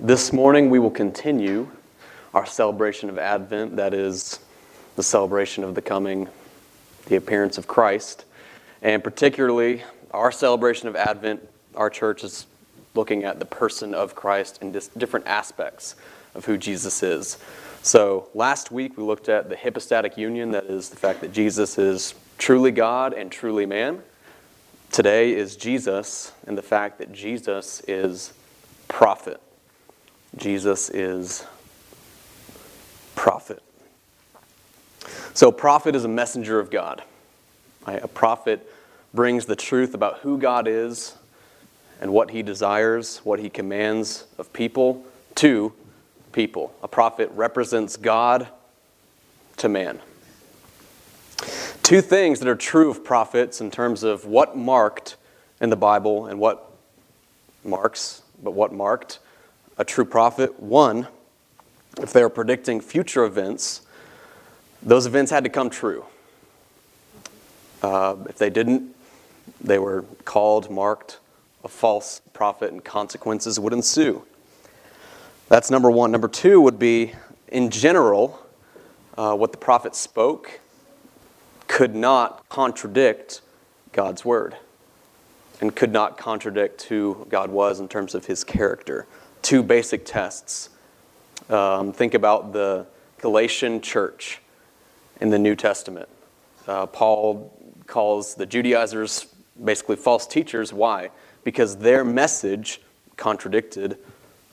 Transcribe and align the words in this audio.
This 0.00 0.32
morning 0.32 0.70
we 0.70 0.78
will 0.78 0.92
continue 0.92 1.68
our 2.32 2.46
celebration 2.46 3.08
of 3.08 3.18
Advent, 3.18 3.74
that 3.74 3.92
is, 3.92 4.38
the 4.94 5.02
celebration 5.02 5.64
of 5.64 5.74
the 5.74 5.82
coming, 5.82 6.28
the 7.06 7.16
appearance 7.16 7.58
of 7.58 7.66
Christ. 7.66 8.24
And 8.80 9.02
particularly, 9.02 9.82
our 10.12 10.30
celebration 10.30 10.86
of 10.86 10.94
Advent, 10.94 11.48
our 11.74 11.90
church 11.90 12.22
is 12.22 12.46
looking 12.94 13.24
at 13.24 13.40
the 13.40 13.44
person 13.44 13.92
of 13.92 14.14
Christ 14.14 14.60
in 14.62 14.70
different 14.70 15.26
aspects 15.26 15.96
of 16.36 16.44
who 16.44 16.56
Jesus 16.56 17.02
is. 17.02 17.36
So, 17.82 18.28
last 18.34 18.70
week 18.70 18.96
we 18.96 19.02
looked 19.02 19.28
at 19.28 19.48
the 19.48 19.56
hypostatic 19.56 20.16
union, 20.16 20.52
that 20.52 20.66
is, 20.66 20.90
the 20.90 20.96
fact 20.96 21.22
that 21.22 21.32
Jesus 21.32 21.76
is 21.76 22.14
truly 22.38 22.70
God 22.70 23.14
and 23.14 23.32
truly 23.32 23.66
man. 23.66 24.04
Today 24.92 25.34
is 25.34 25.56
Jesus 25.56 26.30
and 26.46 26.56
the 26.56 26.62
fact 26.62 26.98
that 26.98 27.12
Jesus 27.12 27.82
is 27.88 28.32
prophet. 28.86 29.40
Jesus 30.36 30.90
is 30.90 31.46
prophet. 33.14 33.62
So, 35.34 35.50
prophet 35.50 35.94
is 35.94 36.04
a 36.04 36.08
messenger 36.08 36.60
of 36.60 36.70
God. 36.70 37.02
A 37.86 38.08
prophet 38.08 38.70
brings 39.14 39.46
the 39.46 39.56
truth 39.56 39.94
about 39.94 40.18
who 40.18 40.38
God 40.38 40.68
is 40.68 41.16
and 42.00 42.12
what 42.12 42.30
he 42.30 42.42
desires, 42.42 43.18
what 43.24 43.38
he 43.38 43.48
commands 43.48 44.26
of 44.36 44.52
people 44.52 45.04
to 45.36 45.72
people. 46.32 46.74
A 46.82 46.88
prophet 46.88 47.30
represents 47.34 47.96
God 47.96 48.48
to 49.56 49.68
man. 49.68 50.00
Two 51.82 52.00
things 52.00 52.40
that 52.40 52.48
are 52.48 52.56
true 52.56 52.90
of 52.90 53.02
prophets 53.02 53.60
in 53.60 53.70
terms 53.70 54.02
of 54.02 54.26
what 54.26 54.56
marked 54.56 55.16
in 55.60 55.70
the 55.70 55.76
Bible 55.76 56.26
and 56.26 56.38
what 56.38 56.70
marks, 57.64 58.22
but 58.42 58.52
what 58.52 58.72
marked 58.72 59.18
a 59.78 59.84
true 59.84 60.04
prophet. 60.04 60.60
One, 60.60 61.06
if 62.00 62.12
they 62.12 62.22
were 62.22 62.28
predicting 62.28 62.80
future 62.80 63.24
events, 63.24 63.82
those 64.82 65.06
events 65.06 65.30
had 65.30 65.44
to 65.44 65.50
come 65.50 65.70
true. 65.70 66.04
Uh, 67.82 68.16
if 68.28 68.36
they 68.38 68.50
didn't, 68.50 68.94
they 69.60 69.78
were 69.78 70.04
called, 70.24 70.70
marked 70.70 71.20
a 71.64 71.68
false 71.68 72.20
prophet, 72.32 72.72
and 72.72 72.84
consequences 72.84 73.58
would 73.58 73.72
ensue. 73.72 74.22
That's 75.48 75.70
number 75.70 75.90
one. 75.90 76.10
Number 76.10 76.28
two 76.28 76.60
would 76.60 76.78
be, 76.78 77.14
in 77.48 77.70
general, 77.70 78.44
uh, 79.16 79.34
what 79.34 79.52
the 79.52 79.58
prophet 79.58 79.94
spoke 79.94 80.60
could 81.66 81.94
not 81.94 82.48
contradict 82.48 83.40
God's 83.92 84.24
word 84.24 84.56
and 85.60 85.74
could 85.74 85.92
not 85.92 86.18
contradict 86.18 86.82
who 86.82 87.26
God 87.28 87.50
was 87.50 87.80
in 87.80 87.88
terms 87.88 88.14
of 88.14 88.26
his 88.26 88.44
character 88.44 89.06
two 89.42 89.62
basic 89.62 90.04
tests. 90.04 90.70
Um, 91.48 91.92
think 91.92 92.14
about 92.14 92.52
the 92.52 92.86
Galatian 93.20 93.80
church 93.80 94.40
in 95.20 95.30
the 95.30 95.38
New 95.38 95.56
Testament. 95.56 96.08
Uh, 96.66 96.86
Paul 96.86 97.52
calls 97.86 98.34
the 98.34 98.46
Judaizers 98.46 99.26
basically 99.62 99.96
false 99.96 100.26
teachers. 100.26 100.72
Why? 100.72 101.10
Because 101.44 101.76
their 101.76 102.04
message 102.04 102.80
contradicted 103.16 103.98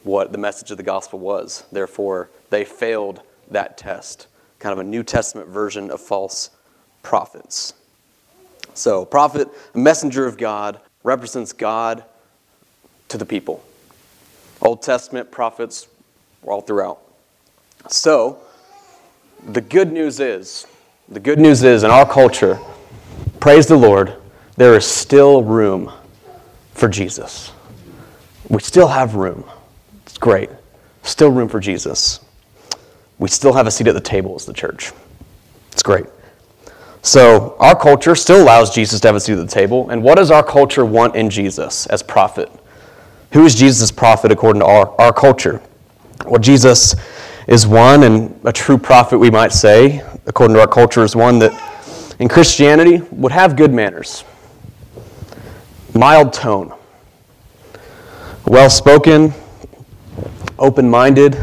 what 0.03 0.31
the 0.31 0.37
message 0.37 0.71
of 0.71 0.77
the 0.77 0.83
gospel 0.83 1.19
was. 1.19 1.63
Therefore, 1.71 2.29
they 2.49 2.63
failed 2.63 3.21
that 3.51 3.77
test. 3.77 4.27
Kind 4.59 4.73
of 4.73 4.79
a 4.79 4.83
New 4.83 5.03
Testament 5.03 5.49
version 5.49 5.91
of 5.91 5.99
false 5.99 6.51
prophets. 7.03 7.73
So, 8.73 9.05
prophet, 9.05 9.47
a 9.73 9.77
messenger 9.77 10.25
of 10.25 10.37
God, 10.37 10.79
represents 11.03 11.53
God 11.53 12.03
to 13.09 13.17
the 13.17 13.25
people. 13.25 13.63
Old 14.61 14.81
Testament 14.81 15.31
prophets 15.31 15.87
were 16.41 16.53
all 16.53 16.61
throughout. 16.61 17.01
So, 17.89 18.39
the 19.47 19.61
good 19.61 19.91
news 19.91 20.19
is, 20.19 20.65
the 21.09 21.19
good 21.19 21.39
news 21.39 21.63
is 21.63 21.83
in 21.83 21.91
our 21.91 22.09
culture, 22.09 22.59
praise 23.39 23.67
the 23.67 23.77
Lord, 23.77 24.15
there 24.57 24.75
is 24.75 24.85
still 24.85 25.43
room 25.43 25.91
for 26.73 26.89
Jesus. 26.89 27.51
We 28.49 28.59
still 28.61 28.87
have 28.87 29.15
room. 29.15 29.43
It's 30.05 30.17
great. 30.17 30.49
Still 31.03 31.29
room 31.29 31.49
for 31.49 31.59
Jesus. 31.59 32.21
We 33.19 33.27
still 33.27 33.53
have 33.53 33.67
a 33.67 33.71
seat 33.71 33.87
at 33.87 33.93
the 33.93 34.01
table 34.01 34.35
as 34.35 34.45
the 34.45 34.53
church. 34.53 34.91
It's 35.71 35.83
great. 35.83 36.05
So, 37.01 37.55
our 37.59 37.79
culture 37.79 38.15
still 38.15 38.41
allows 38.41 38.73
Jesus 38.73 38.99
to 39.01 39.07
have 39.07 39.15
a 39.15 39.19
seat 39.19 39.33
at 39.33 39.47
the 39.47 39.53
table. 39.53 39.89
And 39.89 40.01
what 40.01 40.15
does 40.15 40.31
our 40.31 40.43
culture 40.43 40.85
want 40.85 41.15
in 41.15 41.29
Jesus 41.29 41.85
as 41.87 42.01
prophet? 42.01 42.51
Who 43.35 43.43
is 43.43 43.53
Jesus' 43.53 43.91
prophet 43.91 44.31
according 44.31 44.61
to 44.61 44.65
our, 44.65 44.95
our 44.97 45.11
culture? 45.11 45.61
Well, 46.25 46.39
Jesus 46.39 46.95
is 47.49 47.67
one, 47.67 48.03
and 48.03 48.39
a 48.45 48.53
true 48.53 48.77
prophet, 48.77 49.17
we 49.17 49.29
might 49.29 49.51
say, 49.51 50.01
according 50.25 50.55
to 50.55 50.61
our 50.61 50.67
culture, 50.69 51.03
is 51.03 51.17
one 51.17 51.39
that 51.39 51.51
in 52.17 52.29
Christianity 52.29 53.01
would 53.11 53.33
have 53.33 53.57
good 53.57 53.73
manners, 53.73 54.23
mild 55.93 56.31
tone, 56.31 56.73
well 58.45 58.69
spoken, 58.69 59.33
open 60.57 60.89
minded, 60.89 61.37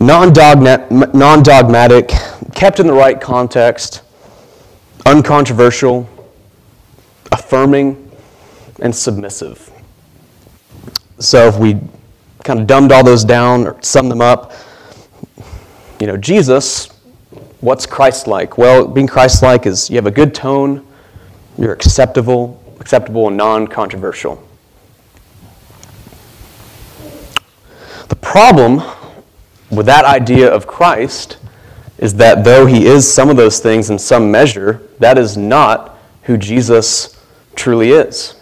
non 0.00 0.32
dogmatic, 0.32 2.08
kept 2.52 2.80
in 2.80 2.88
the 2.88 2.92
right 2.92 3.20
context, 3.20 4.02
uncontroversial, 5.06 6.08
affirming, 7.30 8.10
and 8.80 8.92
submissive. 8.92 9.71
So 11.22 11.46
if 11.46 11.56
we 11.56 11.78
kind 12.42 12.58
of 12.58 12.66
dumbed 12.66 12.90
all 12.90 13.04
those 13.04 13.24
down 13.24 13.66
or 13.66 13.80
summed 13.80 14.10
them 14.10 14.20
up, 14.20 14.52
you 16.00 16.08
know, 16.08 16.16
Jesus, 16.16 16.88
what's 17.60 17.86
Christ 17.86 18.26
like? 18.26 18.58
Well, 18.58 18.88
being 18.88 19.06
Christ 19.06 19.40
like 19.40 19.64
is 19.64 19.88
you 19.88 19.94
have 19.96 20.06
a 20.06 20.10
good 20.10 20.34
tone, 20.34 20.84
you're 21.56 21.72
acceptable, 21.72 22.60
acceptable 22.80 23.28
and 23.28 23.36
non 23.36 23.68
controversial. 23.68 24.44
The 28.08 28.16
problem 28.16 28.82
with 29.70 29.86
that 29.86 30.04
idea 30.04 30.52
of 30.52 30.66
Christ 30.66 31.38
is 31.98 32.14
that 32.14 32.42
though 32.42 32.66
he 32.66 32.84
is 32.86 33.10
some 33.10 33.30
of 33.30 33.36
those 33.36 33.60
things 33.60 33.90
in 33.90 33.98
some 33.98 34.28
measure, 34.28 34.82
that 34.98 35.18
is 35.18 35.36
not 35.36 35.96
who 36.24 36.36
Jesus 36.36 37.16
truly 37.54 37.92
is. 37.92 38.34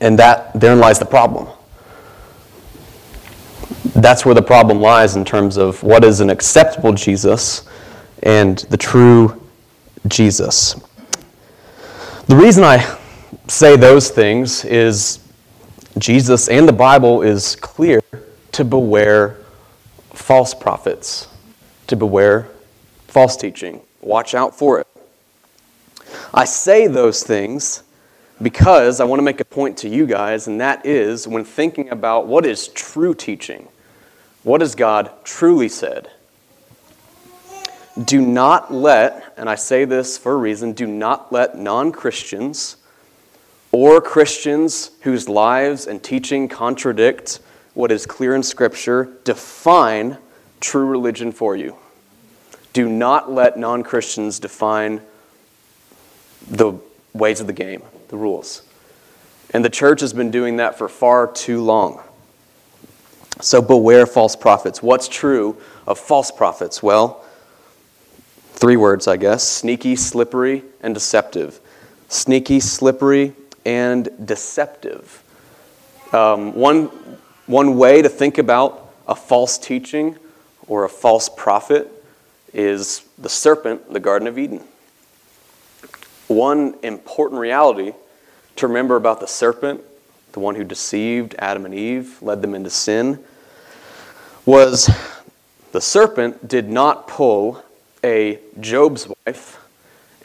And 0.00 0.16
that 0.20 0.58
therein 0.58 0.78
lies 0.78 1.00
the 1.00 1.06
problem. 1.06 1.48
That's 3.96 4.26
where 4.26 4.34
the 4.34 4.42
problem 4.42 4.78
lies 4.78 5.16
in 5.16 5.24
terms 5.24 5.56
of 5.56 5.82
what 5.82 6.04
is 6.04 6.20
an 6.20 6.28
acceptable 6.28 6.92
Jesus 6.92 7.66
and 8.22 8.58
the 8.68 8.76
true 8.76 9.42
Jesus. 10.06 10.74
The 12.26 12.36
reason 12.36 12.62
I 12.62 12.98
say 13.48 13.74
those 13.76 14.10
things 14.10 14.66
is 14.66 15.20
Jesus 15.96 16.48
and 16.50 16.68
the 16.68 16.74
Bible 16.74 17.22
is 17.22 17.56
clear 17.56 18.02
to 18.52 18.64
beware 18.66 19.38
false 20.12 20.52
prophets, 20.52 21.28
to 21.86 21.96
beware 21.96 22.48
false 23.06 23.34
teaching. 23.34 23.80
Watch 24.02 24.34
out 24.34 24.54
for 24.54 24.78
it. 24.78 24.86
I 26.34 26.44
say 26.44 26.86
those 26.86 27.22
things 27.22 27.82
because 28.42 29.00
I 29.00 29.04
want 29.04 29.20
to 29.20 29.24
make 29.24 29.40
a 29.40 29.44
point 29.46 29.78
to 29.78 29.88
you 29.88 30.04
guys, 30.04 30.48
and 30.48 30.60
that 30.60 30.84
is 30.84 31.26
when 31.26 31.46
thinking 31.46 31.88
about 31.88 32.26
what 32.26 32.44
is 32.44 32.68
true 32.68 33.14
teaching. 33.14 33.68
What 34.46 34.60
has 34.60 34.76
God 34.76 35.10
truly 35.24 35.68
said? 35.68 36.08
Do 38.04 38.20
not 38.20 38.72
let, 38.72 39.34
and 39.36 39.50
I 39.50 39.56
say 39.56 39.84
this 39.84 40.16
for 40.16 40.34
a 40.34 40.36
reason, 40.36 40.72
do 40.72 40.86
not 40.86 41.32
let 41.32 41.58
non 41.58 41.90
Christians 41.90 42.76
or 43.72 44.00
Christians 44.00 44.92
whose 45.00 45.28
lives 45.28 45.88
and 45.88 46.00
teaching 46.00 46.46
contradict 46.46 47.40
what 47.74 47.90
is 47.90 48.06
clear 48.06 48.36
in 48.36 48.44
Scripture 48.44 49.16
define 49.24 50.16
true 50.60 50.86
religion 50.86 51.32
for 51.32 51.56
you. 51.56 51.74
Do 52.72 52.88
not 52.88 53.32
let 53.32 53.58
non 53.58 53.82
Christians 53.82 54.38
define 54.38 55.00
the 56.48 56.74
ways 57.12 57.40
of 57.40 57.48
the 57.48 57.52
game, 57.52 57.82
the 58.10 58.16
rules. 58.16 58.62
And 59.50 59.64
the 59.64 59.70
church 59.70 60.02
has 60.02 60.12
been 60.12 60.30
doing 60.30 60.58
that 60.58 60.78
for 60.78 60.88
far 60.88 61.26
too 61.32 61.64
long. 61.64 62.00
So 63.40 63.60
beware 63.60 64.06
false 64.06 64.34
prophets. 64.34 64.82
What's 64.82 65.08
true 65.08 65.56
of 65.86 65.98
false 65.98 66.30
prophets? 66.30 66.82
Well, 66.82 67.24
three 68.52 68.76
words, 68.76 69.06
I 69.06 69.16
guess 69.16 69.46
sneaky, 69.46 69.96
slippery, 69.96 70.62
and 70.80 70.94
deceptive. 70.94 71.60
Sneaky, 72.08 72.60
slippery, 72.60 73.34
and 73.64 74.08
deceptive. 74.24 75.22
Um, 76.12 76.54
one, 76.54 76.86
one 77.46 77.76
way 77.76 78.00
to 78.00 78.08
think 78.08 78.38
about 78.38 78.94
a 79.06 79.14
false 79.14 79.58
teaching 79.58 80.16
or 80.66 80.84
a 80.84 80.88
false 80.88 81.28
prophet 81.28 81.92
is 82.54 83.04
the 83.18 83.28
serpent, 83.28 83.92
the 83.92 84.00
Garden 84.00 84.26
of 84.28 84.38
Eden. 84.38 84.62
One 86.28 86.74
important 86.82 87.40
reality 87.40 87.92
to 88.56 88.66
remember 88.66 88.96
about 88.96 89.20
the 89.20 89.26
serpent, 89.26 89.82
the 90.36 90.40
one 90.40 90.54
who 90.54 90.64
deceived 90.64 91.34
Adam 91.38 91.64
and 91.64 91.72
Eve, 91.72 92.20
led 92.20 92.42
them 92.42 92.54
into 92.54 92.68
sin, 92.68 93.18
was 94.44 94.90
the 95.72 95.80
serpent 95.80 96.46
did 96.46 96.68
not 96.68 97.08
pull 97.08 97.64
a 98.04 98.38
Job's 98.60 99.08
wife 99.08 99.58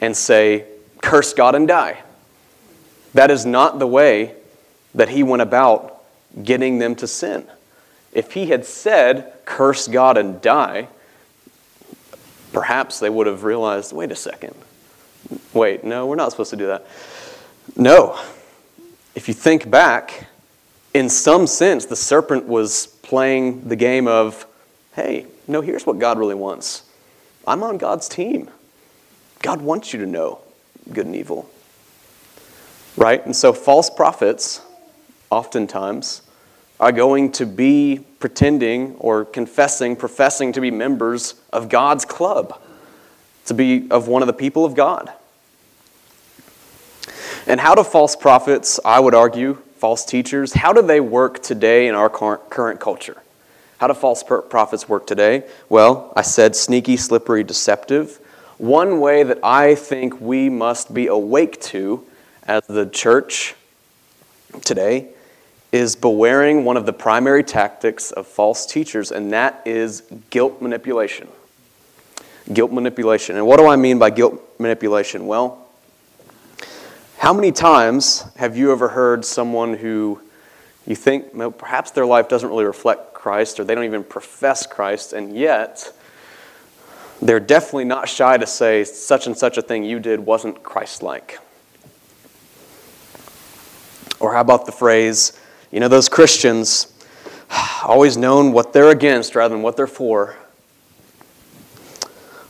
and 0.02 0.14
say, 0.14 0.66
Curse 1.00 1.32
God 1.32 1.54
and 1.54 1.66
die. 1.66 2.02
That 3.14 3.30
is 3.30 3.46
not 3.46 3.78
the 3.78 3.86
way 3.86 4.34
that 4.94 5.08
he 5.08 5.22
went 5.22 5.40
about 5.40 6.02
getting 6.44 6.78
them 6.78 6.94
to 6.96 7.06
sin. 7.06 7.46
If 8.12 8.32
he 8.32 8.48
had 8.48 8.66
said, 8.66 9.32
Curse 9.46 9.88
God 9.88 10.18
and 10.18 10.42
die, 10.42 10.88
perhaps 12.52 13.00
they 13.00 13.08
would 13.08 13.26
have 13.26 13.44
realized, 13.44 13.94
wait 13.94 14.12
a 14.12 14.16
second. 14.16 14.54
Wait, 15.54 15.84
no, 15.84 16.06
we're 16.06 16.16
not 16.16 16.32
supposed 16.32 16.50
to 16.50 16.56
do 16.56 16.66
that. 16.66 16.86
No. 17.76 18.20
If 19.14 19.28
you 19.28 19.34
think 19.34 19.70
back, 19.70 20.26
in 20.94 21.08
some 21.08 21.46
sense, 21.46 21.84
the 21.84 21.96
serpent 21.96 22.46
was 22.46 22.86
playing 22.86 23.68
the 23.68 23.76
game 23.76 24.08
of, 24.08 24.46
hey, 24.94 25.26
no, 25.46 25.60
here's 25.60 25.84
what 25.84 25.98
God 25.98 26.18
really 26.18 26.34
wants. 26.34 26.84
I'm 27.46 27.62
on 27.62 27.76
God's 27.76 28.08
team. 28.08 28.48
God 29.42 29.60
wants 29.60 29.92
you 29.92 30.00
to 30.00 30.06
know 30.06 30.40
good 30.92 31.06
and 31.06 31.14
evil. 31.14 31.50
Right? 32.96 33.24
And 33.24 33.34
so 33.34 33.52
false 33.52 33.90
prophets, 33.90 34.62
oftentimes, 35.30 36.22
are 36.80 36.92
going 36.92 37.32
to 37.32 37.46
be 37.46 38.00
pretending 38.18 38.94
or 38.96 39.24
confessing, 39.24 39.94
professing 39.96 40.52
to 40.52 40.60
be 40.60 40.70
members 40.70 41.34
of 41.52 41.68
God's 41.68 42.04
club, 42.04 42.60
to 43.46 43.54
be 43.54 43.90
of 43.90 44.08
one 44.08 44.22
of 44.22 44.26
the 44.26 44.32
people 44.32 44.64
of 44.64 44.74
God. 44.74 45.12
And 47.46 47.60
how 47.60 47.74
do 47.74 47.82
false 47.82 48.14
prophets, 48.14 48.78
I 48.84 49.00
would 49.00 49.14
argue, 49.14 49.54
false 49.76 50.04
teachers, 50.04 50.52
how 50.52 50.72
do 50.72 50.80
they 50.80 51.00
work 51.00 51.42
today 51.42 51.88
in 51.88 51.94
our 51.94 52.08
current 52.08 52.80
culture? 52.80 53.20
How 53.78 53.88
do 53.88 53.94
false 53.94 54.22
prophets 54.22 54.88
work 54.88 55.08
today? 55.08 55.42
Well, 55.68 56.12
I 56.14 56.22
said 56.22 56.54
sneaky, 56.54 56.96
slippery, 56.96 57.42
deceptive. 57.42 58.20
One 58.58 59.00
way 59.00 59.24
that 59.24 59.40
I 59.42 59.74
think 59.74 60.20
we 60.20 60.48
must 60.48 60.94
be 60.94 61.08
awake 61.08 61.60
to 61.62 62.06
as 62.44 62.64
the 62.68 62.86
church 62.86 63.56
today 64.64 65.08
is 65.72 65.96
bewaring 65.96 66.64
one 66.64 66.76
of 66.76 66.86
the 66.86 66.92
primary 66.92 67.42
tactics 67.42 68.12
of 68.12 68.26
false 68.26 68.66
teachers, 68.66 69.10
and 69.10 69.32
that 69.32 69.62
is 69.64 70.02
guilt 70.30 70.62
manipulation. 70.62 71.26
Guilt 72.52 72.70
manipulation. 72.70 73.36
And 73.36 73.46
what 73.46 73.58
do 73.58 73.66
I 73.66 73.74
mean 73.74 73.98
by 73.98 74.10
guilt 74.10 74.40
manipulation? 74.60 75.26
Well, 75.26 75.61
how 77.22 77.32
many 77.32 77.52
times 77.52 78.24
have 78.34 78.56
you 78.56 78.72
ever 78.72 78.88
heard 78.88 79.24
someone 79.24 79.74
who 79.74 80.20
you 80.88 80.96
think 80.96 81.26
well, 81.32 81.52
perhaps 81.52 81.92
their 81.92 82.04
life 82.04 82.28
doesn't 82.28 82.48
really 82.48 82.64
reflect 82.64 83.14
Christ 83.14 83.60
or 83.60 83.64
they 83.64 83.76
don't 83.76 83.84
even 83.84 84.02
profess 84.02 84.66
Christ, 84.66 85.12
and 85.12 85.36
yet 85.36 85.92
they're 87.20 87.38
definitely 87.38 87.84
not 87.84 88.08
shy 88.08 88.36
to 88.38 88.46
say 88.48 88.82
such 88.82 89.28
and 89.28 89.38
such 89.38 89.56
a 89.56 89.62
thing 89.62 89.84
you 89.84 90.00
did 90.00 90.18
wasn't 90.18 90.64
Christ 90.64 91.00
like? 91.00 91.38
Or 94.18 94.34
how 94.34 94.40
about 94.40 94.66
the 94.66 94.72
phrase, 94.72 95.38
you 95.70 95.78
know, 95.78 95.86
those 95.86 96.08
Christians 96.08 96.92
always 97.84 98.16
known 98.16 98.50
what 98.50 98.72
they're 98.72 98.90
against 98.90 99.36
rather 99.36 99.54
than 99.54 99.62
what 99.62 99.76
they're 99.76 99.86
for? 99.86 100.34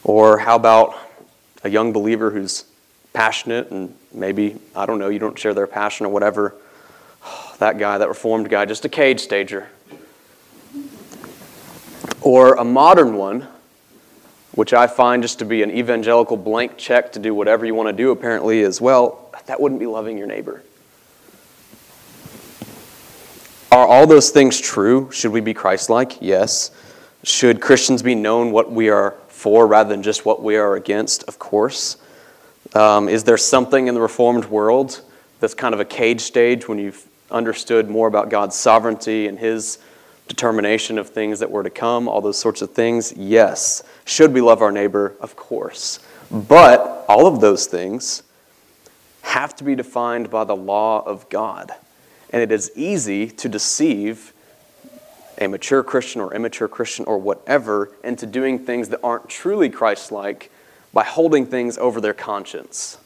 Or 0.03 0.39
how 0.39 0.57
about 0.57 0.97
a 1.63 1.69
young 1.69 1.93
believer 1.93 2.31
who's 2.31 2.65
passionate 3.13 3.71
and 3.71 3.95
maybe, 4.13 4.57
I 4.75 4.87
don't 4.87 4.99
know, 4.99 5.09
you 5.09 5.19
don't 5.19 5.39
share 5.39 5.55
their 5.55 5.67
passion 5.67 6.07
or 6.07 6.09
whatever? 6.11 6.55
That 7.59 7.79
guy, 7.79 7.97
that 7.97 8.09
reformed 8.09 8.49
guy, 8.49 8.65
just 8.65 8.85
a 8.85 8.89
cage 8.89 9.21
stager. 9.21 9.69
Or 12.21 12.55
a 12.55 12.65
modern 12.65 13.15
one, 13.15 13.47
which 14.55 14.73
I 14.73 14.89
find 14.89 15.23
just 15.23 15.39
to 15.39 15.45
be 15.45 15.63
an 15.63 15.71
evangelical 15.71 16.37
blank 16.37 16.77
check 16.77 17.13
to 17.13 17.21
do 17.21 17.35
whatever 17.35 17.65
you 17.65 17.77
want 17.77 17.89
to 17.89 17.93
do, 17.93 18.11
apparently, 18.11 18.63
as 18.63 18.81
well. 18.81 19.31
That 19.47 19.61
wouldn't 19.61 19.79
be 19.79 19.87
loving 19.87 20.19
your 20.19 20.27
neighbor. 20.27 20.63
Are 23.71 23.87
all 23.87 24.07
those 24.07 24.31
things 24.31 24.61
true? 24.61 25.11
Should 25.13 25.33
we 25.33 25.41
be 25.41 25.55
Christ 25.55 25.89
like? 25.89 26.21
Yes. 26.21 26.73
Should 27.23 27.61
Christians 27.61 28.03
be 28.03 28.15
known 28.15 28.51
what 28.51 28.71
we 28.71 28.91
are 28.91 29.15
for 29.29 29.67
rather 29.67 29.89
than 29.89 30.03
just 30.03 30.27
what 30.27 30.43
we 30.43 30.57
are 30.57 30.75
against? 30.75 31.23
Of 31.25 31.39
course. 31.39 31.97
Um, 32.75 33.09
is 33.09 33.25
there 33.25 33.37
something 33.37 33.87
in 33.87 33.95
the 33.95 34.01
Reformed 34.01 34.47
world 34.47 35.03
that's 35.41 35.55
kind 35.55 35.75
of 35.75 35.81
a 35.81 35.85
cage 35.85 36.23
stage 36.23 36.69
when 36.69 36.79
you've 36.79 37.07
understood 37.31 37.91
more 37.91 38.09
about 38.09 38.31
God's 38.31 38.57
sovereignty 38.57 39.29
and 39.29 39.39
His 39.39 39.79
determination 40.29 40.97
of 40.97 41.11
things 41.11 41.41
that 41.41 41.51
were 41.51 41.63
to 41.63 41.71
come, 41.71 42.09
all 42.09 42.23
those 42.23 42.39
sorts 42.39 42.63
of 42.63 42.71
things? 42.71 43.13
Yes. 43.15 43.83
Should 44.07 44.33
we 44.33 44.41
love 44.41 44.63
our 44.63 44.73
neighbor? 44.73 45.15
Of 45.21 45.37
course. 45.37 46.01
But 46.31 47.05
all 47.09 47.27
of 47.27 47.41
those 47.41 47.67
things 47.67 48.23
have 49.21 49.55
to 49.57 49.65
be 49.65 49.75
defined 49.75 50.31
by 50.31 50.45
the 50.45 50.57
law 50.57 51.03
of 51.05 51.29
God. 51.29 51.73
And 52.31 52.41
it 52.41 52.51
is 52.51 52.73
easy 52.75 53.29
to 53.29 53.49
deceive 53.49 54.33
a 55.39 55.47
mature 55.47 55.83
Christian 55.83 56.23
or 56.23 56.33
immature 56.33 56.69
Christian 56.69 57.05
or 57.05 57.19
whatever 57.19 57.91
into 58.03 58.25
doing 58.25 58.59
things 58.59 58.89
that 58.91 59.01
aren't 59.03 59.29
truly 59.29 59.69
Christ 59.69 60.11
like 60.11 60.51
by 60.93 61.05
holding 61.05 61.47
things 61.47 61.79
over 61.79 62.01
their 62.01 62.15
conscience. 62.15 62.99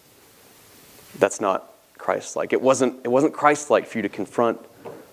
That's 1.19 1.41
not 1.41 1.73
Christ 1.99 2.37
like. 2.37 2.53
It 2.53 2.61
wasn't, 2.61 3.01
it 3.05 3.09
wasn't 3.09 3.33
Christ 3.33 3.71
like 3.71 3.87
for 3.87 3.99
you 3.99 4.03
to 4.03 4.09
confront 4.09 4.61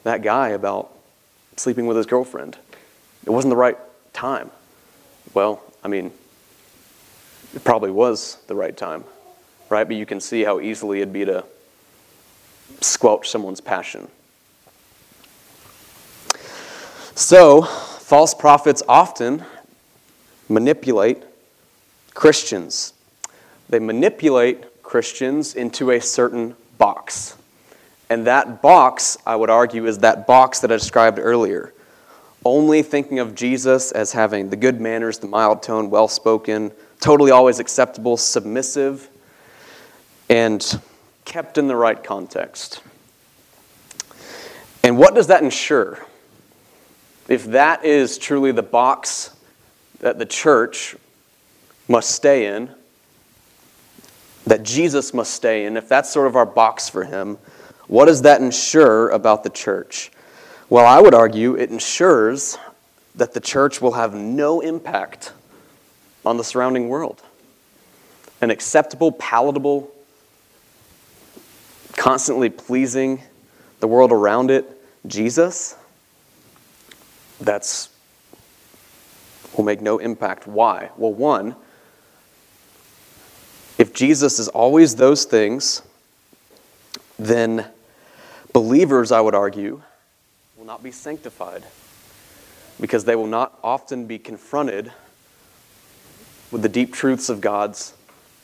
that 0.03 0.21
guy 0.21 0.49
about 0.49 0.91
sleeping 1.55 1.85
with 1.85 1.97
his 1.97 2.05
girlfriend. 2.05 2.57
It 3.25 3.29
wasn't 3.29 3.51
the 3.51 3.57
right 3.57 3.77
time. 4.11 4.51
Well, 5.33 5.63
I 5.83 5.87
mean, 5.87 6.11
it 7.53 7.63
probably 7.63 7.91
was 7.91 8.37
the 8.47 8.55
right 8.55 8.75
time, 8.75 9.03
right? 9.69 9.85
But 9.85 9.95
you 9.95 10.05
can 10.05 10.19
see 10.19 10.43
how 10.43 10.59
easily 10.59 11.01
it'd 11.01 11.13
be 11.13 11.25
to 11.25 11.45
squelch 12.81 13.29
someone's 13.29 13.61
passion. 13.61 14.07
So, 17.15 17.61
false 17.61 18.33
prophets 18.33 18.81
often 18.87 19.45
manipulate 20.49 21.23
Christians. 22.13 22.93
They 23.69 23.79
manipulate 23.79 24.83
Christians 24.83 25.55
into 25.55 25.91
a 25.91 25.99
certain 25.99 26.55
box. 26.77 27.37
And 28.09 28.27
that 28.27 28.61
box, 28.61 29.17
I 29.25 29.35
would 29.35 29.49
argue, 29.49 29.85
is 29.87 29.99
that 29.99 30.27
box 30.27 30.59
that 30.59 30.71
I 30.71 30.75
described 30.75 31.17
earlier. 31.19 31.73
Only 32.45 32.83
thinking 32.83 33.19
of 33.19 33.33
Jesus 33.33 33.91
as 33.91 34.11
having 34.11 34.49
the 34.49 34.55
good 34.55 34.81
manners, 34.81 35.17
the 35.17 35.27
mild 35.27 35.63
tone, 35.63 35.89
well 35.89 36.07
spoken, 36.07 36.71
totally 36.99 37.31
always 37.31 37.59
acceptable, 37.59 38.17
submissive, 38.17 39.09
and 40.29 40.79
kept 41.25 41.57
in 41.57 41.67
the 41.67 41.75
right 41.75 42.03
context. 42.03 42.81
And 44.83 44.97
what 44.97 45.15
does 45.15 45.27
that 45.27 45.41
ensure? 45.41 46.05
If 47.29 47.45
that 47.45 47.85
is 47.85 48.17
truly 48.17 48.51
the 48.51 48.61
box 48.61 49.33
that 49.99 50.19
the 50.19 50.25
church 50.25 50.97
must 51.87 52.11
stay 52.11 52.55
in, 52.55 52.69
that 54.45 54.63
Jesus 54.63 55.13
must 55.13 55.33
stay 55.33 55.65
in, 55.65 55.77
if 55.77 55.87
that's 55.87 56.09
sort 56.09 56.27
of 56.27 56.35
our 56.35 56.45
box 56.45 56.89
for 56.89 57.03
him, 57.03 57.37
what 57.87 58.05
does 58.05 58.21
that 58.23 58.41
ensure 58.41 59.09
about 59.09 59.43
the 59.43 59.49
church? 59.49 60.11
Well, 60.69 60.85
I 60.85 60.99
would 60.99 61.13
argue 61.13 61.55
it 61.55 61.69
ensures 61.69 62.57
that 63.15 63.33
the 63.33 63.39
church 63.39 63.81
will 63.81 63.91
have 63.93 64.13
no 64.15 64.61
impact 64.61 65.33
on 66.25 66.37
the 66.37 66.43
surrounding 66.43 66.89
world. 66.89 67.21
An 68.41 68.49
acceptable, 68.49 69.11
palatable, 69.11 69.91
constantly 71.95 72.49
pleasing 72.49 73.21
the 73.79 73.87
world 73.87 74.11
around 74.11 74.49
it, 74.49 74.65
Jesus, 75.05 75.75
that's 77.39 77.89
will 79.55 79.63
make 79.63 79.81
no 79.81 79.99
impact. 79.99 80.47
Why? 80.47 80.89
Well, 80.97 81.13
one, 81.13 81.55
if 83.83 83.93
Jesus 83.93 84.39
is 84.39 84.47
always 84.47 84.95
those 84.95 85.25
things, 85.25 85.81
then 87.19 87.67
believers, 88.53 89.11
I 89.11 89.19
would 89.19 89.35
argue, 89.35 89.81
will 90.55 90.65
not 90.65 90.81
be 90.81 90.91
sanctified 90.91 91.65
because 92.79 93.03
they 93.03 93.17
will 93.17 93.27
not 93.27 93.59
often 93.61 94.07
be 94.07 94.17
confronted 94.17 94.93
with 96.49 96.61
the 96.61 96.69
deep 96.69 96.93
truths 96.93 97.27
of 97.27 97.41
God's 97.41 97.93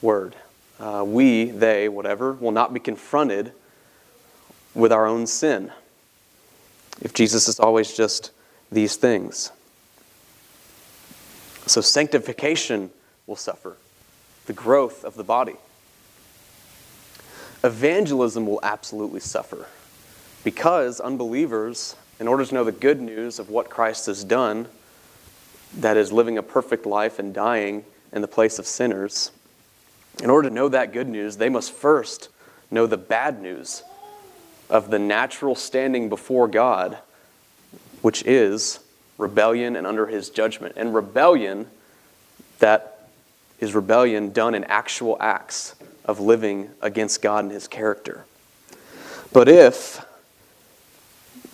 word 0.02 0.36
uh, 0.78 1.06
we, 1.08 1.46
they, 1.46 1.88
whatever, 1.88 2.34
will 2.34 2.52
not 2.52 2.74
be 2.74 2.82
confronted 2.82 3.54
with 4.74 4.92
our 4.92 5.06
own 5.06 5.26
sin 5.26 5.72
if 7.00 7.14
Jesus 7.14 7.48
is 7.48 7.62
always 7.62 7.96
just 7.96 8.32
these 8.70 8.98
things. 8.98 9.54
So 11.66 11.80
sanctification 11.80 12.90
will 13.26 13.38
suffer, 13.38 13.78
the 14.50 14.54
growth 14.54 15.06
of 15.06 15.14
the 15.14 15.24
body. 15.24 15.54
Evangelism 17.64 18.48
will 18.48 18.60
absolutely 18.64 19.20
suffer 19.20 19.68
Because 20.44 21.00
unbelievers, 21.00 21.96
in 22.20 22.28
order 22.28 22.44
to 22.44 22.54
know 22.56 22.64
the 22.64 22.72
good 22.72 23.00
news 23.00 23.38
of 23.38 23.52
what 23.52 23.70
Christ 23.70 24.08
has 24.08 24.24
done, 24.24 24.68
that 25.78 25.98
is, 25.98 26.12
living 26.12 26.40
a 26.40 26.42
perfect 26.42 26.88
life 26.88 27.20
and 27.20 27.32
dying 27.32 27.86
in 28.12 28.24
the 28.24 28.28
place 28.28 28.58
of 28.58 28.66
sinners, 28.66 29.30
in 30.24 30.32
order 30.32 30.50
to 30.50 30.56
know 30.56 30.68
that 30.68 30.94
good 30.94 31.08
news, 31.08 31.38
they 31.38 31.50
must 31.50 31.72
first 31.72 32.30
know 32.72 32.88
the 32.88 32.98
bad 32.98 33.44
news 33.44 33.84
of 34.68 34.90
the 34.90 34.98
natural 34.98 35.54
standing 35.54 36.10
before 36.10 36.48
God, 36.48 36.98
which 38.02 38.24
is 38.26 38.80
rebellion 39.20 39.76
and 39.76 39.86
under 39.86 40.08
his 40.08 40.32
judgment. 40.32 40.74
And 40.76 40.96
rebellion, 40.96 41.68
that 42.58 42.89
is 43.60 43.76
rebellion 43.76 44.32
done 44.32 44.56
in 44.56 44.64
actual 44.66 45.18
acts 45.20 45.76
of 46.06 46.20
living 46.20 46.70
against 46.82 47.22
God 47.22 47.46
and 47.46 47.52
his 47.52 47.68
character. 47.68 48.26
But 49.32 49.48
if 49.48 50.06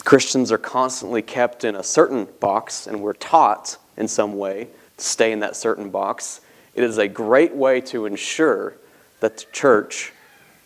Christians 0.06 0.52
are 0.52 0.58
constantly 0.58 1.22
kept 1.22 1.64
in 1.64 1.76
a 1.76 1.84
certain 1.84 2.28
box 2.40 2.88
and 2.88 3.02
we're 3.02 3.14
taught 3.14 3.78
in 3.98 4.08
some 4.08 4.38
way 4.38 4.70
to 4.98 5.04
stay 5.04 5.32
in 5.32 5.40
that 5.40 5.56
certain 5.56 5.90
box, 5.90 6.42
it 6.76 6.84
is 6.84 6.98
a 6.98 7.08
great 7.08 7.56
way 7.56 7.82
to 7.82 8.06
ensure 8.06 8.76
that 9.20 9.38
the 9.38 9.46
church 9.52 10.14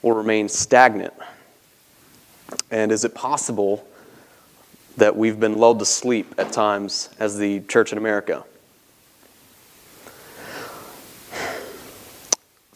will 0.02 0.14
remain 0.14 0.50
stagnant. 0.50 1.14
And 2.70 2.92
is 2.92 3.06
it 3.06 3.16
possible 3.16 3.88
that 4.98 5.16
we've 5.16 5.40
been 5.40 5.58
lulled 5.58 5.80
to 5.80 5.86
sleep 5.86 6.36
at 6.38 6.52
times 6.52 7.10
as 7.20 7.38
the 7.38 7.62
church 7.62 7.92
in 7.92 7.98
America? 7.98 8.44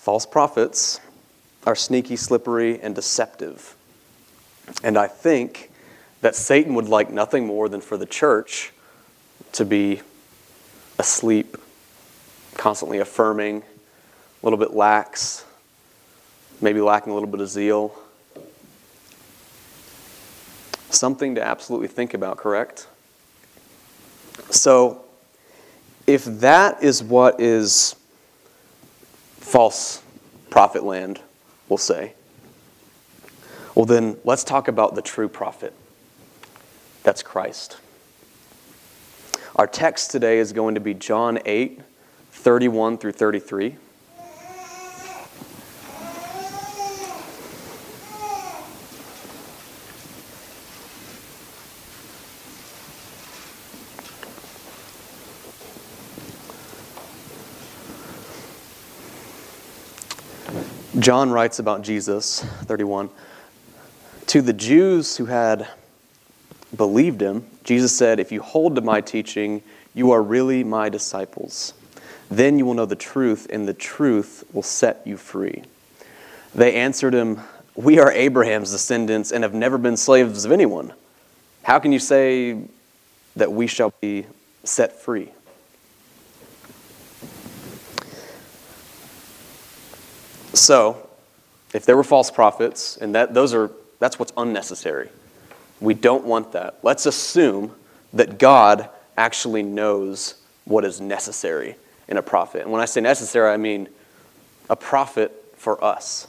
False 0.03 0.25
prophets 0.25 0.99
are 1.65 1.75
sneaky, 1.75 2.17
slippery, 2.17 2.77
and 2.81 2.93
deceptive. 2.93 3.73
And 4.83 4.97
I 4.97 5.07
think 5.07 5.71
that 6.19 6.35
Satan 6.35 6.75
would 6.75 6.89
like 6.89 7.09
nothing 7.09 7.47
more 7.47 7.69
than 7.69 7.79
for 7.79 7.95
the 7.95 8.05
church 8.05 8.73
to 9.53 9.63
be 9.63 10.01
asleep, 10.99 11.55
constantly 12.55 12.99
affirming, 12.99 13.59
a 13.61 14.45
little 14.45 14.59
bit 14.59 14.73
lax, 14.73 15.45
maybe 16.59 16.81
lacking 16.81 17.11
a 17.11 17.13
little 17.13 17.29
bit 17.29 17.39
of 17.39 17.47
zeal. 17.47 17.95
Something 20.89 21.35
to 21.35 21.41
absolutely 21.41 21.87
think 21.87 22.13
about, 22.13 22.35
correct? 22.35 22.87
So, 24.49 25.05
if 26.05 26.25
that 26.25 26.83
is 26.83 27.01
what 27.01 27.39
is 27.39 27.95
false 29.43 30.01
prophet 30.49 30.83
land, 30.83 31.19
we'll 31.69 31.77
say, 31.77 32.13
well, 33.75 33.85
then 33.85 34.17
let's 34.23 34.43
talk 34.43 34.67
about 34.67 34.95
the 34.95 35.01
true 35.01 35.27
prophet. 35.27 35.73
That's 37.03 37.21
Christ. 37.21 37.77
Our 39.55 39.67
text 39.67 40.11
today 40.11 40.39
is 40.39 40.53
going 40.53 40.75
to 40.75 40.81
be 40.81 40.93
John 40.93 41.39
8, 41.45 41.81
31 42.31 42.97
through 42.97 43.11
33. 43.11 43.75
John 61.03 61.31
writes 61.31 61.59
about 61.59 61.81
Jesus, 61.81 62.39
31. 62.39 63.09
To 64.27 64.41
the 64.41 64.53
Jews 64.53 65.17
who 65.17 65.25
had 65.25 65.67
believed 66.77 67.19
him, 67.19 67.45
Jesus 67.65 67.93
said, 67.93 68.21
If 68.21 68.31
you 68.31 68.41
hold 68.41 68.75
to 68.75 68.81
my 68.81 69.01
teaching, 69.01 69.63
you 69.93 70.11
are 70.11 70.23
really 70.23 70.63
my 70.63 70.87
disciples. 70.87 71.73
Then 72.31 72.57
you 72.57 72.65
will 72.65 72.73
know 72.73 72.85
the 72.85 72.95
truth, 72.95 73.47
and 73.51 73.67
the 73.67 73.73
truth 73.73 74.45
will 74.53 74.63
set 74.63 75.05
you 75.05 75.17
free. 75.17 75.63
They 76.55 76.75
answered 76.75 77.13
him, 77.13 77.41
We 77.75 77.99
are 77.99 78.09
Abraham's 78.09 78.71
descendants 78.71 79.33
and 79.33 79.43
have 79.43 79.53
never 79.53 79.77
been 79.77 79.97
slaves 79.97 80.45
of 80.45 80.53
anyone. 80.53 80.93
How 81.63 81.79
can 81.79 81.91
you 81.91 81.99
say 81.99 82.61
that 83.35 83.51
we 83.51 83.67
shall 83.67 83.93
be 83.99 84.25
set 84.63 85.01
free? 85.01 85.33
So, 90.53 91.09
if 91.73 91.85
there 91.85 91.97
were 91.97 92.03
false 92.03 92.29
prophets, 92.29 92.97
and 92.97 93.15
that, 93.15 93.33
those 93.33 93.53
are, 93.53 93.71
that's 93.99 94.19
what's 94.19 94.33
unnecessary. 94.37 95.09
We 95.81 95.95
don't 95.95 96.25
want 96.25 96.51
that. 96.51 96.77
Let's 96.83 97.05
assume 97.05 97.73
that 98.13 98.37
God 98.37 98.89
actually 99.17 99.63
knows 99.63 100.35
what 100.65 100.85
is 100.85 101.01
necessary 101.01 101.75
in 102.07 102.17
a 102.17 102.21
prophet. 102.21 102.61
And 102.61 102.71
when 102.71 102.81
I 102.81 102.85
say 102.85 103.01
necessary, 103.01 103.51
I 103.51 103.57
mean 103.57 103.89
a 104.69 104.75
prophet 104.75 105.31
for 105.57 105.83
us. 105.83 106.27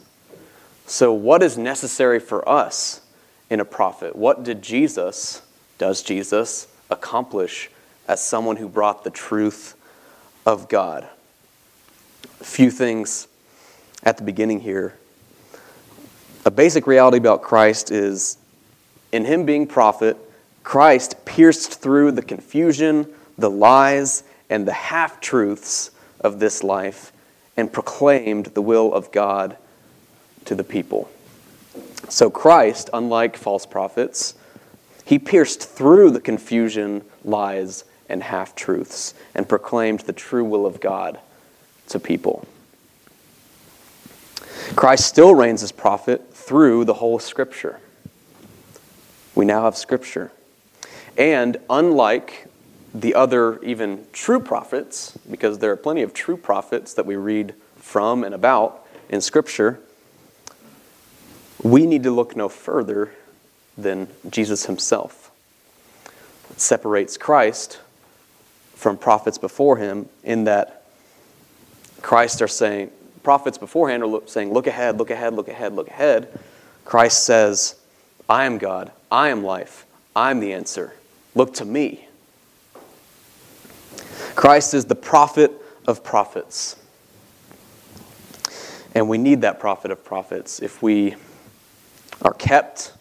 So, 0.87 1.13
what 1.13 1.43
is 1.43 1.59
necessary 1.59 2.21
for 2.21 2.47
us 2.49 3.03
in 3.51 3.61
a 3.61 3.65
prophet? 3.65 4.17
What 4.17 4.43
did 4.43 4.63
Jesus, 4.63 5.43
does 5.79 6.03
Jesus, 6.03 6.67
accomplish 6.91 7.71
as 8.09 8.23
someone 8.23 8.57
who 8.57 8.69
brought 8.69 9.05
the 9.05 9.11
truth 9.11 9.75
of 10.45 10.69
God? 10.69 11.09
A 12.41 12.45
few 12.45 12.71
things 12.71 13.29
at 14.05 14.17
the 14.19 14.23
beginning 14.23 14.61
here. 14.61 14.95
A 16.45 16.51
basic 16.51 16.87
reality 16.87 17.17
about 17.17 17.43
Christ 17.43 17.91
is 17.91 18.37
in 19.13 19.25
him 19.25 19.47
being 19.47 19.67
prophet, 19.67 20.17
Christ 20.63 21.25
pierced 21.25 21.81
through 21.81 22.13
the 22.13 22.23
confusion, 22.23 23.07
the 23.39 23.51
lies, 23.51 24.25
and 24.51 24.67
the 24.67 24.73
half 24.73 25.21
truths 25.21 25.91
of 26.21 26.39
this 26.39 26.63
life 26.63 27.13
and 27.57 27.73
proclaimed 27.73 28.47
the 28.47 28.63
will 28.63 28.93
of 28.93 29.13
God 29.13 29.57
to 30.47 30.55
the 30.55 30.65
people. 30.65 31.11
So, 32.09 32.29
Christ, 32.29 32.91
unlike 32.93 33.37
false 33.37 33.67
prophets, 33.67 34.35
he 35.05 35.19
pierced 35.19 35.69
through 35.69 36.11
the 36.11 36.21
confusion, 36.21 37.05
lies, 37.25 37.85
and 38.09 38.23
half 38.23 38.55
truths 38.55 39.15
and 39.35 39.49
proclaimed 39.49 40.01
the 40.01 40.13
true 40.13 40.45
will 40.45 40.67
of 40.67 40.81
God 40.81 41.19
to 41.89 41.99
people. 41.99 42.47
Christ 44.77 45.07
still 45.07 45.35
reigns 45.35 45.63
as 45.63 45.71
prophet 45.71 46.35
through 46.35 46.85
the 46.85 46.95
whole 46.95 47.19
Scripture. 47.19 47.79
We 49.35 49.45
now 49.45 49.65
have 49.65 49.77
Scripture. 49.77 50.33
And 51.17 51.59
unlike 51.71 52.49
the 52.93 53.15
other, 53.15 53.63
even 53.63 54.07
true 54.13 54.41
prophets, 54.41 55.17
because 55.31 55.59
there 55.59 55.71
are 55.71 55.77
plenty 55.77 56.03
of 56.03 56.13
true 56.13 56.37
prophets 56.37 56.95
that 56.95 57.07
we 57.07 57.17
read 57.17 57.55
from 57.77 58.25
and 58.25 58.35
about 58.35 58.87
in 59.09 59.21
Scripture, 59.21 59.81
we 61.63 61.87
need 61.87 62.03
to 62.03 62.11
look 62.11 62.37
no 62.37 62.49
further 62.49 63.13
than 63.77 64.09
Jesus 64.29 64.67
himself. 64.67 65.31
It 66.51 66.61
separates 66.61 67.17
Christ 67.17 67.81
from 68.75 68.97
prophets 68.99 69.39
before 69.39 69.77
him 69.77 70.09
in 70.23 70.45
that 70.45 70.85
Christ 72.03 72.43
are 72.43 72.49
saying, 72.49 72.91
prophets 73.25 73.59
beforehand 73.59 74.05
are 74.05 74.21
saying, 74.27 74.53
Look 74.53 74.69
ahead, 74.69 74.99
look 74.99 75.11
ahead, 75.11 75.35
look 75.35 75.49
ahead, 75.49 75.75
look 75.75 75.89
ahead. 75.89 76.39
Christ 76.85 77.25
says, 77.25 77.75
I 78.29 78.45
am 78.45 78.59
God, 78.59 78.93
I 79.11 79.31
am 79.31 79.43
life, 79.43 79.87
I'm 80.15 80.39
the 80.39 80.53
answer. 80.53 80.95
Look 81.35 81.55
to 81.55 81.65
me. 81.65 82.07
Christ 84.37 84.75
is 84.75 84.85
the 84.85 84.95
prophet 84.95 85.51
of 85.87 86.05
prophets. 86.05 86.77
And 88.95 89.09
we 89.09 89.19
need 89.19 89.41
that 89.41 89.59
prophet 89.59 89.91
of 89.91 90.05
prophets 90.05 90.63
if 90.63 90.81
we 90.83 91.17
are 92.23 92.35
kept 92.35 92.93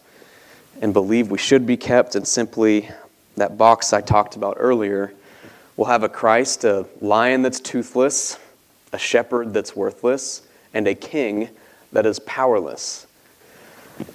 and 0.82 0.92
believe 0.94 1.30
we 1.30 1.38
should 1.38 1.68
be 1.68 1.78
kept, 1.78 2.16
and 2.16 2.28
simply 2.28 2.90
that 3.38 3.58
box 3.58 3.94
I 3.94 4.02
talked 4.02 4.36
about 4.36 4.58
earlier, 4.60 5.14
we'll 5.78 5.88
have 5.88 6.04
a 6.04 6.10
Christ, 6.10 6.64
a 6.64 6.88
lion 7.00 7.42
that's 7.42 7.60
toothless, 7.60 8.40
a 8.94 8.98
shepherd 8.98 9.54
that's 9.54 9.76
worthless, 9.76 10.44
and 10.74 10.88
a 10.88 10.96
king 10.96 11.50
that 11.92 12.06
is 12.06 12.20
powerless. 12.20 13.08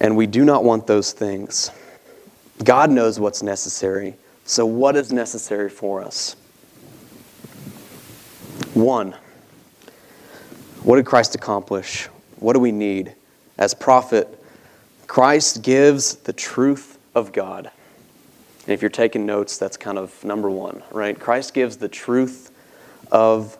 And 0.01 0.17
we 0.17 0.25
do 0.25 0.43
not 0.43 0.63
want 0.63 0.87
those 0.87 1.11
things. 1.11 1.69
God 2.63 2.89
knows 2.89 3.19
what's 3.19 3.43
necessary. 3.43 4.15
So, 4.45 4.65
what 4.65 4.95
is 4.95 5.13
necessary 5.13 5.69
for 5.69 6.01
us? 6.01 6.35
One, 8.73 9.15
what 10.83 10.95
did 10.95 11.05
Christ 11.05 11.35
accomplish? 11.35 12.07
What 12.37 12.53
do 12.53 12.59
we 12.59 12.71
need? 12.71 13.13
As 13.57 13.73
prophet, 13.73 14.27
Christ 15.07 15.61
gives 15.61 16.15
the 16.15 16.33
truth 16.33 16.97
of 17.13 17.31
God. 17.31 17.71
And 18.63 18.73
if 18.73 18.81
you're 18.81 18.89
taking 18.89 19.25
notes, 19.25 19.57
that's 19.57 19.77
kind 19.77 19.97
of 19.97 20.23
number 20.23 20.49
one, 20.49 20.83
right? 20.91 21.19
Christ 21.19 21.53
gives 21.53 21.77
the 21.77 21.89
truth 21.89 22.51
of 23.11 23.57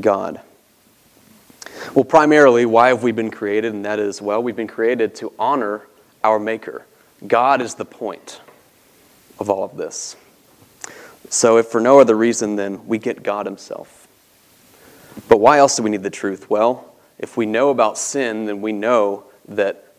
God. 0.00 0.40
Well, 1.94 2.04
primarily, 2.04 2.66
why 2.66 2.88
have 2.88 3.02
we 3.02 3.12
been 3.12 3.30
created? 3.30 3.74
And 3.74 3.84
that 3.84 3.98
is, 3.98 4.20
well, 4.20 4.42
we've 4.42 4.56
been 4.56 4.66
created 4.66 5.14
to 5.16 5.32
honor 5.38 5.86
our 6.22 6.38
Maker. 6.38 6.84
God 7.26 7.60
is 7.62 7.74
the 7.74 7.84
point 7.84 8.40
of 9.38 9.50
all 9.50 9.64
of 9.64 9.76
this. 9.76 10.16
So, 11.28 11.56
if 11.56 11.66
for 11.66 11.80
no 11.80 12.00
other 12.00 12.16
reason, 12.16 12.56
then 12.56 12.86
we 12.86 12.98
get 12.98 13.22
God 13.22 13.46
Himself. 13.46 14.06
But 15.28 15.38
why 15.38 15.58
else 15.58 15.76
do 15.76 15.82
we 15.82 15.90
need 15.90 16.02
the 16.02 16.10
truth? 16.10 16.50
Well, 16.50 16.94
if 17.18 17.36
we 17.36 17.46
know 17.46 17.70
about 17.70 17.98
sin, 17.98 18.44
then 18.44 18.60
we 18.60 18.72
know 18.72 19.24
that 19.48 19.92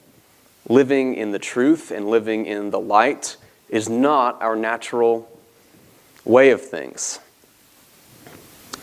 living 0.70 1.16
in 1.16 1.32
the 1.32 1.40
truth 1.40 1.92
and 1.92 2.08
living 2.08 2.46
in 2.46 2.70
the 2.70 2.80
light 2.80 3.38
is 3.70 3.90
not 3.90 4.42
our 4.42 4.56
natural 4.56 5.30
way 6.24 6.52
of 6.52 6.62
things. 6.62 7.20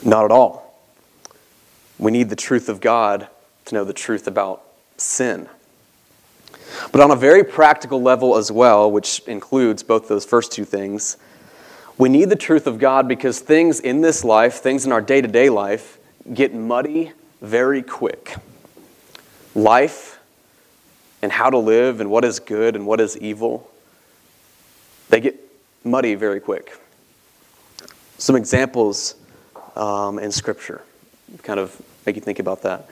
Not 0.04 0.24
at 0.24 0.30
all. 0.30 0.63
We 1.98 2.10
need 2.10 2.28
the 2.28 2.36
truth 2.36 2.68
of 2.68 2.80
God 2.80 3.28
to 3.66 3.74
know 3.74 3.84
the 3.84 3.92
truth 3.92 4.26
about 4.26 4.62
sin. 4.96 5.48
But 6.92 7.00
on 7.00 7.10
a 7.10 7.16
very 7.16 7.44
practical 7.44 8.02
level 8.02 8.36
as 8.36 8.50
well, 8.50 8.90
which 8.90 9.20
includes 9.26 9.82
both 9.82 10.08
those 10.08 10.24
first 10.24 10.52
two 10.52 10.64
things, 10.64 11.16
we 11.96 12.08
need 12.08 12.30
the 12.30 12.36
truth 12.36 12.66
of 12.66 12.78
God 12.78 13.06
because 13.06 13.40
things 13.40 13.80
in 13.80 14.00
this 14.00 14.24
life, 14.24 14.54
things 14.54 14.84
in 14.84 14.92
our 14.92 15.00
day 15.00 15.20
to 15.20 15.28
day 15.28 15.48
life, 15.48 15.98
get 16.32 16.54
muddy 16.54 17.12
very 17.40 17.82
quick. 17.82 18.36
Life 19.54 20.18
and 21.22 21.30
how 21.30 21.50
to 21.50 21.58
live 21.58 22.00
and 22.00 22.10
what 22.10 22.24
is 22.24 22.40
good 22.40 22.74
and 22.74 22.86
what 22.86 23.00
is 23.00 23.16
evil, 23.18 23.70
they 25.10 25.20
get 25.20 25.36
muddy 25.84 26.16
very 26.16 26.40
quick. 26.40 26.76
Some 28.18 28.34
examples 28.36 29.14
um, 29.76 30.18
in 30.18 30.32
Scripture 30.32 30.82
kind 31.42 31.60
of 31.60 31.80
make 32.06 32.16
you 32.16 32.22
think 32.22 32.38
about 32.38 32.62
that. 32.62 32.88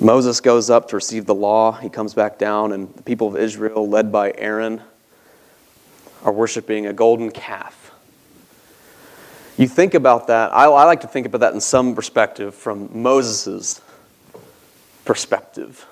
Moses 0.00 0.40
goes 0.40 0.70
up 0.70 0.88
to 0.88 0.96
receive 0.96 1.26
the 1.26 1.34
law. 1.34 1.72
He 1.72 1.88
comes 1.88 2.14
back 2.14 2.38
down, 2.38 2.72
and 2.72 2.92
the 2.94 3.02
people 3.02 3.28
of 3.28 3.36
Israel, 3.36 3.88
led 3.88 4.10
by 4.10 4.32
Aaron, 4.36 4.82
are 6.24 6.32
worshiping 6.32 6.86
a 6.86 6.92
golden 6.92 7.30
calf. 7.30 7.92
You 9.56 9.68
think 9.68 9.94
about 9.94 10.26
that. 10.26 10.52
I, 10.52 10.64
I 10.64 10.84
like 10.84 11.02
to 11.02 11.06
think 11.06 11.26
about 11.26 11.42
that 11.42 11.54
in 11.54 11.60
some 11.60 11.94
perspective 11.94 12.54
from 12.54 13.02
Moses' 13.02 13.80
perspective. 15.04 15.86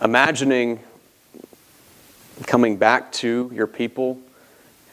Imagining 0.00 0.80
coming 2.46 2.78
back 2.78 3.12
to 3.12 3.50
your 3.52 3.66
people, 3.66 4.18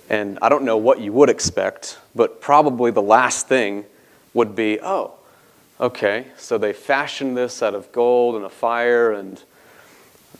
and 0.09 0.37
I 0.41 0.49
don't 0.49 0.63
know 0.63 0.75
what 0.75 0.99
you 0.99 1.13
would 1.13 1.29
expect, 1.29 1.97
but 2.13 2.41
probably 2.41 2.91
the 2.91 3.01
last 3.01 3.47
thing 3.47 3.85
would 4.33 4.53
be, 4.53 4.79
oh, 4.81 5.16
Okay, 5.79 6.25
so 6.37 6.57
they 6.57 6.73
fashioned 6.73 7.37
this 7.37 7.61
out 7.61 7.75
of 7.75 7.91
gold 7.91 8.35
and 8.35 8.45
a 8.45 8.49
fire. 8.49 9.11
And 9.11 9.41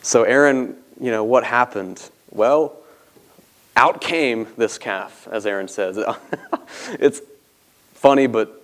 so, 0.01 0.24
Aaron, 0.24 0.75
you 1.00 1.12
know, 1.12 1.24
what 1.24 1.44
happened? 1.44 2.10
Well, 2.32 2.75
out 3.75 4.01
came 4.01 4.48
this 4.58 4.79
calf, 4.79 5.27
as 5.32 5.46
Aaron 5.46 5.67
says. 5.67 6.00
it's 7.00 7.22
funny, 7.94 8.25
but 8.25 8.63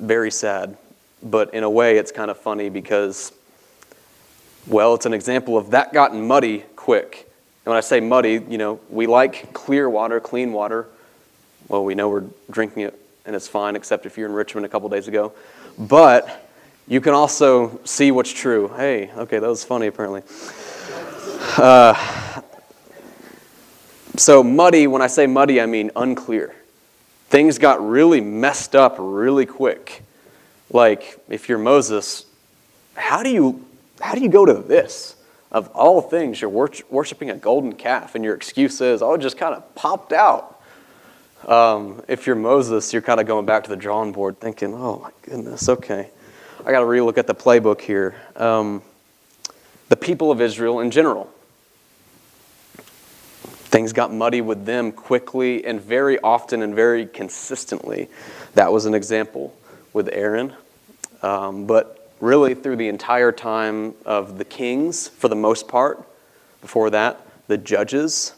very 0.00 0.30
sad. 0.30 0.76
But 1.22 1.54
in 1.54 1.62
a 1.62 1.70
way, 1.70 1.96
it's 1.96 2.12
kind 2.12 2.30
of 2.30 2.36
funny 2.36 2.68
because, 2.68 3.32
well, 4.66 4.92
it's 4.94 5.06
an 5.06 5.14
example 5.14 5.56
of 5.56 5.70
that 5.70 5.94
gotten 5.94 6.26
muddy 6.26 6.64
quick. 6.76 7.30
And 7.64 7.70
when 7.70 7.78
I 7.78 7.80
say 7.80 8.00
muddy, 8.00 8.44
you 8.50 8.58
know, 8.58 8.80
we 8.90 9.06
like 9.06 9.54
clear 9.54 9.88
water, 9.88 10.20
clean 10.20 10.52
water. 10.52 10.88
Well, 11.68 11.84
we 11.84 11.94
know 11.94 12.10
we're 12.10 12.24
drinking 12.50 12.82
it 12.82 12.98
and 13.24 13.36
it's 13.36 13.48
fine, 13.48 13.76
except 13.76 14.04
if 14.04 14.18
you're 14.18 14.28
in 14.28 14.34
Richmond 14.34 14.66
a 14.66 14.68
couple 14.68 14.88
days 14.88 15.08
ago. 15.08 15.32
But 15.78 16.48
you 16.86 17.00
can 17.00 17.14
also 17.14 17.80
see 17.84 18.10
what's 18.10 18.32
true. 18.32 18.68
Hey, 18.76 19.10
okay, 19.16 19.38
that 19.38 19.48
was 19.48 19.64
funny 19.64 19.86
apparently. 19.86 20.22
Uh, 21.56 22.42
so, 24.16 24.42
muddy, 24.42 24.86
when 24.86 25.00
I 25.00 25.06
say 25.06 25.26
muddy, 25.26 25.60
I 25.60 25.66
mean 25.66 25.90
unclear. 25.96 26.54
Things 27.28 27.58
got 27.58 27.86
really 27.86 28.20
messed 28.20 28.76
up 28.76 28.96
really 28.98 29.46
quick. 29.46 30.02
Like, 30.70 31.18
if 31.28 31.48
you're 31.48 31.58
Moses, 31.58 32.26
how 32.94 33.22
do 33.22 33.30
you, 33.30 33.64
how 34.00 34.14
do 34.14 34.20
you 34.20 34.28
go 34.28 34.44
to 34.44 34.54
this? 34.54 35.16
Of 35.50 35.68
all 35.68 36.00
things, 36.00 36.40
you're 36.40 36.50
worshiping 36.90 37.30
a 37.30 37.36
golden 37.36 37.74
calf, 37.74 38.14
and 38.14 38.24
your 38.24 38.34
excuse 38.34 38.80
is, 38.80 39.02
oh, 39.02 39.14
it 39.14 39.20
just 39.20 39.36
kind 39.36 39.54
of 39.54 39.74
popped 39.74 40.12
out. 40.12 40.51
Um, 41.46 42.02
if 42.08 42.26
you're 42.26 42.36
Moses, 42.36 42.92
you're 42.92 43.02
kind 43.02 43.20
of 43.20 43.26
going 43.26 43.46
back 43.46 43.64
to 43.64 43.70
the 43.70 43.76
drawing 43.76 44.12
board 44.12 44.38
thinking, 44.38 44.74
oh 44.74 45.00
my 45.00 45.10
goodness, 45.22 45.68
okay. 45.68 46.10
I 46.64 46.70
got 46.70 46.80
to 46.80 46.86
relook 46.86 47.18
at 47.18 47.26
the 47.26 47.34
playbook 47.34 47.80
here. 47.80 48.14
Um, 48.36 48.82
the 49.88 49.96
people 49.96 50.30
of 50.30 50.40
Israel 50.40 50.80
in 50.80 50.90
general. 50.90 51.28
Things 53.72 53.92
got 53.92 54.12
muddy 54.12 54.40
with 54.40 54.66
them 54.66 54.92
quickly 54.92 55.64
and 55.64 55.80
very 55.80 56.18
often 56.20 56.62
and 56.62 56.74
very 56.74 57.06
consistently. 57.06 58.08
That 58.54 58.72
was 58.72 58.86
an 58.86 58.94
example 58.94 59.56
with 59.92 60.08
Aaron. 60.12 60.54
Um, 61.22 61.66
but 61.66 62.12
really, 62.20 62.54
through 62.54 62.76
the 62.76 62.88
entire 62.88 63.32
time 63.32 63.94
of 64.04 64.38
the 64.38 64.44
kings, 64.44 65.08
for 65.08 65.28
the 65.28 65.36
most 65.36 65.68
part, 65.68 66.06
before 66.60 66.90
that, 66.90 67.26
the 67.48 67.58
judges, 67.58 68.34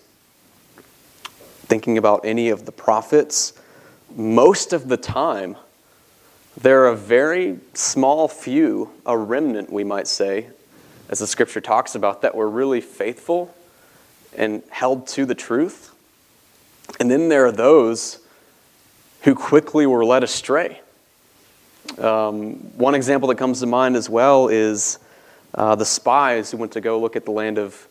thinking 1.67 1.99
about 1.99 2.25
any 2.25 2.49
of 2.51 2.67
the 2.67 2.73
prophets, 2.73 3.53
most 4.15 4.73
of 4.73 4.89
the 4.89 4.97
time, 4.97 5.57
there 6.61 6.85
are 6.85 6.89
a 6.89 6.97
very 6.97 7.59
small 7.75 8.29
few, 8.29 8.91
a 9.05 9.17
remnant, 9.17 9.73
we 9.73 9.83
might 9.83 10.07
say, 10.07 10.47
as 11.09 11.19
the 11.19 11.27
scripture 11.27 11.61
talks 11.61 11.95
about, 11.95 12.23
that 12.23 12.35
were 12.35 12.49
really 12.49 12.81
faithful 12.81 13.55
and 14.37 14.63
held 14.71 15.07
to 15.09 15.27
the 15.27 15.35
truth. 15.35 15.93
And 17.01 17.11
then 17.11 17.29
there 17.29 17.47
are 17.47 17.53
those 17.53 18.21
who 19.23 19.35
quickly 19.35 19.87
were 19.87 20.05
led 20.05 20.23
astray. 20.23 20.81
Um, 21.99 22.55
one 22.77 22.95
example 22.95 23.29
that 23.29 23.37
comes 23.37 23.61
to 23.61 23.67
mind 23.67 23.97
as 23.97 24.09
well 24.09 24.49
is 24.49 24.99
uh, 25.55 25.75
the 25.75 25.85
spies 25.85 26.51
who 26.51 26.57
went 26.57 26.73
to 26.73 26.81
go 26.81 27.01
look 27.01 27.17
at 27.17 27.25
the 27.25 27.31
land 27.31 27.59
of 27.59 27.87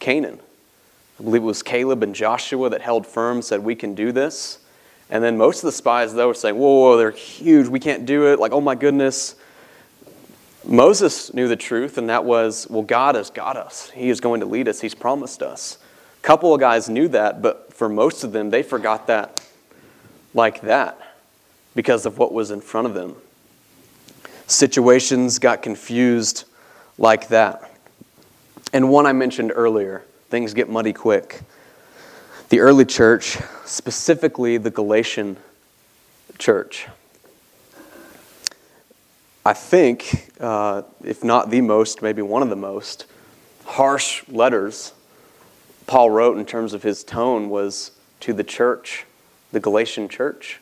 Canaan. 0.00 0.40
I 1.18 1.22
believe 1.22 1.42
it 1.42 1.46
was 1.46 1.62
Caleb 1.62 2.02
and 2.02 2.14
Joshua 2.14 2.70
that 2.70 2.80
held 2.80 3.06
firm, 3.06 3.42
said, 3.42 3.64
We 3.64 3.74
can 3.74 3.94
do 3.94 4.12
this. 4.12 4.58
And 5.10 5.24
then 5.24 5.36
most 5.36 5.58
of 5.58 5.62
the 5.62 5.72
spies, 5.72 6.14
though, 6.14 6.28
were 6.28 6.34
saying, 6.34 6.56
Whoa, 6.56 6.80
whoa, 6.80 6.96
they're 6.96 7.10
huge. 7.10 7.68
We 7.68 7.80
can't 7.80 8.06
do 8.06 8.32
it. 8.32 8.38
Like, 8.38 8.52
oh 8.52 8.60
my 8.60 8.74
goodness. 8.74 9.34
Moses 10.64 11.32
knew 11.32 11.48
the 11.48 11.56
truth, 11.56 11.98
and 11.98 12.08
that 12.08 12.24
was, 12.24 12.68
Well, 12.70 12.82
God 12.82 13.14
has 13.14 13.30
got 13.30 13.56
us. 13.56 13.90
He 13.90 14.10
is 14.10 14.20
going 14.20 14.40
to 14.40 14.46
lead 14.46 14.68
us. 14.68 14.80
He's 14.80 14.94
promised 14.94 15.42
us. 15.42 15.78
A 16.18 16.26
couple 16.26 16.54
of 16.54 16.60
guys 16.60 16.88
knew 16.88 17.08
that, 17.08 17.42
but 17.42 17.72
for 17.72 17.88
most 17.88 18.22
of 18.22 18.32
them, 18.32 18.50
they 18.50 18.62
forgot 18.62 19.06
that 19.08 19.40
like 20.34 20.60
that 20.62 21.16
because 21.74 22.06
of 22.06 22.18
what 22.18 22.32
was 22.32 22.50
in 22.50 22.60
front 22.60 22.86
of 22.86 22.94
them. 22.94 23.16
Situations 24.46 25.38
got 25.38 25.62
confused 25.62 26.44
like 26.96 27.28
that. 27.28 27.72
And 28.72 28.90
one 28.90 29.06
I 29.06 29.12
mentioned 29.12 29.52
earlier 29.54 30.04
things 30.28 30.54
get 30.54 30.68
muddy 30.68 30.92
quick. 30.92 31.40
The 32.50 32.60
early 32.60 32.84
church, 32.84 33.38
specifically 33.64 34.56
the 34.56 34.70
Galatian 34.70 35.36
church, 36.38 36.86
I 39.44 39.52
think, 39.54 40.30
uh, 40.40 40.82
if 41.02 41.24
not 41.24 41.50
the 41.50 41.60
most, 41.60 42.02
maybe 42.02 42.22
one 42.22 42.42
of 42.42 42.50
the 42.50 42.56
most 42.56 43.06
harsh 43.64 44.22
letters 44.28 44.92
Paul 45.86 46.10
wrote 46.10 46.36
in 46.36 46.44
terms 46.44 46.74
of 46.74 46.82
his 46.82 47.02
tone 47.02 47.48
was 47.48 47.92
to 48.20 48.34
the 48.34 48.44
church, 48.44 49.06
the 49.52 49.60
Galatian 49.60 50.08
church. 50.08 50.60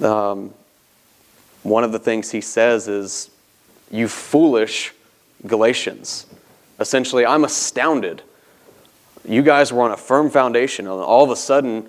Um, 0.00 0.52
one 1.62 1.84
of 1.84 1.92
the 1.92 2.00
things 2.00 2.32
he 2.32 2.40
says 2.40 2.88
is, 2.88 3.30
You 3.92 4.08
foolish 4.08 4.92
Galatians. 5.46 6.26
Essentially, 6.80 7.24
I'm 7.24 7.44
astounded 7.44 8.22
you 9.24 9.42
guys 9.42 9.72
were 9.72 9.82
on 9.82 9.92
a 9.92 9.96
firm 9.96 10.30
foundation, 10.30 10.86
and 10.86 10.94
all 10.94 11.24
of 11.24 11.30
a 11.30 11.36
sudden, 11.36 11.88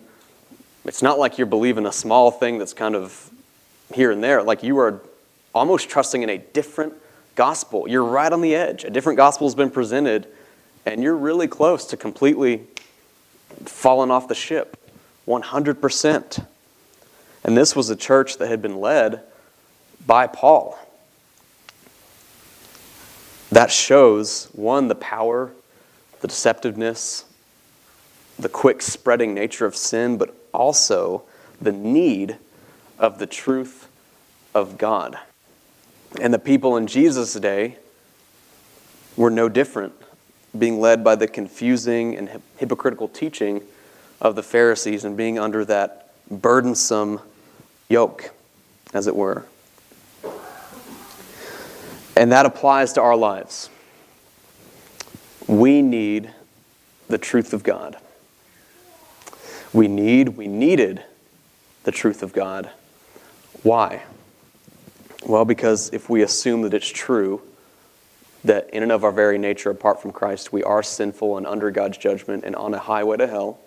it's 0.85 1.01
not 1.01 1.17
like 1.17 1.37
you're 1.37 1.47
believing 1.47 1.85
a 1.85 1.91
small 1.91 2.31
thing 2.31 2.57
that's 2.57 2.73
kind 2.73 2.95
of 2.95 3.29
here 3.93 4.11
and 4.11 4.23
there. 4.23 4.43
Like 4.43 4.63
you 4.63 4.77
are 4.79 5.01
almost 5.53 5.89
trusting 5.89 6.21
in 6.21 6.29
a 6.29 6.37
different 6.37 6.93
gospel. 7.35 7.87
You're 7.87 8.03
right 8.03 8.31
on 8.31 8.41
the 8.41 8.55
edge. 8.55 8.83
A 8.83 8.89
different 8.89 9.17
gospel 9.17 9.47
has 9.47 9.55
been 9.55 9.69
presented, 9.69 10.27
and 10.85 11.01
you're 11.01 11.15
really 11.15 11.47
close 11.47 11.85
to 11.87 11.97
completely 11.97 12.67
falling 13.65 14.11
off 14.11 14.27
the 14.27 14.35
ship 14.35 14.77
100%. 15.27 16.45
And 17.43 17.57
this 17.57 17.75
was 17.75 17.89
a 17.89 17.95
church 17.95 18.37
that 18.37 18.47
had 18.47 18.61
been 18.61 18.79
led 18.79 19.21
by 20.05 20.27
Paul. 20.27 20.77
That 23.51 23.71
shows, 23.71 24.49
one, 24.53 24.87
the 24.87 24.95
power 24.95 25.51
the 26.23 26.29
deceptiveness, 26.29 27.25
the 28.39 28.47
quick 28.47 28.81
spreading 28.81 29.33
nature 29.33 29.65
of 29.65 29.75
sin, 29.75 30.17
but 30.17 30.33
also 30.53 31.23
the 31.61 31.73
need 31.73 32.37
of 32.97 33.19
the 33.19 33.27
truth 33.27 33.89
of 34.55 34.77
God. 34.77 35.19
And 36.21 36.33
the 36.33 36.39
people 36.39 36.77
in 36.77 36.87
Jesus' 36.87 37.33
day 37.33 37.75
were 39.17 39.29
no 39.29 39.49
different. 39.49 39.93
being 40.57 40.79
led 40.79 41.03
by 41.03 41.15
the 41.15 41.27
confusing 41.27 42.15
and 42.15 42.41
hypocritical 42.57 43.07
teaching 43.07 43.61
of 44.21 44.35
the 44.35 44.43
Pharisees 44.43 45.03
and 45.03 45.17
being 45.17 45.39
under 45.39 45.65
that 45.65 46.11
burdensome 46.29 47.19
yoke, 47.89 48.31
as 48.93 49.07
it 49.07 49.15
were. 49.15 49.45
And 52.15 52.31
that 52.31 52.45
applies 52.45 52.93
to 52.93 53.01
our 53.01 53.15
lives. 53.15 53.69
We 55.47 55.81
need 55.81 56.31
the 57.07 57.17
truth 57.17 57.53
of 57.53 57.63
God. 57.63 57.97
We 59.73 59.87
need, 59.87 60.29
we 60.29 60.47
needed 60.47 61.03
the 61.83 61.91
truth 61.91 62.23
of 62.23 62.33
God. 62.33 62.69
Why? 63.63 64.03
Well, 65.25 65.45
because 65.45 65.89
if 65.93 66.09
we 66.09 66.21
assume 66.21 66.61
that 66.63 66.73
it's 66.73 66.89
true, 66.89 67.41
that 68.43 68.69
in 68.71 68.83
and 68.83 68.91
of 68.91 69.03
our 69.03 69.11
very 69.11 69.37
nature, 69.37 69.69
apart 69.69 70.01
from 70.01 70.11
Christ, 70.11 70.51
we 70.51 70.63
are 70.63 70.83
sinful 70.83 71.37
and 71.37 71.47
under 71.47 71.71
God's 71.71 71.97
judgment 71.97 72.43
and 72.43 72.55
on 72.55 72.73
a 72.73 72.79
highway 72.79 73.17
to 73.17 73.27
hell, 73.27 73.59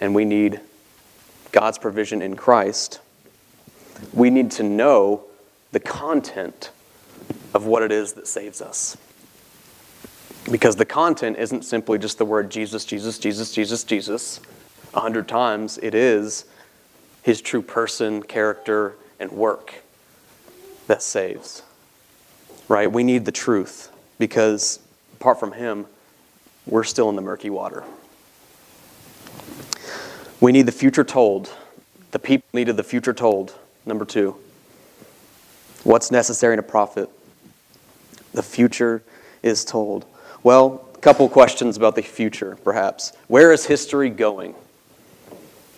and 0.00 0.14
we 0.14 0.24
need 0.24 0.60
God's 1.52 1.78
provision 1.78 2.22
in 2.22 2.36
Christ, 2.36 3.00
we 4.12 4.30
need 4.30 4.50
to 4.52 4.62
know 4.62 5.24
the 5.72 5.80
content 5.80 6.70
of 7.54 7.66
what 7.66 7.82
it 7.82 7.92
is 7.92 8.14
that 8.14 8.26
saves 8.26 8.60
us. 8.60 8.96
Because 10.50 10.76
the 10.76 10.84
content 10.84 11.38
isn't 11.38 11.64
simply 11.64 11.98
just 11.98 12.18
the 12.18 12.24
word 12.24 12.50
Jesus, 12.50 12.84
Jesus, 12.84 13.18
Jesus, 13.18 13.52
Jesus, 13.52 13.84
Jesus 13.84 14.40
a 14.94 15.00
hundred 15.00 15.28
times. 15.28 15.78
It 15.82 15.94
is 15.94 16.44
his 17.22 17.40
true 17.40 17.62
person, 17.62 18.22
character, 18.22 18.94
and 19.20 19.30
work 19.30 19.74
that 20.88 21.02
saves 21.02 21.62
right? 22.72 22.90
We 22.90 23.04
need 23.04 23.26
the 23.26 23.32
truth 23.32 23.90
because 24.18 24.80
apart 25.20 25.38
from 25.38 25.52
Him, 25.52 25.86
we're 26.66 26.84
still 26.84 27.10
in 27.10 27.16
the 27.16 27.22
murky 27.22 27.50
water. 27.50 27.84
We 30.40 30.52
need 30.52 30.66
the 30.66 30.72
future 30.72 31.04
told. 31.04 31.52
The 32.12 32.18
people 32.18 32.48
needed 32.54 32.76
the 32.76 32.82
future 32.82 33.12
told. 33.12 33.54
Number 33.84 34.04
two, 34.04 34.36
what's 35.84 36.10
necessary 36.10 36.54
in 36.54 36.58
a 36.58 36.64
prophet? 36.64 37.10
The 38.32 38.42
future 38.42 39.02
is 39.42 39.64
told. 39.64 40.06
Well, 40.42 40.88
a 40.94 40.98
couple 40.98 41.28
questions 41.28 41.76
about 41.76 41.94
the 41.94 42.02
future, 42.02 42.56
perhaps. 42.64 43.12
Where 43.28 43.52
is 43.52 43.66
history 43.66 44.10
going? 44.10 44.54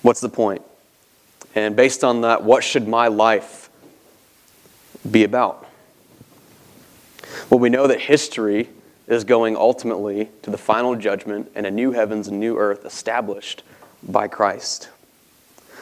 What's 0.02 0.20
the 0.20 0.28
point? 0.28 0.62
And 1.54 1.76
based 1.76 2.02
on 2.02 2.22
that, 2.22 2.42
what 2.42 2.64
should 2.64 2.88
my 2.88 3.08
life 3.08 3.68
be 5.10 5.24
about? 5.24 5.68
Well, 7.50 7.60
we 7.60 7.68
know 7.68 7.86
that 7.86 8.00
history 8.00 8.68
is 9.06 9.24
going 9.24 9.56
ultimately 9.56 10.30
to 10.42 10.50
the 10.50 10.58
final 10.58 10.96
judgment 10.96 11.50
and 11.54 11.66
a 11.66 11.70
new 11.70 11.92
heavens 11.92 12.28
and 12.28 12.40
new 12.40 12.56
earth 12.56 12.86
established 12.86 13.62
by 14.02 14.28
Christ. 14.28 14.88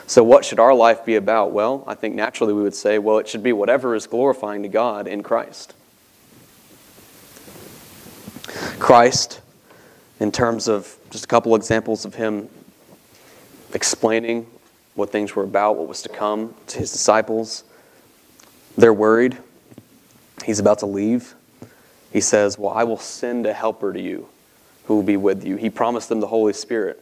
So, 0.06 0.24
what 0.24 0.44
should 0.44 0.58
our 0.58 0.74
life 0.74 1.04
be 1.04 1.14
about? 1.14 1.52
Well, 1.52 1.84
I 1.86 1.94
think 1.94 2.14
naturally 2.16 2.52
we 2.52 2.62
would 2.62 2.74
say, 2.74 2.98
well, 2.98 3.18
it 3.18 3.28
should 3.28 3.42
be 3.42 3.52
whatever 3.52 3.94
is 3.94 4.06
glorifying 4.06 4.62
to 4.62 4.68
God 4.68 5.06
in 5.06 5.22
Christ. 5.22 5.74
Christ, 8.78 9.40
in 10.20 10.32
terms 10.32 10.68
of 10.68 10.96
just 11.10 11.24
a 11.24 11.28
couple 11.28 11.54
examples 11.54 12.04
of 12.04 12.14
him 12.14 12.48
explaining 13.74 14.46
what 14.94 15.10
things 15.10 15.34
were 15.34 15.44
about, 15.44 15.76
what 15.76 15.88
was 15.88 16.02
to 16.02 16.08
come 16.08 16.54
to 16.68 16.78
his 16.78 16.92
disciples, 16.92 17.64
they're 18.76 18.92
worried. 18.92 19.36
He's 20.44 20.58
about 20.58 20.78
to 20.80 20.86
leave. 20.86 21.34
He 22.12 22.20
says, 22.20 22.58
Well, 22.58 22.72
I 22.72 22.84
will 22.84 22.98
send 22.98 23.46
a 23.46 23.52
helper 23.52 23.92
to 23.92 24.00
you 24.00 24.28
who 24.84 24.96
will 24.96 25.02
be 25.02 25.16
with 25.16 25.44
you. 25.44 25.56
He 25.56 25.70
promised 25.70 26.08
them 26.08 26.20
the 26.20 26.26
Holy 26.26 26.52
Spirit. 26.52 26.98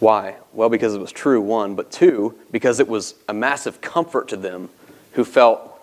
Why? 0.00 0.36
Well, 0.52 0.68
because 0.68 0.94
it 0.94 1.00
was 1.00 1.12
true, 1.12 1.40
one, 1.40 1.74
but 1.76 1.92
two, 1.92 2.36
because 2.50 2.80
it 2.80 2.88
was 2.88 3.14
a 3.28 3.34
massive 3.34 3.80
comfort 3.80 4.28
to 4.28 4.36
them 4.36 4.68
who 5.12 5.24
felt 5.24 5.80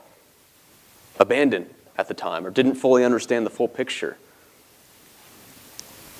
abandoned 1.19 1.69
at 1.97 2.07
the 2.07 2.13
time 2.13 2.45
or 2.45 2.51
didn't 2.51 2.75
fully 2.75 3.05
understand 3.05 3.45
the 3.45 3.49
full 3.49 3.67
picture. 3.67 4.17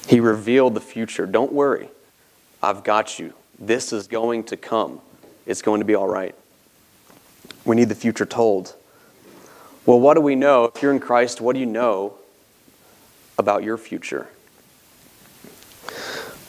He 0.09 0.19
revealed 0.19 0.73
the 0.73 0.81
future. 0.81 1.27
Don't 1.27 1.53
worry, 1.53 1.87
I've 2.63 2.83
got 2.83 3.19
you. 3.19 3.35
This 3.59 3.93
is 3.93 4.07
going 4.07 4.45
to 4.45 4.57
come, 4.57 5.01
it's 5.45 5.61
going 5.61 5.81
to 5.81 5.85
be 5.85 5.93
all 5.93 6.07
right. 6.07 6.33
We 7.63 7.75
need 7.75 7.89
the 7.89 7.95
future 7.95 8.25
told. 8.25 8.75
Well, 9.85 9.99
what 9.99 10.15
do 10.15 10.21
we 10.21 10.33
know? 10.33 10.65
If 10.65 10.81
you're 10.81 10.91
in 10.91 10.99
Christ, 10.99 11.41
what 11.41 11.53
do 11.53 11.59
you 11.59 11.67
know 11.67 12.15
about 13.37 13.61
your 13.61 13.77
future? 13.77 14.27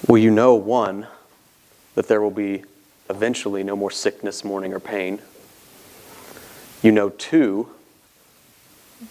Well, 0.08 0.16
you 0.16 0.30
know, 0.30 0.54
one, 0.54 1.06
that 1.96 2.08
there 2.08 2.22
will 2.22 2.30
be 2.30 2.64
eventually 3.10 3.62
no 3.62 3.76
more 3.76 3.90
sickness, 3.90 4.42
mourning, 4.42 4.72
or 4.72 4.80
pain. 4.80 5.20
You 6.82 6.92
know, 6.92 7.10
two, 7.10 7.68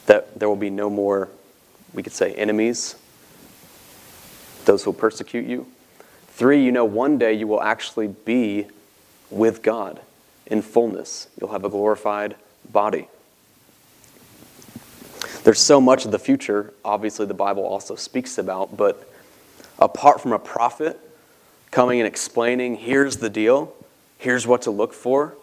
that 0.07 0.39
there 0.39 0.49
will 0.49 0.55
be 0.55 0.71
no 0.71 0.89
more, 0.89 1.29
we 1.93 2.01
could 2.01 2.13
say, 2.13 2.33
enemies, 2.33 2.95
those 4.65 4.83
who 4.83 4.91
will 4.91 4.99
persecute 4.99 5.45
you. 5.45 5.67
Three, 6.29 6.63
you 6.63 6.71
know, 6.71 6.85
one 6.85 7.17
day 7.17 7.33
you 7.33 7.47
will 7.47 7.61
actually 7.61 8.07
be 8.07 8.67
with 9.29 9.61
God 9.61 9.99
in 10.45 10.61
fullness. 10.61 11.27
You'll 11.39 11.51
have 11.51 11.65
a 11.65 11.69
glorified 11.69 12.35
body. 12.71 13.07
There's 15.43 15.59
so 15.59 15.79
much 15.79 16.05
of 16.05 16.11
the 16.11 16.19
future, 16.19 16.73
obviously, 16.83 17.25
the 17.25 17.33
Bible 17.33 17.63
also 17.63 17.95
speaks 17.95 18.37
about, 18.37 18.75
but 18.75 19.09
apart 19.79 20.21
from 20.21 20.33
a 20.33 20.39
prophet 20.39 20.99
coming 21.71 21.99
and 21.99 22.07
explaining, 22.07 22.75
here's 22.75 23.17
the 23.17 23.29
deal, 23.29 23.73
here's 24.17 24.45
what 24.45 24.63
to 24.63 24.71
look 24.71 24.93
for, 24.93 25.35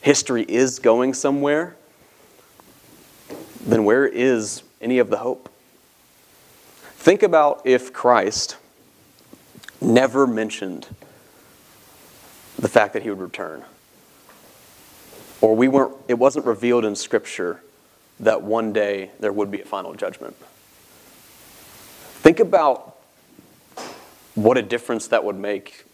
history 0.00 0.44
is 0.48 0.78
going 0.78 1.14
somewhere, 1.14 1.76
then 3.64 3.84
where 3.84 4.06
is 4.06 4.62
any 4.80 4.98
of 4.98 5.10
the 5.10 5.18
hope? 5.18 5.51
Think 7.02 7.24
about 7.24 7.62
if 7.64 7.92
Christ 7.92 8.56
never 9.80 10.24
mentioned 10.24 10.86
the 12.56 12.68
fact 12.68 12.92
that 12.92 13.02
he 13.02 13.10
would 13.10 13.18
return. 13.18 13.64
Or 15.40 15.56
we 15.56 15.66
weren't, 15.66 15.96
it 16.06 16.14
wasn't 16.14 16.46
revealed 16.46 16.84
in 16.84 16.94
Scripture 16.94 17.60
that 18.20 18.42
one 18.42 18.72
day 18.72 19.10
there 19.18 19.32
would 19.32 19.50
be 19.50 19.60
a 19.60 19.64
final 19.64 19.94
judgment. 19.94 20.36
Think 22.20 22.38
about 22.38 22.98
what 24.36 24.56
a 24.56 24.62
difference 24.62 25.08
that 25.08 25.24
would 25.24 25.34
make, 25.34 25.84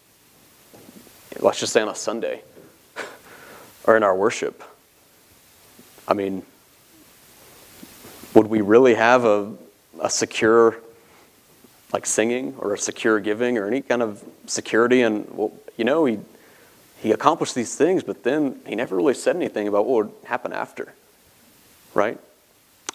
let's 1.41 1.59
just 1.59 1.73
say 1.73 1.81
on 1.81 1.89
a 1.89 1.95
Sunday 1.95 2.43
or 3.87 3.97
in 3.97 4.03
our 4.03 4.15
worship. 4.15 4.63
I 6.07 6.13
mean, 6.13 6.43
would 8.35 8.49
we 8.49 8.61
really 8.61 8.95
have 8.95 9.25
a, 9.25 9.55
a 10.03 10.11
secure 10.11 10.83
like 11.93 12.07
singing 12.07 12.55
or 12.59 12.75
a 12.75 12.79
secure 12.79 13.21
giving 13.21 13.59
or 13.59 13.67
any 13.67 13.81
kind 13.81 14.03
of 14.03 14.23
security 14.47 15.03
and 15.03 15.29
well 15.31 15.53
you 15.77 15.85
know 15.85 16.05
he 16.05 16.19
he 17.01 17.13
accomplished 17.13 17.55
these 17.55 17.75
things 17.77 18.03
but 18.03 18.25
then 18.25 18.61
he 18.67 18.75
never 18.75 18.97
really 18.97 19.15
said 19.15 19.37
anything 19.37 19.69
about 19.69 19.87
what 19.87 20.07
would 20.07 20.15
happen 20.27 20.53
after 20.53 20.93
right? 21.95 22.19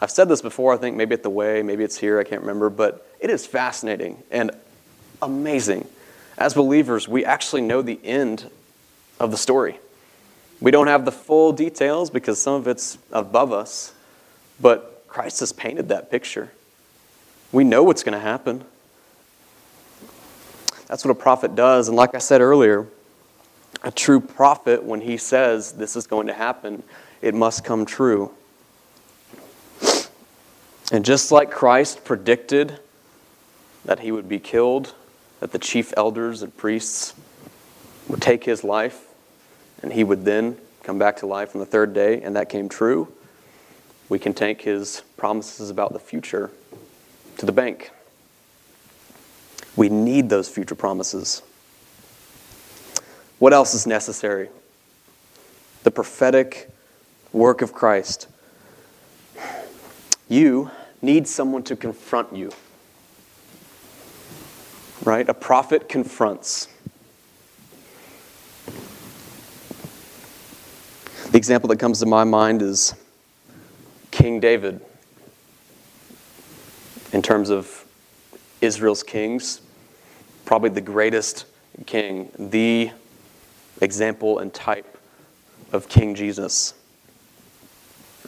I've 0.01 0.11
said 0.11 0.27
this 0.27 0.41
before, 0.41 0.73
I 0.73 0.77
think 0.77 0.95
maybe 0.95 1.13
at 1.13 1.23
the 1.23 1.29
way, 1.29 1.61
maybe 1.61 1.83
it's 1.83 1.97
here, 1.97 2.19
I 2.19 2.23
can't 2.23 2.41
remember, 2.41 2.69
but 2.69 3.07
it 3.19 3.29
is 3.29 3.45
fascinating 3.45 4.21
and 4.31 4.51
amazing. 5.21 5.87
As 6.37 6.53
believers, 6.53 7.07
we 7.07 7.23
actually 7.25 7.61
know 7.61 7.81
the 7.81 7.99
end 8.03 8.49
of 9.19 9.31
the 9.31 9.37
story. 9.37 9.79
We 10.59 10.71
don't 10.71 10.87
have 10.87 11.05
the 11.05 11.11
full 11.11 11.51
details 11.51 12.09
because 12.09 12.41
some 12.41 12.55
of 12.55 12.67
it's 12.67 12.97
above 13.11 13.51
us, 13.51 13.93
but 14.59 15.05
Christ 15.07 15.41
has 15.41 15.51
painted 15.51 15.89
that 15.89 16.09
picture. 16.09 16.51
We 17.51 17.63
know 17.63 17.83
what's 17.83 18.03
going 18.03 18.17
to 18.17 18.19
happen. 18.19 18.63
That's 20.93 21.03
what 21.03 21.09
a 21.09 21.15
prophet 21.15 21.55
does. 21.55 21.87
And 21.87 21.97
like 21.97 22.13
I 22.13 22.19
said 22.19 22.39
earlier, 22.39 22.85
a 23.81 23.89
true 23.89 24.19
prophet, 24.19 24.83
when 24.83 25.01
he 25.01 25.17
says 25.17 25.71
this 25.71 25.95
is 25.95 26.05
going 26.05 26.27
to 26.27 26.33
happen, 26.33 26.83
it 27.19 27.33
must 27.33 27.63
come 27.63 27.83
true. 27.83 28.29
And 30.91 31.03
just 31.03 31.31
like 31.31 31.49
Christ 31.49 32.05
predicted 32.05 32.77
that 33.85 34.01
he 34.01 34.11
would 34.11 34.29
be 34.29 34.37
killed, 34.37 34.93
that 35.39 35.51
the 35.51 35.57
chief 35.57 35.95
elders 35.97 36.43
and 36.43 36.55
priests 36.55 37.15
would 38.07 38.21
take 38.21 38.43
his 38.43 38.63
life, 38.63 39.07
and 39.81 39.93
he 39.93 40.03
would 40.03 40.25
then 40.25 40.57
come 40.83 40.99
back 40.99 41.17
to 41.17 41.25
life 41.25 41.55
on 41.55 41.59
the 41.59 41.65
third 41.65 41.95
day, 41.95 42.21
and 42.21 42.35
that 42.35 42.49
came 42.49 42.69
true, 42.69 43.11
we 44.09 44.19
can 44.19 44.35
take 44.35 44.61
his 44.61 45.01
promises 45.17 45.71
about 45.71 45.91
the 45.91 45.97
future 45.97 46.51
to 47.39 47.47
the 47.47 47.51
bank. 47.51 47.89
We 49.75 49.89
need 49.89 50.29
those 50.29 50.47
future 50.47 50.75
promises. 50.75 51.41
What 53.39 53.53
else 53.53 53.73
is 53.73 53.87
necessary? 53.87 54.49
The 55.83 55.91
prophetic 55.91 56.69
work 57.31 57.61
of 57.61 57.73
Christ. 57.73 58.27
You 60.29 60.71
need 61.01 61.27
someone 61.27 61.63
to 61.63 61.75
confront 61.75 62.35
you. 62.35 62.51
Right? 65.03 65.27
A 65.27 65.33
prophet 65.33 65.89
confronts. 65.89 66.69
The 71.31 71.37
example 71.37 71.67
that 71.69 71.79
comes 71.79 71.99
to 71.99 72.05
my 72.05 72.23
mind 72.23 72.61
is 72.61 72.93
King 74.11 74.39
David. 74.39 74.79
In 77.11 77.21
terms 77.21 77.49
of 77.49 77.85
Israel's 78.61 79.03
kings, 79.03 79.59
probably 80.53 80.69
the 80.69 80.81
greatest 80.81 81.45
king, 81.87 82.29
the 82.37 82.91
example 83.81 84.37
and 84.37 84.53
type 84.53 84.99
of 85.71 85.89
King 85.89 86.13
Jesus. 86.13 86.75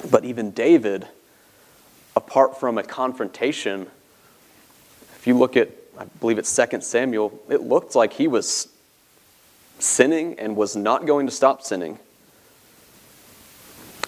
But 0.10 0.26
even 0.26 0.50
David, 0.50 1.08
apart 2.16 2.60
from 2.60 2.80
a 2.80 2.84
confrontation, 2.84 3.86
if 5.18 5.28
you 5.28 5.38
look 5.38 5.56
at, 5.56 5.70
I 6.00 6.06
believe 6.20 6.40
it's 6.40 6.56
2 6.56 6.82
Samuel, 6.82 7.40
it 7.48 7.62
looked 7.62 7.94
like 7.94 8.14
he 8.14 8.28
was 8.28 8.70
sinning 9.78 10.40
and 10.40 10.56
was 10.56 10.76
not 10.76 11.06
going 11.06 11.28
to 11.28 11.32
stop 11.32 11.62
sinning. 11.62 12.00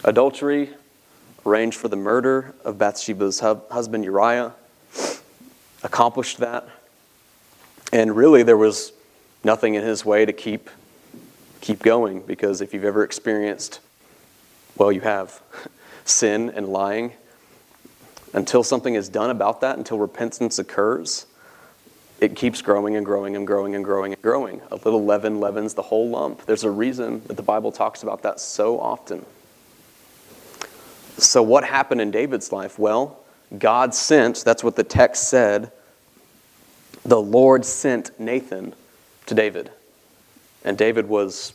Adultery, 0.04 0.72
arranged 1.46 1.78
for 1.78 1.88
the 1.88 1.96
murder 1.96 2.56
of 2.66 2.80
Bathsheba's 2.80 3.42
husband 3.42 4.04
Uriah, 4.04 4.56
accomplished 5.84 6.40
that. 6.40 6.68
And 7.92 8.16
really, 8.16 8.44
there 8.44 8.58
was 8.58 8.92
nothing 9.44 9.76
in 9.76 9.84
his 9.84 10.06
way 10.06 10.26
to 10.26 10.34
keep, 10.34 10.70
keep 11.62 11.80
going 11.80 12.22
because 12.22 12.62
if 12.62 12.74
you've 12.74 12.86
ever 12.86 13.04
experienced, 13.04 13.80
well, 14.76 14.92
you 14.92 15.02
have 15.02 15.42
sin 16.06 16.52
and 16.56 16.68
lying, 16.68 17.14
until 18.34 18.64
something 18.64 18.96
is 18.96 19.10
done 19.10 19.30
about 19.30 19.62
that, 19.62 19.78
until 19.78 19.98
repentance 19.98 20.60
occurs, 20.60 21.26
it 22.20 22.36
keeps 22.36 22.62
growing 22.62 22.96
and 22.96 23.06
growing 23.06 23.36
and 23.36 23.46
growing 23.46 23.76
and 23.76 23.86
growing 23.86 24.14
and 24.14 24.22
growing. 24.22 24.62
A 24.72 24.76
little 24.76 25.06
leaven 25.06 25.40
leavens 25.40 25.74
the 25.76 25.84
whole 25.84 26.10
lump. 26.10 26.46
There's 26.46 26.64
a 26.64 26.70
reason 26.70 27.22
that 27.28 27.36
the 27.36 27.44
Bible 27.44 27.72
talks 27.72 28.04
about 28.04 28.24
that 28.24 28.40
so 28.40 28.80
often. 28.80 29.26
So, 31.18 31.42
what 31.42 31.64
happened 31.64 32.02
in 32.02 32.12
David's 32.12 32.52
life? 32.52 32.78
Well, 32.78 33.20
God 33.58 33.94
sent, 33.96 34.44
that's 34.44 34.64
what 34.64 34.76
the 34.76 34.84
text 34.84 35.30
said, 35.30 35.72
the 37.08 37.20
Lord 37.20 37.66
sent 37.66 38.20
Nathan 38.20 38.76
to 39.26 39.34
David. 39.34 39.72
And 40.64 40.78
David 40.78 41.08
was 41.08 41.54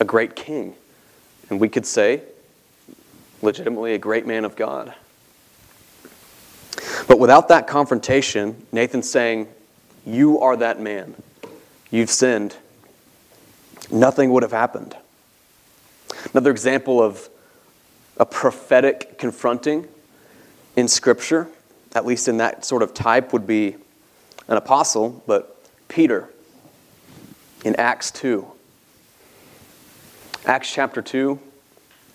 a 0.00 0.04
great 0.04 0.34
king. 0.34 0.74
And 1.48 1.60
we 1.60 1.68
could 1.68 1.86
say, 1.86 2.22
legitimately, 3.40 3.94
a 3.94 3.98
great 3.98 4.26
man 4.26 4.44
of 4.44 4.56
God. 4.56 4.92
But 7.06 7.20
without 7.20 7.48
that 7.48 7.68
confrontation, 7.68 8.66
Nathan 8.72 9.02
saying, 9.02 9.46
You 10.04 10.40
are 10.40 10.56
that 10.56 10.80
man. 10.80 11.14
You've 11.90 12.10
sinned. 12.10 12.56
Nothing 13.90 14.30
would 14.30 14.42
have 14.42 14.52
happened. 14.52 14.96
Another 16.32 16.50
example 16.50 17.00
of 17.02 17.28
a 18.16 18.26
prophetic 18.26 19.18
confronting 19.18 19.86
in 20.74 20.88
Scripture, 20.88 21.48
at 21.94 22.06
least 22.06 22.26
in 22.26 22.38
that 22.38 22.64
sort 22.64 22.82
of 22.82 22.94
type, 22.94 23.32
would 23.32 23.46
be 23.46 23.76
an 24.52 24.58
apostle, 24.58 25.22
but 25.26 25.58
Peter 25.88 26.28
in 27.64 27.74
Acts 27.76 28.10
2. 28.10 28.46
Acts 30.44 30.70
chapter 30.70 31.00
2, 31.00 31.40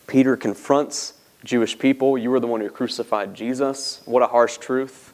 Peter 0.05 0.37
confronts 0.37 1.13
Jewish 1.43 1.79
people. 1.79 2.15
You 2.15 2.29
were 2.29 2.39
the 2.39 2.45
one 2.45 2.61
who 2.61 2.69
crucified 2.69 3.33
Jesus. 3.33 4.03
What 4.05 4.21
a 4.21 4.27
harsh 4.27 4.57
truth. 4.57 5.13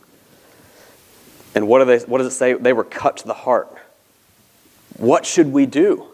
And 1.56 1.70
what, 1.70 1.80
do 1.80 1.86
they, 1.86 2.00
what 2.00 2.18
does 2.18 2.28
it 2.28 2.36
say? 2.36 2.54
They 2.56 2.74
were 2.74 2.84
cut 2.84 3.16
to 3.18 3.28
the 3.28 3.34
heart. 3.34 3.70
What 4.98 5.26
should 5.26 5.54
we 5.54 5.66
do? 5.66 6.08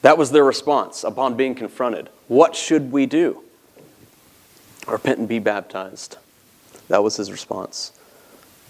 That 0.00 0.16
was 0.16 0.30
their 0.30 0.44
response 0.44 1.04
upon 1.04 1.36
being 1.36 1.54
confronted. 1.54 2.08
What 2.28 2.56
should 2.56 2.90
we 2.90 3.04
do? 3.04 3.42
Repent 4.88 5.18
and 5.18 5.28
be 5.28 5.40
baptized. 5.40 6.16
That 6.88 7.02
was 7.02 7.16
his 7.16 7.30
response. 7.30 7.92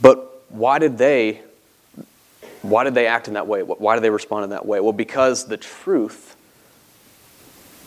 But 0.01 0.43
why 0.49 0.81
did 0.81 0.99
they 0.99 1.43
why 2.63 2.85
did 2.85 2.95
they 2.95 3.07
act 3.07 3.29
in 3.29 3.35
that 3.35 3.47
way? 3.47 3.63
Why 3.63 3.97
did 3.97 4.03
they 4.03 4.11
respond 4.11 4.45
in 4.45 4.51
that 4.51 4.65
way? 4.65 4.81
Well, 4.81 4.93
because 4.93 5.47
the 5.47 5.57
truth 5.57 6.37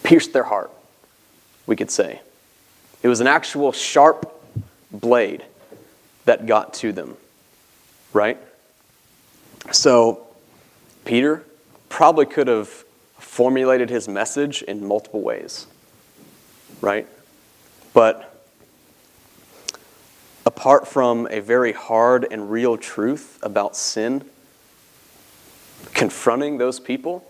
pierced 0.04 0.34
their 0.34 0.44
heart, 0.44 0.72
we 1.66 1.76
could 1.76 1.90
say. 1.90 2.22
It 3.02 3.08
was 3.08 3.22
an 3.22 3.28
actual 3.28 3.72
sharp 3.72 4.32
blade 4.92 5.44
that 6.26 6.46
got 6.46 6.74
to 6.76 6.92
them, 6.92 7.16
right? 8.14 8.38
So, 9.72 10.28
Peter 11.06 11.44
probably 11.90 12.26
could 12.26 12.48
have 12.48 12.68
formulated 13.18 13.90
his 13.90 14.08
message 14.08 14.62
in 14.64 14.86
multiple 14.86 15.22
ways, 15.22 15.68
right? 16.82 17.08
But 17.94 18.36
apart 20.46 20.88
from 20.88 21.28
a 21.32 21.40
very 21.40 21.72
hard 21.72 22.28
and 22.30 22.52
real 22.52 22.78
truth 22.78 23.40
about 23.42 23.76
sin, 23.76 24.24
confronting 25.94 26.58
those 26.58 26.80
people, 26.80 27.26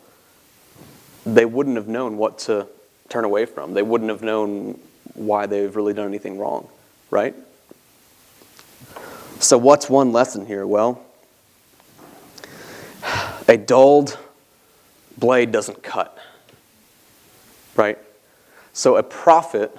they 1.25 1.45
wouldn't 1.45 1.75
have 1.75 1.87
known 1.87 2.17
what 2.17 2.39
to 2.39 2.67
turn 3.09 3.23
away 3.23 3.45
from. 3.45 3.73
They 3.73 3.81
wouldn't 3.81 4.09
have 4.09 4.21
known 4.21 4.79
why 5.13 5.45
they've 5.45 5.75
really 5.75 5.93
done 5.93 6.07
anything 6.07 6.37
wrong, 6.37 6.67
right? 7.09 7.35
So, 9.39 9.57
what's 9.57 9.89
one 9.89 10.11
lesson 10.11 10.45
here? 10.45 10.65
Well, 10.65 11.01
a 13.47 13.57
dulled 13.57 14.17
blade 15.17 15.51
doesn't 15.51 15.83
cut, 15.83 16.17
right? 17.75 17.97
So, 18.73 18.97
a 18.97 19.03
prophet 19.03 19.75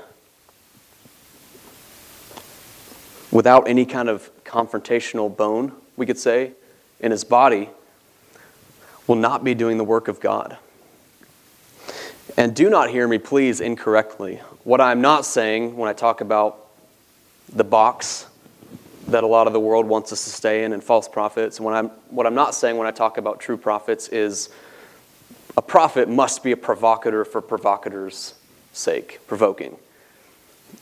without 3.30 3.68
any 3.68 3.84
kind 3.84 4.08
of 4.08 4.30
confrontational 4.44 5.34
bone, 5.34 5.72
we 5.96 6.06
could 6.06 6.18
say, 6.18 6.52
in 7.00 7.10
his 7.10 7.24
body, 7.24 7.68
will 9.06 9.16
not 9.16 9.44
be 9.44 9.54
doing 9.54 9.78
the 9.78 9.84
work 9.84 10.08
of 10.08 10.20
God. 10.20 10.58
And 12.36 12.54
do 12.54 12.68
not 12.68 12.90
hear 12.90 13.08
me, 13.08 13.18
please, 13.18 13.60
incorrectly. 13.60 14.40
What 14.64 14.80
I'm 14.80 15.00
not 15.00 15.24
saying 15.24 15.76
when 15.76 15.88
I 15.88 15.92
talk 15.92 16.20
about 16.20 16.66
the 17.48 17.64
box 17.64 18.26
that 19.08 19.22
a 19.22 19.26
lot 19.26 19.46
of 19.46 19.52
the 19.52 19.60
world 19.60 19.86
wants 19.86 20.12
us 20.12 20.24
to 20.24 20.30
stay 20.30 20.64
in 20.64 20.72
and 20.72 20.82
false 20.82 21.08
prophets, 21.08 21.60
when 21.60 21.74
I'm, 21.74 21.88
what 22.10 22.26
I'm 22.26 22.34
not 22.34 22.54
saying 22.54 22.76
when 22.76 22.86
I 22.86 22.90
talk 22.90 23.18
about 23.18 23.40
true 23.40 23.56
prophets 23.56 24.08
is 24.08 24.50
a 25.56 25.62
prophet 25.62 26.08
must 26.08 26.42
be 26.42 26.52
a 26.52 26.56
provocateur 26.56 27.24
for 27.24 27.40
provocateur's 27.40 28.34
sake, 28.72 29.20
provoking. 29.26 29.76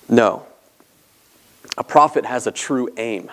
No. 0.09 0.47
A 1.77 1.85
prophet 1.85 2.25
has 2.25 2.47
a 2.47 2.53
true 2.53 2.89
aim. 2.97 3.31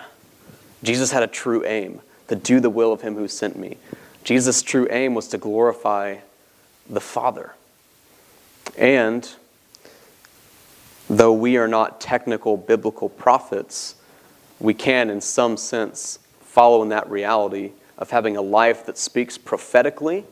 Jesus 0.82 1.10
had 1.10 1.22
a 1.22 1.26
true 1.26 1.64
aim 1.64 2.00
to 2.28 2.36
do 2.36 2.60
the 2.60 2.70
will 2.70 2.92
of 2.92 3.00
him 3.00 3.14
who 3.14 3.26
sent 3.26 3.56
me. 3.56 3.78
Jesus' 4.24 4.62
true 4.62 4.86
aim 4.90 5.14
was 5.14 5.28
to 5.28 5.38
glorify 5.38 6.16
the 6.88 7.00
Father. 7.00 7.54
And 8.76 9.28
though 11.10 11.32
we 11.32 11.56
are 11.56 11.68
not 11.68 12.00
technical 12.00 12.56
biblical 12.56 13.08
prophets, 13.08 13.96
we 14.60 14.74
can, 14.74 15.10
in 15.10 15.20
some 15.20 15.56
sense, 15.56 16.18
follow 16.40 16.82
in 16.82 16.90
that 16.90 17.10
reality 17.10 17.72
of 17.98 18.10
having 18.10 18.36
a 18.36 18.42
life 18.42 18.86
that 18.86 18.96
speaks 18.96 19.36
prophetically 19.36 20.24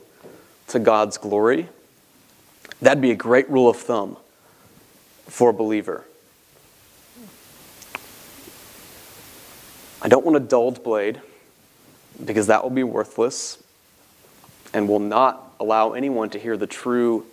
to 0.69 0.79
God's 0.79 1.19
glory. 1.19 1.69
That'd 2.81 3.03
be 3.03 3.11
a 3.11 3.17
great 3.17 3.51
rule 3.51 3.69
of 3.69 3.77
thumb 3.77 4.17
for 5.27 5.51
a 5.51 5.53
believer. 5.53 6.05
I 10.03 10.09
don't 10.09 10.25
want 10.25 10.37
a 10.37 10.41
dulled 10.41 10.83
blade 10.83 11.21
because 12.25 12.47
that 12.47 12.63
will 12.63 12.71
be 12.71 12.85
worthless 12.85 13.60
and 14.73 14.89
will 14.89 15.01
not 15.01 15.55
allow 15.61 15.93
anyone 15.93 16.31
to 16.31 16.39
hear 16.39 16.57
the 16.57 16.67
true 16.67 17.27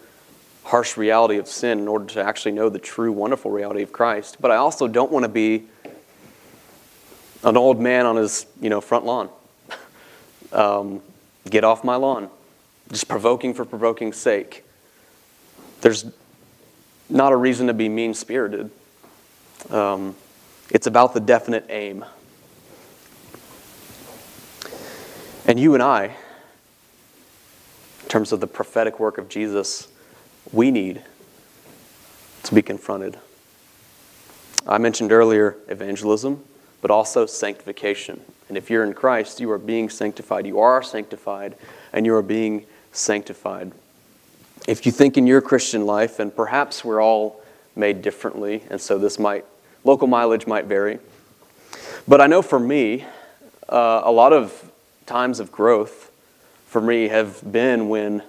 harsh 0.64 0.98
reality 0.98 1.38
of 1.38 1.48
sin 1.48 1.80
in 1.80 1.88
order 1.88 2.06
to 2.06 2.22
actually 2.22 2.52
know 2.52 2.68
the 2.68 2.80
true 2.80 3.12
wonderful 3.12 3.52
reality 3.52 3.82
of 3.82 3.94
Christ. 3.94 4.38
But 4.40 4.52
I 4.52 4.58
also 4.58 4.88
don't 4.88 5.12
want 5.12 5.24
to 5.24 5.30
be 5.30 5.64
an 7.44 7.56
old 7.56 7.80
man 7.80 8.06
on 8.06 8.18
his 8.18 8.46
you 8.62 8.70
know 8.70 8.82
front 8.82 9.06
lawn. 9.06 9.30
um, 10.52 11.02
get 11.50 11.64
off 11.64 11.84
my 11.84 11.96
lawn, 11.96 12.30
just 12.92 13.08
provoking 13.08 13.54
for 13.54 13.64
provoking's 13.66 14.18
sake. 14.18 14.66
There's 15.82 16.06
not 17.10 17.32
a 17.32 17.36
reason 17.36 17.68
to 17.68 17.74
be 17.74 17.88
mean 17.88 18.14
spirited. 18.14 18.70
Um, 19.70 20.16
it's 20.70 20.88
about 20.88 21.14
the 21.14 21.20
definite 21.20 21.66
aim. 21.70 22.04
And 25.46 25.58
you 25.58 25.76
and 25.76 25.82
I, 25.82 26.16
in 28.08 28.10
terms 28.10 28.32
of 28.32 28.40
the 28.40 28.48
prophetic 28.48 29.02
work 29.02 29.18
of 29.18 29.28
Jesus, 29.28 29.90
we 30.54 30.72
need 30.72 31.02
to 32.44 32.56
be 32.56 32.62
confronted. 32.62 33.18
I 34.66 34.78
mentioned 34.78 35.12
earlier 35.12 35.58
evangelism, 35.68 36.42
but 36.80 36.90
also 36.90 37.26
sanctification. 37.26 38.22
And 38.48 38.58
if 38.58 38.70
you're 38.70 38.86
in 38.86 38.94
Christ, 38.94 39.42
you 39.42 39.52
are 39.52 39.58
being 39.58 39.90
sanctified. 39.90 40.48
You 40.48 40.58
are 40.62 40.82
sanctified, 40.82 41.58
and 41.92 42.06
you 42.06 42.16
are 42.16 42.22
being 42.22 42.66
sanctified. 42.94 43.74
If 44.70 44.86
you 44.86 44.94
think 44.94 45.18
in 45.18 45.28
your 45.28 45.42
Christian 45.42 45.86
life, 45.86 46.18
and 46.20 46.34
perhaps 46.34 46.86
we're 46.86 47.04
all 47.04 47.44
made 47.76 48.02
differently, 48.02 48.64
and 48.70 48.80
so 48.80 48.98
this 48.98 49.20
might, 49.20 49.44
local 49.84 50.08
mileage 50.08 50.48
might 50.48 50.64
vary. 50.64 51.00
But 52.08 52.22
I 52.22 52.28
know 52.28 52.42
for 52.42 52.58
me, 52.58 53.04
uh, 53.68 54.04
a 54.06 54.12
lot 54.14 54.32
of 54.32 54.72
times 55.06 55.42
of 55.42 55.52
growth 55.52 56.08
for 56.68 56.82
me 56.82 57.08
have 57.08 57.42
been 57.50 57.90
when 57.90 58.22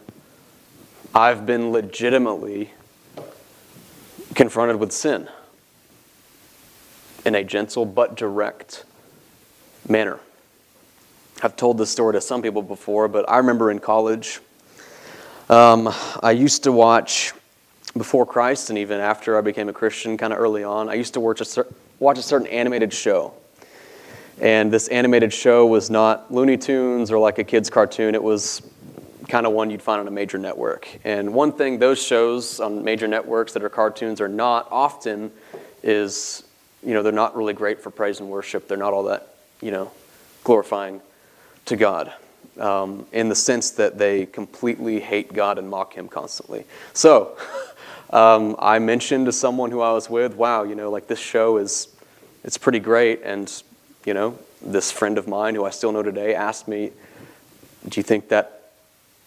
I've 1.15 1.45
been 1.45 1.73
legitimately 1.73 2.73
confronted 4.35 4.77
with 4.77 4.93
sin 4.93 5.29
in 7.27 7.35
a 7.35 7.43
gentle 7.43 7.85
but 7.85 8.15
direct 8.15 8.85
manner. 9.89 10.21
I've 11.43 11.57
told 11.57 11.79
this 11.79 11.91
story 11.91 12.15
to 12.15 12.21
some 12.21 12.41
people 12.41 12.63
before, 12.63 13.09
but 13.09 13.29
I 13.29 13.39
remember 13.39 13.71
in 13.71 13.81
college, 13.81 14.41
um, 15.51 15.93
I 16.23 16.31
used 16.31 16.63
to 16.65 16.73
watch 16.73 17.33
before 17.97 18.25
Christ 18.25 18.71
and 18.71 18.79
even 18.79 19.01
after 19.01 19.37
I 19.37 19.41
became 19.41 19.69
a 19.69 19.73
Christian, 19.73 20.17
kind 20.17 20.33
of 20.33 20.39
early 20.39 20.63
on, 20.63 20.89
I 20.89 20.95
used 20.95 21.15
to 21.15 21.21
watch 21.21 21.41
a, 21.41 21.67
watch 21.99 22.19
a 22.19 22.23
certain 22.23 22.47
animated 22.47 22.93
show. 22.93 23.35
And 24.41 24.73
this 24.73 24.87
animated 24.89 25.33
show 25.33 25.67
was 25.67 25.91
not 25.91 26.33
Looney 26.33 26.57
Tunes 26.57 27.11
or 27.11 27.19
like 27.19 27.39
a 27.39 27.45
kid's 27.45 27.71
cartoon. 27.71 28.15
It 28.15 28.23
was 28.23 28.63
kind 29.29 29.47
of 29.47 29.53
one 29.53 29.69
you'd 29.71 29.83
find 29.83 30.01
on 30.01 30.07
a 30.07 30.13
major 30.13 30.39
network. 30.39 30.89
And 31.05 31.35
one 31.35 31.53
thing 31.53 31.79
those 31.79 32.01
shows 32.01 32.61
on 32.61 32.85
major 32.85 33.09
networks 33.09 33.53
that 33.55 33.65
are 33.65 33.69
cartoons 33.69 34.21
are 34.21 34.29
not 34.29 34.69
often 34.71 35.33
is, 35.83 36.45
you 36.85 36.95
know, 36.95 37.03
they're 37.03 37.13
not 37.13 37.37
really 37.37 37.53
great 37.53 37.81
for 37.81 37.91
praise 37.91 38.21
and 38.21 38.31
worship. 38.31 38.69
They're 38.69 38.79
not 38.79 38.93
all 38.93 39.05
that, 39.05 39.35
you 39.61 39.73
know, 39.73 39.91
glorifying 40.45 41.01
to 41.67 41.77
God 41.77 42.13
um, 42.59 43.07
in 43.13 43.29
the 43.29 43.35
sense 43.35 43.73
that 43.73 43.99
they 43.99 44.27
completely 44.27 45.01
hate 45.01 45.33
God 45.33 45.59
and 45.59 45.69
mock 45.69 45.95
Him 45.95 46.09
constantly. 46.09 46.65
So, 46.93 47.37
um, 48.11 48.55
I 48.59 48.79
mentioned 48.79 49.27
to 49.27 49.33
someone 49.33 49.73
who 49.73 49.81
I 49.81 49.93
was 49.93 50.09
with, 50.09 50.37
wow, 50.37 50.63
you 50.63 50.77
know, 50.77 50.91
like 50.91 51.09
this 51.09 51.19
show 51.19 51.57
is, 51.59 51.89
it's 52.45 52.57
pretty 52.57 52.79
great. 52.79 53.23
And, 53.25 53.63
you 54.05 54.15
know, 54.15 54.39
this 54.61 54.91
friend 54.91 55.19
of 55.19 55.29
mine 55.29 55.55
who 55.55 55.65
I 55.65 55.71
still 55.71 55.93
know 55.93 56.03
today 56.03 56.35
asked 56.35 56.69
me, 56.69 56.93
do 57.89 57.99
you 57.99 58.03
think 58.03 58.29
that, 58.29 58.73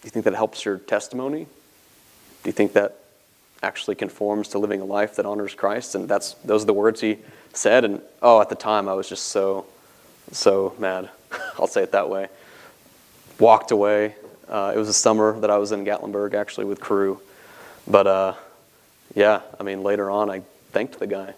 do 0.02 0.06
you 0.06 0.10
think 0.10 0.24
that 0.24 0.34
helps 0.34 0.64
your 0.64 0.78
testimony? 0.78 1.46
Do 2.42 2.48
you 2.48 2.52
think 2.52 2.72
that 2.74 2.98
actually 3.62 3.94
conforms 3.94 4.48
to 4.48 4.58
living 4.58 4.80
a 4.80 4.84
life 4.84 5.16
that 5.16 5.26
honors 5.26 5.54
Christ? 5.54 5.94
And 5.94 6.08
that's, 6.08 6.34
those 6.44 6.64
are 6.64 6.66
the 6.66 6.72
words 6.72 7.00
he 7.00 7.18
said. 7.52 7.84
And, 7.84 8.00
oh, 8.20 8.40
at 8.40 8.48
the 8.48 8.54
time 8.54 8.88
I 8.88 8.94
was 8.94 9.08
just 9.08 9.28
so, 9.28 9.66
so 10.32 10.74
mad. 10.78 11.10
I'll 11.58 11.66
say 11.66 11.82
it 11.82 11.92
that 11.92 12.08
way. 12.08 12.28
Walked 13.38 13.70
away. 13.70 14.16
Uh, 14.48 14.72
it 14.74 14.78
was 14.78 14.88
a 14.88 14.94
summer 14.94 15.38
that 15.40 15.50
I 15.50 15.58
was 15.58 15.72
in 15.72 15.84
Gatlinburg 15.84 16.34
actually 16.34 16.66
with 16.66 16.80
Cru. 16.80 17.20
But, 17.86 18.06
uh, 18.06 18.34
yeah, 19.14 19.40
I 19.58 19.62
mean, 19.62 19.82
later 19.82 20.10
on, 20.10 20.30
I 20.30 20.42
thanked 20.72 20.98
the 20.98 21.06
guy. 21.06 21.34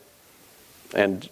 And 0.95 1.29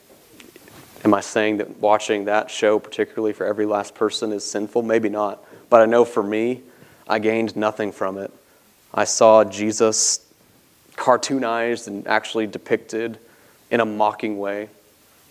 am 1.05 1.15
I 1.15 1.21
saying 1.21 1.59
that 1.59 1.79
watching 1.79 2.27
that 2.27 2.51
show, 2.51 2.79
particularly 2.79 3.33
for 3.33 3.47
every 3.47 3.67
last 3.67 3.95
person, 3.95 4.33
is 4.33 4.45
sinful? 4.45 4.83
Maybe 4.83 5.09
not. 5.09 5.45
But 5.69 5.81
I 5.81 5.87
know 5.87 6.05
for 6.05 6.23
me, 6.23 6.62
I 7.09 7.19
gained 7.19 7.57
nothing 7.57 7.93
from 7.93 8.19
it. 8.19 8.33
I 8.95 9.05
saw 9.05 9.45
Jesus 9.45 10.27
cartoonized 10.97 11.87
and 11.87 12.07
actually 12.07 12.47
depicted 12.47 13.19
in 13.71 13.81
a 13.81 13.85
mocking 13.85 14.38
way. 14.38 14.69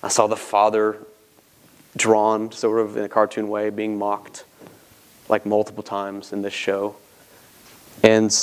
I 0.03 0.07
saw 0.07 0.27
the 0.27 0.35
Father 0.35 0.97
drawn 1.95 2.51
sort 2.51 2.79
of 2.79 2.97
in 2.97 3.03
a 3.03 3.09
cartoon 3.09 3.49
way, 3.49 3.69
being 3.69 3.97
mocked 3.97 4.45
like 5.29 5.45
multiple 5.45 5.83
times 5.83 6.33
in 6.33 6.41
this 6.41 6.53
show. 6.53 6.95
And 8.03 8.35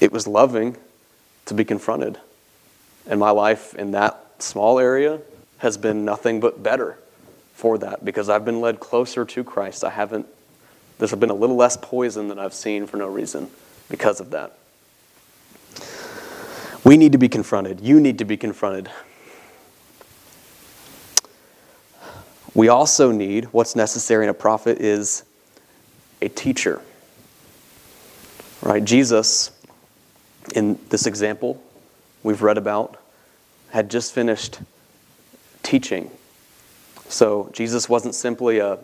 it 0.00 0.10
was 0.10 0.26
loving 0.26 0.76
to 1.46 1.54
be 1.54 1.64
confronted. 1.64 2.18
And 3.06 3.20
my 3.20 3.30
life 3.30 3.74
in 3.74 3.92
that 3.92 4.21
small 4.42 4.78
area 4.78 5.20
has 5.58 5.76
been 5.76 6.04
nothing 6.04 6.40
but 6.40 6.62
better 6.62 6.98
for 7.54 7.78
that 7.78 8.04
because 8.04 8.28
I've 8.28 8.44
been 8.44 8.60
led 8.60 8.80
closer 8.80 9.24
to 9.24 9.44
Christ. 9.44 9.84
I 9.84 9.90
haven't, 9.90 10.26
there's 10.98 11.14
been 11.14 11.30
a 11.30 11.34
little 11.34 11.56
less 11.56 11.76
poison 11.80 12.28
than 12.28 12.38
I've 12.38 12.54
seen 12.54 12.86
for 12.86 12.96
no 12.96 13.08
reason 13.08 13.50
because 13.88 14.20
of 14.20 14.30
that. 14.30 14.58
We 16.84 16.96
need 16.96 17.12
to 17.12 17.18
be 17.18 17.28
confronted. 17.28 17.80
You 17.80 18.00
need 18.00 18.18
to 18.18 18.24
be 18.24 18.36
confronted. 18.36 18.90
We 22.54 22.68
also 22.68 23.12
need 23.12 23.46
what's 23.46 23.76
necessary 23.76 24.24
in 24.24 24.30
a 24.30 24.34
prophet 24.34 24.78
is 24.78 25.22
a 26.20 26.28
teacher. 26.28 26.82
Right? 28.62 28.84
Jesus 28.84 29.50
in 30.54 30.78
this 30.88 31.06
example 31.06 31.62
we've 32.22 32.42
read 32.42 32.58
about, 32.58 33.01
had 33.72 33.90
just 33.90 34.12
finished 34.12 34.60
teaching. 35.62 36.10
So 37.08 37.50
Jesus 37.52 37.88
wasn't 37.88 38.14
simply 38.14 38.58
a 38.58 38.78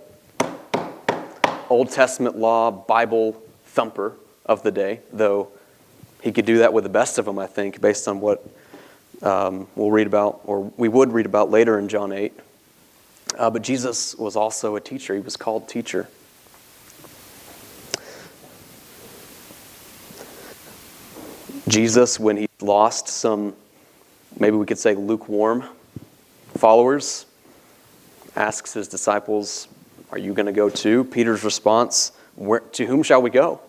Old 1.69 1.91
Testament 1.91 2.39
law 2.39 2.71
Bible 2.71 3.41
thumper 3.67 4.15
of 4.47 4.63
the 4.63 4.71
day, 4.71 5.01
though 5.13 5.49
he 6.23 6.33
could 6.33 6.47
do 6.47 6.59
that 6.59 6.73
with 6.73 6.85
the 6.85 6.91
best 6.91 7.19
of 7.19 7.27
them, 7.27 7.39
I 7.39 7.47
think, 7.47 7.81
based 7.83 8.09
on 8.09 8.21
what 8.21 8.45
um, 9.23 9.69
we'll 9.77 9.91
read 9.91 10.07
about, 10.07 10.41
or 10.45 10.73
we 10.79 10.89
would 10.89 11.13
read 11.13 11.27
about 11.27 11.51
later 11.51 11.79
in 11.79 11.89
John 11.89 12.11
8. 12.11 12.33
Uh, 13.37 13.51
but 13.51 13.61
Jesus 13.61 14.15
was 14.17 14.37
also 14.37 14.77
a 14.77 14.81
teacher. 14.81 15.15
He 15.15 15.21
was 15.21 15.37
called 15.37 15.69
teacher. 15.69 16.09
Jesus, 21.69 22.19
when 22.19 22.39
he 22.39 22.49
lost 22.63 23.09
some, 23.09 23.55
maybe 24.39 24.57
we 24.57 24.67
could 24.67 24.79
say 24.79 24.95
lukewarm 24.95 25.65
followers, 26.57 27.27
asks 28.37 28.73
his 28.73 28.89
disciples, 28.89 29.69
Are 30.11 30.19
you 30.19 30.35
going 30.35 30.47
to 30.47 30.53
go 30.53 30.69
too? 30.69 31.05
Peter's 31.05 31.45
response, 31.45 32.13
Where, 32.37 32.61
To 32.61 32.87
whom 32.87 33.03
shall 33.03 33.23
we 33.23 33.31
go? 33.31 33.61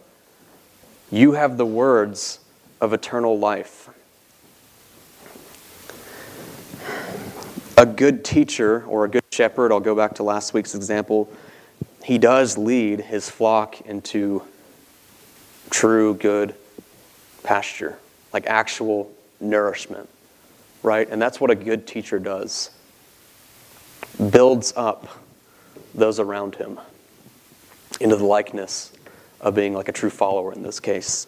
You 1.12 1.34
have 1.34 1.58
the 1.58 1.66
words 1.66 2.40
of 2.82 2.94
eternal 2.94 3.38
life. 3.38 3.90
A 7.78 7.86
good 7.86 8.26
teacher 8.26 8.84
or 8.86 9.06
a 9.06 9.10
good 9.10 9.24
shepherd, 9.32 9.72
I'll 9.72 9.80
go 9.80 9.96
back 9.96 10.16
to 10.16 10.24
last 10.24 10.54
week's 10.54 10.76
example, 10.76 11.32
he 12.04 12.18
does 12.18 12.58
lead 12.58 13.02
his 13.02 13.30
flock 13.30 13.82
into 13.82 14.44
true, 15.70 16.14
good 16.14 16.56
pasture, 17.44 17.98
like 18.34 18.48
actual 18.48 19.12
nourishment, 19.40 20.10
right? 20.84 21.10
And 21.10 21.22
that's 21.22 21.40
what 21.40 21.52
a 21.52 21.56
good 21.56 21.88
teacher 21.88 22.20
does 22.20 22.72
builds 24.32 24.74
up 24.76 25.08
those 25.96 26.20
around 26.20 26.56
him 26.56 26.80
into 28.02 28.16
the 28.16 28.26
likeness 28.26 28.92
of 29.40 29.56
being 29.56 29.74
like 29.74 29.88
a 29.88 29.92
true 29.92 30.10
follower 30.10 30.54
in 30.54 30.62
this 30.62 30.80
case, 30.80 31.28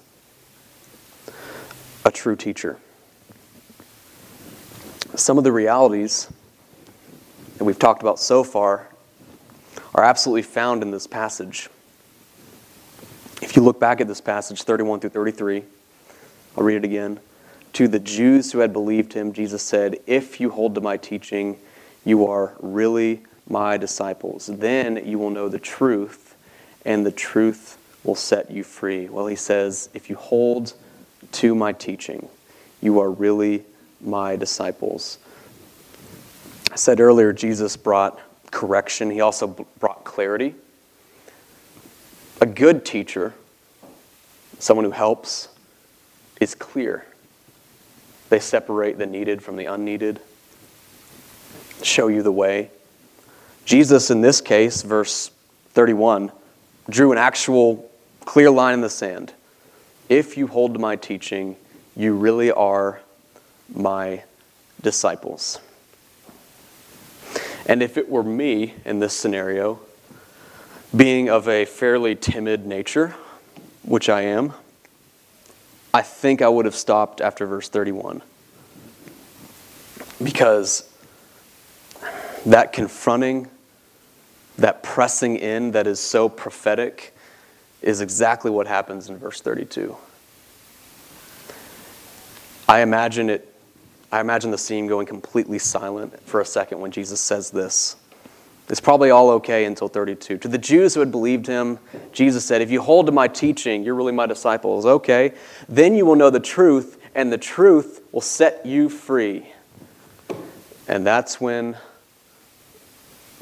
a 2.05 2.11
true 2.11 2.35
teacher. 2.35 2.77
Some 5.15 5.37
of 5.37 5.43
the 5.43 5.51
realities 5.51 6.31
that 7.57 7.63
we've 7.63 7.79
talked 7.79 8.01
about 8.01 8.19
so 8.19 8.43
far 8.43 8.87
are 9.93 10.03
absolutely 10.03 10.41
found 10.41 10.81
in 10.81 10.91
this 10.91 11.07
passage. 11.07 11.69
If 13.41 13.55
you 13.55 13.61
look 13.61 13.79
back 13.79 14.01
at 14.01 14.07
this 14.07 14.21
passage, 14.21 14.63
31 14.63 14.99
through 14.99 15.09
33, 15.09 15.63
I'll 16.57 16.63
read 16.63 16.77
it 16.77 16.85
again. 16.85 17.19
To 17.73 17.87
the 17.87 17.99
Jews 17.99 18.51
who 18.51 18.59
had 18.59 18.73
believed 18.73 19.13
him, 19.13 19.31
Jesus 19.31 19.61
said, 19.61 19.99
If 20.05 20.39
you 20.39 20.49
hold 20.49 20.75
to 20.75 20.81
my 20.81 20.97
teaching, 20.97 21.57
you 22.03 22.27
are 22.27 22.53
really 22.59 23.21
my 23.47 23.77
disciples. 23.77 24.47
Then 24.47 25.05
you 25.05 25.17
will 25.17 25.29
know 25.29 25.47
the 25.47 25.59
truth, 25.59 26.35
and 26.85 27.05
the 27.05 27.11
truth 27.11 27.77
will 28.03 28.15
set 28.15 28.51
you 28.51 28.63
free. 28.63 29.07
Well, 29.07 29.27
he 29.27 29.35
says, 29.35 29.89
If 29.93 30.09
you 30.09 30.15
hold 30.15 30.73
to 31.33 31.55
my 31.55 31.71
teaching, 31.71 32.27
you 32.81 32.99
are 32.99 33.09
really 33.09 33.63
my 34.01 34.35
disciples. 34.35 35.17
I 36.71 36.75
said 36.75 36.99
earlier, 36.99 37.31
Jesus 37.31 37.77
brought 37.77 38.19
correction, 38.51 39.09
he 39.11 39.21
also 39.21 39.47
brought 39.79 40.03
clarity. 40.03 40.55
A 42.41 42.45
good 42.45 42.83
teacher, 42.85 43.33
someone 44.59 44.83
who 44.83 44.91
helps, 44.91 45.47
is 46.39 46.55
clear. 46.55 47.05
They 48.31 48.39
separate 48.39 48.97
the 48.97 49.05
needed 49.05 49.43
from 49.43 49.57
the 49.57 49.65
unneeded, 49.65 50.21
show 51.83 52.07
you 52.07 52.23
the 52.23 52.31
way. 52.31 52.71
Jesus, 53.65 54.09
in 54.09 54.21
this 54.21 54.39
case, 54.39 54.83
verse 54.83 55.31
31, 55.71 56.31
drew 56.89 57.11
an 57.11 57.17
actual 57.17 57.91
clear 58.23 58.49
line 58.49 58.75
in 58.75 58.79
the 58.79 58.89
sand. 58.89 59.33
If 60.07 60.37
you 60.37 60.47
hold 60.47 60.75
to 60.75 60.79
my 60.79 60.95
teaching, 60.95 61.57
you 61.97 62.13
really 62.13 62.49
are 62.49 63.01
my 63.75 64.23
disciples. 64.81 65.59
And 67.65 67.83
if 67.83 67.97
it 67.97 68.07
were 68.07 68.23
me 68.23 68.75
in 68.85 68.99
this 68.99 69.11
scenario, 69.13 69.81
being 70.95 71.29
of 71.29 71.49
a 71.49 71.65
fairly 71.65 72.15
timid 72.15 72.65
nature, 72.65 73.13
which 73.83 74.07
I 74.07 74.21
am, 74.21 74.53
I 75.93 76.01
think 76.01 76.41
I 76.41 76.47
would 76.47 76.65
have 76.65 76.75
stopped 76.75 77.21
after 77.21 77.45
verse 77.45 77.69
31. 77.69 78.21
Because 80.23 80.89
that 82.45 82.73
confronting, 82.73 83.49
that 84.57 84.83
pressing 84.83 85.37
in 85.37 85.71
that 85.71 85.87
is 85.87 85.99
so 85.99 86.29
prophetic 86.29 87.15
is 87.81 88.01
exactly 88.01 88.51
what 88.51 88.67
happens 88.67 89.09
in 89.09 89.17
verse 89.17 89.41
32. 89.41 89.95
I 92.69 92.81
imagine 92.81 93.29
it 93.29 93.47
I 94.11 94.19
imagine 94.19 94.51
the 94.51 94.57
scene 94.57 94.87
going 94.87 95.07
completely 95.07 95.57
silent 95.57 96.19
for 96.27 96.41
a 96.41 96.45
second 96.45 96.81
when 96.81 96.91
Jesus 96.91 97.21
says 97.21 97.49
this. 97.49 97.95
It's 98.71 98.79
probably 98.79 99.09
all 99.09 99.31
okay 99.31 99.65
until 99.65 99.89
32. 99.89 100.37
To 100.37 100.47
the 100.47 100.57
Jews 100.57 100.93
who 100.93 101.01
had 101.01 101.11
believed 101.11 101.45
him, 101.45 101.77
Jesus 102.13 102.45
said, 102.45 102.61
If 102.61 102.71
you 102.71 102.81
hold 102.81 103.05
to 103.07 103.11
my 103.11 103.27
teaching, 103.27 103.83
you're 103.83 103.95
really 103.95 104.13
my 104.13 104.25
disciples. 104.25 104.85
Okay. 104.85 105.33
Then 105.67 105.93
you 105.93 106.05
will 106.05 106.15
know 106.15 106.29
the 106.29 106.39
truth, 106.39 106.97
and 107.13 107.33
the 107.33 107.37
truth 107.37 108.01
will 108.13 108.21
set 108.21 108.65
you 108.65 108.87
free. 108.87 109.51
And 110.87 111.05
that's 111.05 111.41
when 111.41 111.75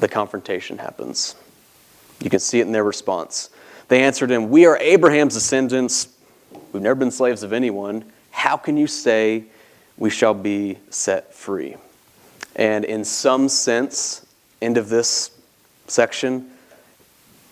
the 0.00 0.08
confrontation 0.08 0.78
happens. 0.78 1.36
You 2.20 2.28
can 2.28 2.40
see 2.40 2.58
it 2.58 2.66
in 2.66 2.72
their 2.72 2.82
response. 2.82 3.50
They 3.86 4.02
answered 4.02 4.32
him, 4.32 4.50
We 4.50 4.66
are 4.66 4.78
Abraham's 4.78 5.34
descendants. 5.34 6.08
We've 6.72 6.82
never 6.82 6.96
been 6.96 7.12
slaves 7.12 7.44
of 7.44 7.52
anyone. 7.52 8.04
How 8.32 8.56
can 8.56 8.76
you 8.76 8.88
say 8.88 9.44
we 9.96 10.10
shall 10.10 10.34
be 10.34 10.78
set 10.90 11.32
free? 11.32 11.76
And 12.56 12.84
in 12.84 13.04
some 13.04 13.48
sense, 13.48 14.26
end 14.60 14.76
of 14.76 14.88
this 14.88 15.30
section, 15.86 16.50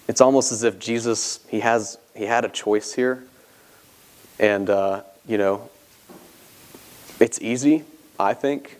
it's 0.09 0.21
almost 0.21 0.53
as 0.53 0.63
if 0.63 0.79
Jesus, 0.79 1.41
he 1.49 1.61
has, 1.61 1.99
he 2.15 2.25
had 2.25 2.45
a 2.45 2.49
choice 2.49 2.93
here. 2.95 3.25
And, 4.39 4.71
uh, 4.71 5.03
you 5.27 5.39
know, 5.39 5.69
it's 7.21 7.41
easy, 7.41 7.85
I 8.19 8.35
think, 8.35 8.79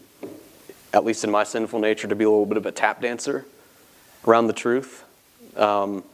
at 0.95 1.05
least 1.05 1.25
in 1.25 1.31
my 1.31 1.45
sinful 1.45 1.81
nature, 1.81 2.09
to 2.09 2.15
be 2.15 2.25
a 2.25 2.31
little 2.31 2.47
bit 2.47 2.57
of 2.57 2.67
a 2.67 2.73
tap 2.73 3.03
dancer 3.03 3.45
around 4.27 4.47
the 4.47 4.53
truth. 4.53 5.05
Um, 5.57 6.05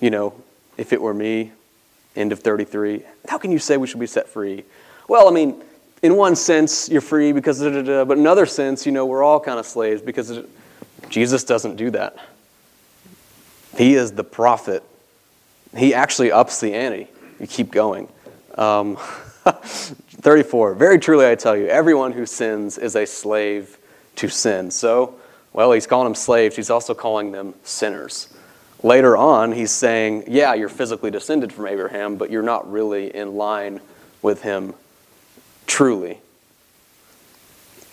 you 0.00 0.10
know, 0.10 0.34
if 0.76 0.92
it 0.92 1.00
were 1.00 1.14
me, 1.14 1.52
end 2.14 2.32
of 2.32 2.40
33, 2.40 3.02
how 3.28 3.38
can 3.38 3.50
you 3.50 3.58
say 3.58 3.76
we 3.76 3.86
should 3.86 4.00
be 4.00 4.06
set 4.06 4.28
free? 4.28 4.64
Well, 5.08 5.28
I 5.28 5.32
mean, 5.32 5.62
in 6.02 6.16
one 6.16 6.36
sense, 6.36 6.88
you're 6.88 7.00
free 7.00 7.32
because, 7.32 7.60
da, 7.60 7.70
da, 7.70 7.82
da, 7.82 8.04
but 8.04 8.14
in 8.14 8.20
another 8.20 8.46
sense, 8.46 8.84
you 8.84 8.92
know, 8.92 9.06
we're 9.06 9.22
all 9.22 9.40
kind 9.40 9.58
of 9.58 9.66
slaves 9.66 10.02
because 10.02 10.38
Jesus 11.08 11.44
doesn't 11.44 11.76
do 11.76 11.90
that. 11.90 12.16
He 13.76 13.94
is 13.94 14.12
the 14.12 14.24
prophet. 14.24 14.82
He 15.76 15.94
actually 15.94 16.32
ups 16.32 16.60
the 16.60 16.74
ante. 16.74 17.08
You 17.38 17.46
keep 17.46 17.70
going. 17.70 18.08
Um, 18.56 18.96
34. 19.46 20.74
Very 20.74 20.98
truly, 20.98 21.26
I 21.26 21.34
tell 21.34 21.56
you, 21.56 21.66
everyone 21.66 22.12
who 22.12 22.26
sins 22.26 22.78
is 22.78 22.96
a 22.96 23.06
slave 23.06 23.78
to 24.16 24.28
sin. 24.28 24.70
So, 24.70 25.14
well, 25.52 25.72
he's 25.72 25.86
calling 25.86 26.06
them 26.06 26.14
slaves, 26.14 26.56
he's 26.56 26.70
also 26.70 26.94
calling 26.94 27.32
them 27.32 27.54
sinners. 27.62 28.28
Later 28.82 29.16
on, 29.16 29.52
he's 29.52 29.70
saying, 29.70 30.24
yeah, 30.26 30.54
you're 30.54 30.68
physically 30.68 31.10
descended 31.10 31.52
from 31.52 31.66
Abraham, 31.66 32.16
but 32.16 32.30
you're 32.30 32.42
not 32.42 32.70
really 32.70 33.14
in 33.14 33.36
line 33.36 33.80
with 34.22 34.42
him 34.42 34.74
truly. 35.66 36.18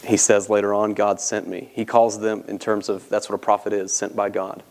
He 0.03 0.17
says 0.17 0.49
later 0.49 0.73
on, 0.73 0.93
God 0.93 1.21
sent 1.21 1.47
me. 1.47 1.69
He 1.73 1.85
calls 1.85 2.19
them 2.19 2.43
in 2.47 2.59
terms 2.59 2.89
of 2.89 3.07
that's 3.09 3.29
what 3.29 3.35
a 3.35 3.39
prophet 3.39 3.73
is, 3.73 3.93
sent 3.93 4.15
by 4.15 4.29
God. 4.29 4.61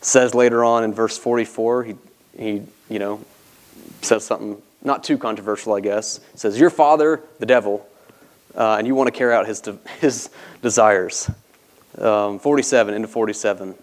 Says 0.00 0.34
later 0.34 0.64
on 0.64 0.84
in 0.84 0.94
verse 0.94 1.18
44, 1.18 1.84
he, 1.84 1.94
he 2.38 2.62
you 2.88 2.98
know, 2.98 3.20
says 4.00 4.24
something 4.24 4.60
not 4.82 5.04
too 5.04 5.18
controversial, 5.18 5.74
I 5.74 5.80
guess. 5.80 6.20
Says, 6.34 6.58
Your 6.58 6.70
father, 6.70 7.20
the 7.38 7.46
devil, 7.46 7.86
uh, 8.54 8.76
and 8.76 8.86
you 8.86 8.94
want 8.94 9.08
to 9.08 9.12
carry 9.12 9.34
out 9.34 9.46
his, 9.46 9.60
de- 9.60 9.78
his 10.00 10.30
desires. 10.62 11.30
Um, 11.98 12.38
47 12.38 12.94
into 12.94 13.08
47. 13.08 13.74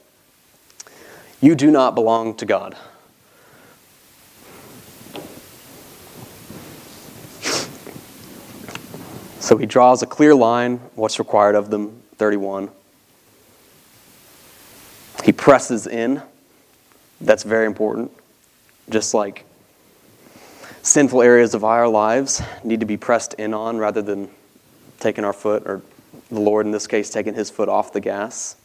You 1.41 1.55
do 1.55 1.69
not 1.69 1.93
belong 1.93 2.35
to 2.37 2.45
God. 2.45 2.75
So 9.47 9.55
he 9.55 9.65
draws 9.65 10.03
a 10.03 10.05
clear 10.05 10.35
line, 10.35 10.81
what's 10.95 11.19
required 11.19 11.55
of 11.55 11.69
them, 11.69 12.01
31. 12.17 12.69
He 15.23 15.31
presses 15.31 15.87
in. 15.87 16.21
That's 17.21 17.43
very 17.43 17.65
important. 17.65 18.11
Just 18.89 19.13
like 19.13 19.45
sinful 20.81 21.21
areas 21.21 21.53
of 21.53 21.63
our 21.63 21.87
lives 21.87 22.41
need 22.65 22.81
to 22.81 22.85
be 22.85 22.97
pressed 22.97 23.35
in 23.35 23.53
on 23.53 23.77
rather 23.77 24.01
than 24.01 24.29
taking 24.99 25.23
our 25.23 25.31
foot, 25.31 25.63
or 25.65 25.81
the 26.29 26.41
Lord 26.41 26.65
in 26.65 26.73
this 26.73 26.85
case 26.85 27.09
taking 27.09 27.33
his 27.33 27.49
foot 27.49 27.69
off 27.69 27.93
the 27.93 28.01
gas. 28.01 28.57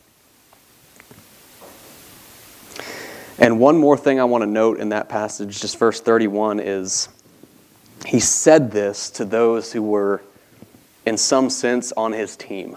And 3.39 3.61
one 3.61 3.79
more 3.79 3.97
thing 3.97 4.19
I 4.19 4.25
want 4.25 4.43
to 4.43 4.51
note 4.51 4.81
in 4.81 4.89
that 4.89 5.09
passage, 5.09 5.61
just 5.61 5.79
verse 5.79 6.01
31, 6.01 6.59
is 6.59 7.09
he 8.05 8.19
said 8.19 8.73
this 8.73 9.11
to 9.11 9.25
those 9.25 9.73
who 9.73 9.81
were, 9.85 10.23
in 11.05 11.17
some 11.17 11.51
sense, 11.51 11.93
on 11.93 12.13
his 12.13 12.37
team, 12.37 12.77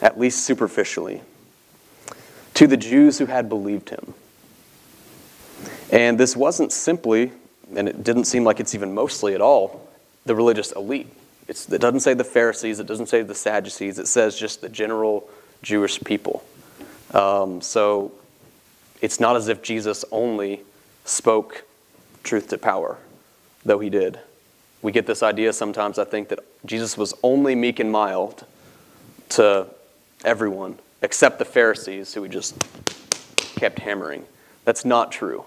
at 0.00 0.18
least 0.18 0.44
superficially, 0.44 1.22
to 2.54 2.66
the 2.66 2.76
Jews 2.76 3.18
who 3.18 3.26
had 3.26 3.48
believed 3.48 3.90
him. 3.90 4.14
And 5.90 6.18
this 6.18 6.36
wasn't 6.36 6.72
simply, 6.72 7.32
and 7.74 7.88
it 7.88 8.04
didn't 8.04 8.24
seem 8.24 8.44
like 8.44 8.60
it's 8.60 8.74
even 8.74 8.94
mostly 8.94 9.34
at 9.34 9.40
all, 9.40 9.88
the 10.26 10.34
religious 10.34 10.72
elite. 10.72 11.08
It's, 11.48 11.70
it 11.72 11.80
doesn't 11.80 12.00
say 12.00 12.14
the 12.14 12.24
Pharisees, 12.24 12.78
it 12.78 12.86
doesn't 12.86 13.06
say 13.06 13.22
the 13.22 13.34
Sadducees, 13.34 13.98
it 13.98 14.06
says 14.06 14.38
just 14.38 14.60
the 14.60 14.68
general 14.68 15.28
Jewish 15.62 15.98
people. 16.00 16.44
Um, 17.14 17.62
so 17.62 18.12
it's 19.00 19.18
not 19.18 19.36
as 19.36 19.48
if 19.48 19.62
Jesus 19.62 20.04
only 20.12 20.60
spoke 21.06 21.64
truth 22.22 22.48
to 22.48 22.58
power, 22.58 22.98
though 23.64 23.78
he 23.78 23.88
did. 23.88 24.18
We 24.82 24.92
get 24.92 25.06
this 25.06 25.22
idea 25.22 25.52
sometimes, 25.52 25.98
I 25.98 26.04
think, 26.04 26.28
that 26.28 26.40
Jesus 26.64 26.96
was 26.96 27.14
only 27.22 27.54
meek 27.54 27.80
and 27.80 27.90
mild 27.90 28.44
to 29.30 29.66
everyone 30.24 30.78
except 31.02 31.38
the 31.38 31.44
Pharisees, 31.44 32.14
who 32.14 32.22
he 32.22 32.28
just 32.28 32.56
kept 33.36 33.80
hammering. 33.80 34.24
That's 34.64 34.84
not 34.84 35.12
true. 35.12 35.44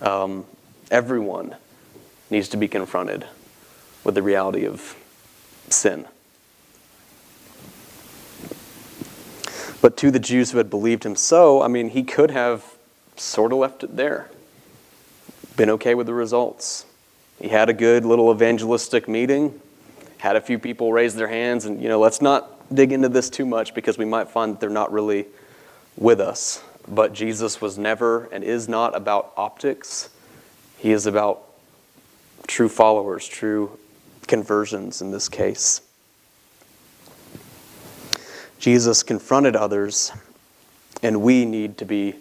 Um, 0.00 0.44
everyone 0.90 1.54
needs 2.30 2.48
to 2.48 2.56
be 2.56 2.68
confronted 2.68 3.26
with 4.02 4.14
the 4.14 4.22
reality 4.22 4.66
of 4.66 4.96
sin. 5.68 6.06
But 9.80 9.96
to 9.98 10.10
the 10.10 10.18
Jews 10.18 10.50
who 10.50 10.58
had 10.58 10.70
believed 10.70 11.04
him 11.04 11.14
so, 11.14 11.62
I 11.62 11.68
mean, 11.68 11.90
he 11.90 12.02
could 12.02 12.30
have 12.30 12.64
sort 13.16 13.52
of 13.52 13.58
left 13.58 13.84
it 13.84 13.96
there, 13.96 14.30
been 15.56 15.70
okay 15.70 15.94
with 15.94 16.06
the 16.06 16.14
results. 16.14 16.86
He 17.40 17.48
had 17.48 17.68
a 17.68 17.72
good 17.72 18.04
little 18.04 18.32
evangelistic 18.32 19.08
meeting, 19.08 19.60
had 20.18 20.36
a 20.36 20.40
few 20.40 20.58
people 20.58 20.92
raise 20.92 21.14
their 21.14 21.28
hands, 21.28 21.64
and, 21.64 21.82
you 21.82 21.88
know, 21.88 21.98
let's 21.98 22.22
not 22.22 22.74
dig 22.74 22.92
into 22.92 23.08
this 23.08 23.28
too 23.28 23.44
much 23.44 23.74
because 23.74 23.98
we 23.98 24.04
might 24.04 24.28
find 24.28 24.54
that 24.54 24.60
they're 24.60 24.70
not 24.70 24.92
really 24.92 25.26
with 25.96 26.20
us. 26.20 26.62
But 26.86 27.12
Jesus 27.12 27.60
was 27.60 27.78
never 27.78 28.26
and 28.26 28.44
is 28.44 28.68
not 28.68 28.96
about 28.96 29.32
optics, 29.36 30.10
he 30.78 30.92
is 30.92 31.06
about 31.06 31.42
true 32.46 32.68
followers, 32.68 33.26
true 33.26 33.78
conversions 34.26 35.00
in 35.00 35.10
this 35.10 35.28
case. 35.28 35.80
Jesus 38.58 39.02
confronted 39.02 39.56
others, 39.56 40.12
and 41.02 41.20
we 41.22 41.44
need 41.44 41.78
to 41.78 41.84
be 41.84 42.14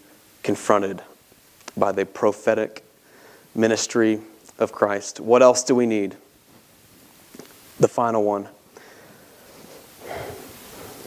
confronted 0.43 1.01
by 1.77 1.91
the 1.91 2.05
prophetic 2.05 2.83
ministry 3.55 4.19
of 4.59 4.71
Christ. 4.71 5.19
What 5.19 5.41
else 5.41 5.63
do 5.63 5.75
we 5.75 5.85
need? 5.85 6.15
The 7.79 7.87
final 7.87 8.23
one. 8.23 8.47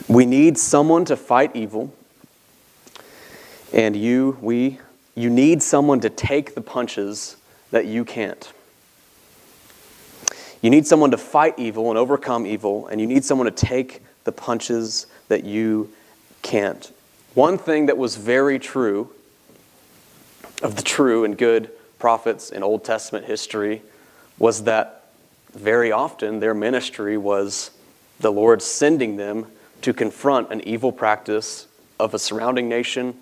We 0.09 0.25
need 0.25 0.57
someone 0.59 1.05
to 1.07 1.17
fight 1.17 1.55
evil, 1.57 1.93
and 3.73 3.97
you, 3.97 4.39
we, 4.41 4.79
you 5.15 5.31
need 5.31 5.63
someone 5.63 6.01
to 6.01 6.11
take 6.11 6.55
the 6.55 6.61
punches 6.61 7.37
that 7.73 7.87
you 7.87 8.05
can't. 8.05 8.53
You 10.63 10.71
need 10.71 10.87
someone 10.87 11.11
to 11.11 11.19
fight 11.19 11.59
evil 11.59 11.91
and 11.91 11.99
overcome 11.99 12.47
evil, 12.47 12.87
and 12.87 13.01
you 13.01 13.07
need 13.07 13.25
someone 13.25 13.47
to 13.47 13.51
take 13.51 14.03
the 14.25 14.33
punches 14.33 15.07
that 15.29 15.45
you 15.45 15.93
can't. 16.43 16.93
One 17.35 17.59
thing 17.59 17.87
that 17.87 17.99
was 17.99 18.17
very 18.17 18.59
true 18.59 19.11
of 20.63 20.77
the 20.77 20.83
true 20.83 21.25
and 21.25 21.37
good 21.37 21.71
prophets 21.99 22.51
in 22.51 22.63
Old 22.63 22.85
Testament 22.85 23.27
history 23.27 23.83
was 24.39 24.65
that 24.65 25.07
very 25.55 25.91
often 25.91 26.41
their 26.41 26.55
ministry 26.55 27.17
was 27.17 27.71
the 28.21 28.31
Lord 28.31 28.63
sending 28.63 29.17
them 29.17 29.47
to 29.83 29.93
confront 29.93 30.51
an 30.51 30.61
evil 30.63 30.93
practice 30.93 31.67
of 31.99 32.13
a 32.13 32.19
surrounding 32.19 32.69
nation, 32.69 33.17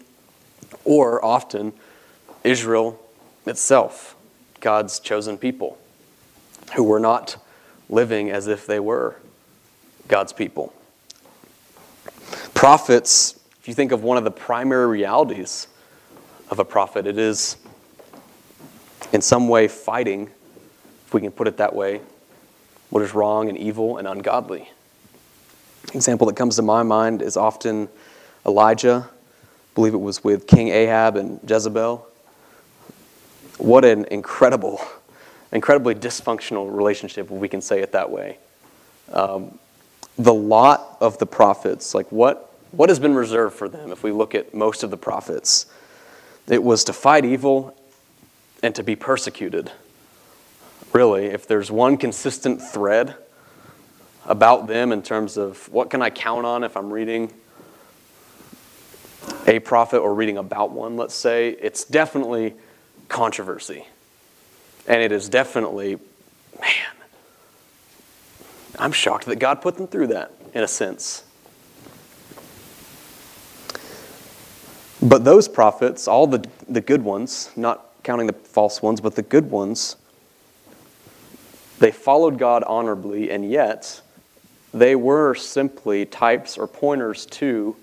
or 0.84 1.24
often 1.24 1.72
Israel 2.42 3.00
itself, 3.46 4.16
God's 4.60 4.98
chosen 4.98 5.38
people, 5.38 5.78
who 6.74 6.82
were 6.82 7.00
not 7.00 7.36
living 7.88 8.30
as 8.30 8.46
if 8.46 8.66
they 8.66 8.80
were 8.80 9.16
God's 10.08 10.32
people. 10.32 10.72
Prophets, 12.54 13.38
if 13.60 13.68
you 13.68 13.74
think 13.74 13.92
of 13.92 14.02
one 14.02 14.16
of 14.16 14.24
the 14.24 14.30
primary 14.30 14.86
realities 14.86 15.68
of 16.50 16.58
a 16.58 16.64
prophet, 16.64 17.06
it 17.06 17.18
is 17.18 17.56
in 19.14 19.22
some 19.22 19.46
way 19.46 19.68
fighting, 19.68 20.28
if 21.06 21.14
we 21.14 21.20
can 21.20 21.30
put 21.30 21.46
it 21.46 21.56
that 21.58 21.74
way, 21.74 22.00
what 22.90 23.00
is 23.00 23.14
wrong 23.14 23.48
and 23.48 23.56
evil 23.56 23.96
and 23.96 24.08
ungodly. 24.08 24.68
Example 25.94 26.26
that 26.26 26.36
comes 26.36 26.56
to 26.56 26.62
my 26.62 26.82
mind 26.82 27.22
is 27.22 27.36
often 27.36 27.88
Elijah. 28.44 29.08
I 29.08 29.74
believe 29.76 29.94
it 29.94 29.98
was 29.98 30.24
with 30.24 30.48
King 30.48 30.68
Ahab 30.68 31.16
and 31.16 31.38
Jezebel. 31.48 32.04
What 33.58 33.84
an 33.84 34.04
incredible, 34.06 34.80
incredibly 35.52 35.94
dysfunctional 35.94 36.74
relationship, 36.74 37.26
if 37.26 37.30
we 37.30 37.48
can 37.48 37.60
say 37.60 37.80
it 37.80 37.92
that 37.92 38.10
way. 38.10 38.38
Um, 39.12 39.60
the 40.18 40.34
lot 40.34 40.96
of 41.00 41.18
the 41.18 41.26
prophets, 41.26 41.94
like 41.94 42.10
what, 42.10 42.52
what 42.72 42.88
has 42.88 42.98
been 42.98 43.14
reserved 43.14 43.54
for 43.54 43.68
them 43.68 43.92
if 43.92 44.02
we 44.02 44.10
look 44.10 44.34
at 44.34 44.54
most 44.54 44.82
of 44.82 44.90
the 44.90 44.96
prophets? 44.96 45.66
It 46.48 46.62
was 46.62 46.82
to 46.84 46.92
fight 46.92 47.24
evil 47.24 47.76
and 48.64 48.74
to 48.74 48.82
be 48.82 48.96
persecuted. 48.96 49.70
Really, 50.94 51.26
if 51.26 51.46
there's 51.46 51.70
one 51.70 51.98
consistent 51.98 52.62
thread 52.62 53.14
about 54.24 54.68
them 54.68 54.90
in 54.90 55.02
terms 55.02 55.36
of 55.36 55.70
what 55.70 55.90
can 55.90 56.00
I 56.00 56.08
count 56.08 56.46
on 56.46 56.64
if 56.64 56.74
I'm 56.74 56.90
reading 56.90 57.30
a 59.46 59.58
prophet 59.58 59.98
or 59.98 60.14
reading 60.14 60.38
about 60.38 60.70
one, 60.70 60.96
let's 60.96 61.14
say, 61.14 61.50
it's 61.50 61.84
definitely 61.84 62.54
controversy. 63.10 63.86
And 64.86 65.02
it 65.02 65.12
is 65.12 65.28
definitely, 65.28 65.96
man, 66.58 66.94
I'm 68.78 68.92
shocked 68.92 69.26
that 69.26 69.38
God 69.38 69.60
put 69.60 69.76
them 69.76 69.88
through 69.88 70.06
that, 70.06 70.32
in 70.54 70.62
a 70.62 70.68
sense. 70.68 71.24
But 75.02 75.22
those 75.26 75.48
prophets, 75.48 76.08
all 76.08 76.26
the, 76.26 76.48
the 76.66 76.80
good 76.80 77.02
ones, 77.04 77.50
not 77.56 77.83
counting 78.04 78.26
the 78.26 78.32
false 78.32 78.80
ones, 78.80 79.00
but 79.00 79.16
the 79.16 79.22
good 79.22 79.50
ones, 79.50 79.96
they 81.78 81.90
followed 81.90 82.38
God 82.38 82.62
honorably, 82.64 83.30
and 83.30 83.50
yet 83.50 84.00
they 84.72 84.94
were 84.94 85.34
simply 85.34 86.04
types 86.04 86.56
or 86.56 86.66
pointers 86.66 87.26
to 87.26 87.74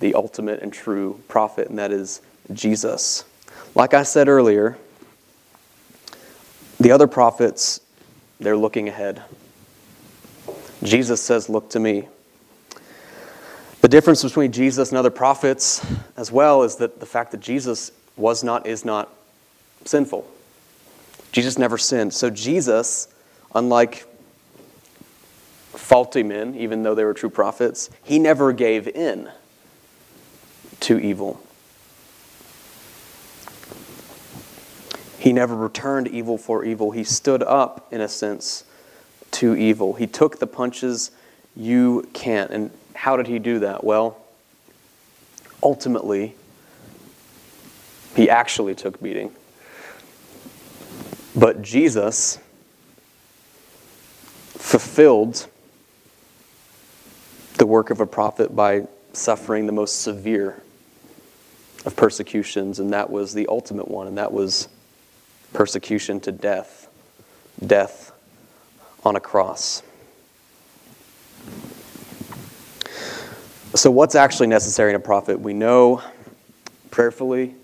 the 0.00 0.14
ultimate 0.14 0.60
and 0.60 0.72
true 0.72 1.22
prophet, 1.28 1.68
and 1.68 1.78
that 1.78 1.92
is 1.92 2.20
Jesus. 2.52 3.24
Like 3.74 3.94
I 3.94 4.02
said 4.02 4.28
earlier, 4.28 4.76
the 6.80 6.90
other 6.90 7.06
prophets, 7.06 7.80
they're 8.40 8.56
looking 8.56 8.88
ahead. 8.88 9.22
Jesus 10.82 11.22
says, 11.22 11.48
Look 11.48 11.70
to 11.70 11.80
me. 11.80 12.08
The 13.80 13.88
difference 13.88 14.22
between 14.22 14.50
Jesus 14.50 14.90
and 14.90 14.98
other 14.98 15.10
prophets 15.10 15.84
as 16.16 16.32
well 16.32 16.62
is 16.62 16.76
that 16.76 17.00
the 17.00 17.06
fact 17.06 17.30
that 17.32 17.40
Jesus 17.40 17.92
was 18.16 18.42
not, 18.42 18.66
is 18.66 18.84
not 18.84 19.12
sinful. 19.84 20.26
Jesus 21.32 21.58
never 21.58 21.78
sinned. 21.78 22.14
So, 22.14 22.30
Jesus, 22.30 23.08
unlike 23.54 24.06
faulty 25.72 26.22
men, 26.22 26.54
even 26.54 26.82
though 26.82 26.94
they 26.94 27.04
were 27.04 27.14
true 27.14 27.30
prophets, 27.30 27.90
he 28.02 28.18
never 28.18 28.52
gave 28.52 28.86
in 28.88 29.30
to 30.80 30.98
evil. 30.98 31.40
He 35.18 35.32
never 35.32 35.56
returned 35.56 36.08
evil 36.08 36.36
for 36.36 36.64
evil. 36.64 36.90
He 36.90 37.02
stood 37.02 37.42
up, 37.42 37.88
in 37.90 38.00
a 38.00 38.08
sense, 38.08 38.64
to 39.32 39.56
evil. 39.56 39.94
He 39.94 40.06
took 40.06 40.38
the 40.38 40.46
punches 40.46 41.10
you 41.56 42.08
can't. 42.12 42.50
And 42.50 42.70
how 42.94 43.16
did 43.16 43.26
he 43.26 43.38
do 43.38 43.58
that? 43.60 43.82
Well, 43.82 44.18
ultimately, 45.62 46.34
he 48.14 48.28
actually 48.28 48.74
took 48.74 49.02
beating. 49.02 49.32
But 51.34 51.62
Jesus 51.62 52.38
fulfilled 54.52 55.48
the 57.58 57.66
work 57.66 57.90
of 57.90 58.00
a 58.00 58.06
prophet 58.06 58.54
by 58.54 58.86
suffering 59.12 59.66
the 59.66 59.72
most 59.72 60.02
severe 60.02 60.62
of 61.84 61.96
persecutions, 61.96 62.78
and 62.78 62.92
that 62.92 63.10
was 63.10 63.34
the 63.34 63.46
ultimate 63.48 63.88
one, 63.88 64.06
and 64.06 64.16
that 64.18 64.32
was 64.32 64.68
persecution 65.52 66.20
to 66.20 66.32
death. 66.32 66.88
Death 67.64 68.12
on 69.04 69.16
a 69.16 69.20
cross. 69.20 69.82
So, 73.74 73.90
what's 73.90 74.14
actually 74.14 74.46
necessary 74.46 74.90
in 74.90 74.96
a 74.96 75.00
prophet? 75.00 75.40
We 75.40 75.52
know 75.52 76.02
prayerfully 76.90 77.54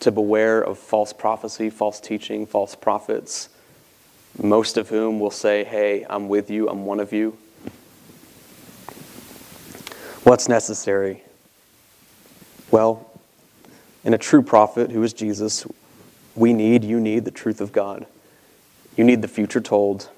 to 0.00 0.10
beware 0.10 0.60
of 0.62 0.78
false 0.78 1.12
prophecy, 1.12 1.70
false 1.70 2.00
teaching, 2.00 2.46
false 2.46 2.74
prophets, 2.74 3.48
most 4.42 4.76
of 4.76 4.88
whom 4.88 5.18
will 5.18 5.30
say, 5.30 5.64
Hey, 5.64 6.04
I'm 6.08 6.28
with 6.28 6.50
you, 6.50 6.68
I'm 6.68 6.84
one 6.84 7.00
of 7.00 7.12
you. 7.12 7.36
What's 10.24 10.48
necessary? 10.48 11.22
Well, 12.70 13.10
in 14.04 14.12
a 14.12 14.18
true 14.18 14.42
prophet 14.42 14.90
who 14.90 15.02
is 15.02 15.12
Jesus, 15.12 15.66
we 16.34 16.52
need, 16.52 16.84
you 16.84 17.00
need 17.00 17.24
the 17.24 17.30
truth 17.30 17.60
of 17.60 17.72
God. 17.72 18.06
You 18.96 19.04
need 19.04 19.22
the 19.22 19.28
future 19.28 19.60
told. 19.60 20.10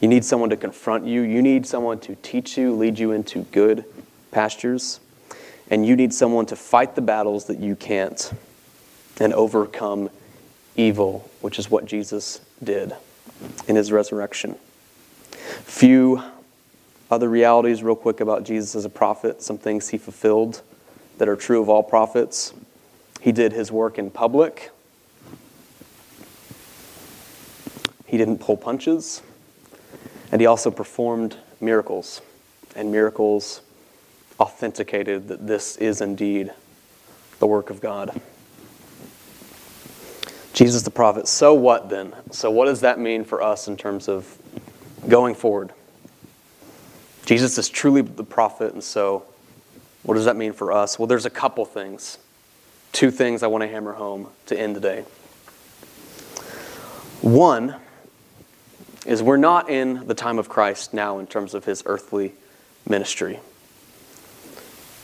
You 0.00 0.08
need 0.08 0.24
someone 0.24 0.50
to 0.50 0.56
confront 0.56 1.06
you. 1.06 1.22
You 1.22 1.40
need 1.40 1.66
someone 1.66 1.98
to 2.00 2.14
teach 2.16 2.58
you, 2.58 2.74
lead 2.74 2.98
you 2.98 3.12
into 3.12 3.42
good 3.44 3.84
pastures. 4.30 5.00
And 5.70 5.86
you 5.86 5.96
need 5.96 6.12
someone 6.12 6.46
to 6.46 6.56
fight 6.56 6.94
the 6.94 7.00
battles 7.00 7.46
that 7.46 7.58
you 7.58 7.74
can't 7.74 8.32
and 9.20 9.32
overcome 9.32 10.10
evil, 10.76 11.30
which 11.40 11.58
is 11.58 11.70
what 11.70 11.86
Jesus 11.86 12.40
did 12.62 12.94
in 13.66 13.76
his 13.76 13.92
resurrection. 13.92 14.56
Few 15.30 16.22
other 17.10 17.28
realities, 17.28 17.82
real 17.82 17.96
quick, 17.96 18.20
about 18.20 18.44
Jesus 18.44 18.74
as 18.74 18.84
a 18.84 18.90
prophet, 18.90 19.42
some 19.42 19.58
things 19.58 19.88
he 19.88 19.98
fulfilled 19.98 20.62
that 21.18 21.28
are 21.28 21.36
true 21.36 21.60
of 21.60 21.68
all 21.68 21.82
prophets. 21.82 22.52
He 23.20 23.32
did 23.32 23.52
his 23.52 23.72
work 23.72 23.98
in 23.98 24.10
public, 24.10 24.70
he 28.06 28.16
didn't 28.16 28.38
pull 28.38 28.56
punches, 28.56 29.22
and 30.30 30.40
he 30.40 30.46
also 30.46 30.70
performed 30.70 31.36
miracles. 31.60 32.20
And 32.74 32.92
miracles 32.92 33.62
authenticated 34.38 35.28
that 35.28 35.46
this 35.46 35.76
is 35.76 36.00
indeed 36.00 36.52
the 37.38 37.46
work 37.46 37.70
of 37.70 37.80
God. 37.80 38.20
Jesus 40.56 40.82
the 40.82 40.90
prophet. 40.90 41.28
So 41.28 41.52
what 41.52 41.90
then? 41.90 42.14
So, 42.30 42.50
what 42.50 42.64
does 42.64 42.80
that 42.80 42.98
mean 42.98 43.24
for 43.24 43.42
us 43.42 43.68
in 43.68 43.76
terms 43.76 44.08
of 44.08 44.38
going 45.06 45.34
forward? 45.34 45.70
Jesus 47.26 47.58
is 47.58 47.68
truly 47.68 48.00
the 48.00 48.24
prophet, 48.24 48.72
and 48.72 48.82
so 48.82 49.26
what 50.02 50.14
does 50.14 50.24
that 50.24 50.34
mean 50.34 50.54
for 50.54 50.72
us? 50.72 50.98
Well, 50.98 51.06
there's 51.06 51.26
a 51.26 51.30
couple 51.30 51.66
things. 51.66 52.16
Two 52.92 53.10
things 53.10 53.42
I 53.42 53.48
want 53.48 53.62
to 53.62 53.68
hammer 53.68 53.92
home 53.92 54.28
to 54.46 54.58
end 54.58 54.74
today. 54.76 55.02
One 57.20 57.76
is 59.04 59.22
we're 59.22 59.36
not 59.36 59.68
in 59.68 60.06
the 60.06 60.14
time 60.14 60.38
of 60.38 60.48
Christ 60.48 60.94
now 60.94 61.18
in 61.18 61.26
terms 61.26 61.52
of 61.52 61.66
his 61.66 61.82
earthly 61.84 62.32
ministry. 62.88 63.40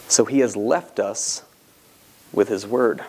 So 0.09 0.25
he 0.25 0.39
has 0.39 0.57
left 0.57 0.99
us 0.99 1.43
with 2.33 2.49
his 2.49 2.67
word. 2.67 3.05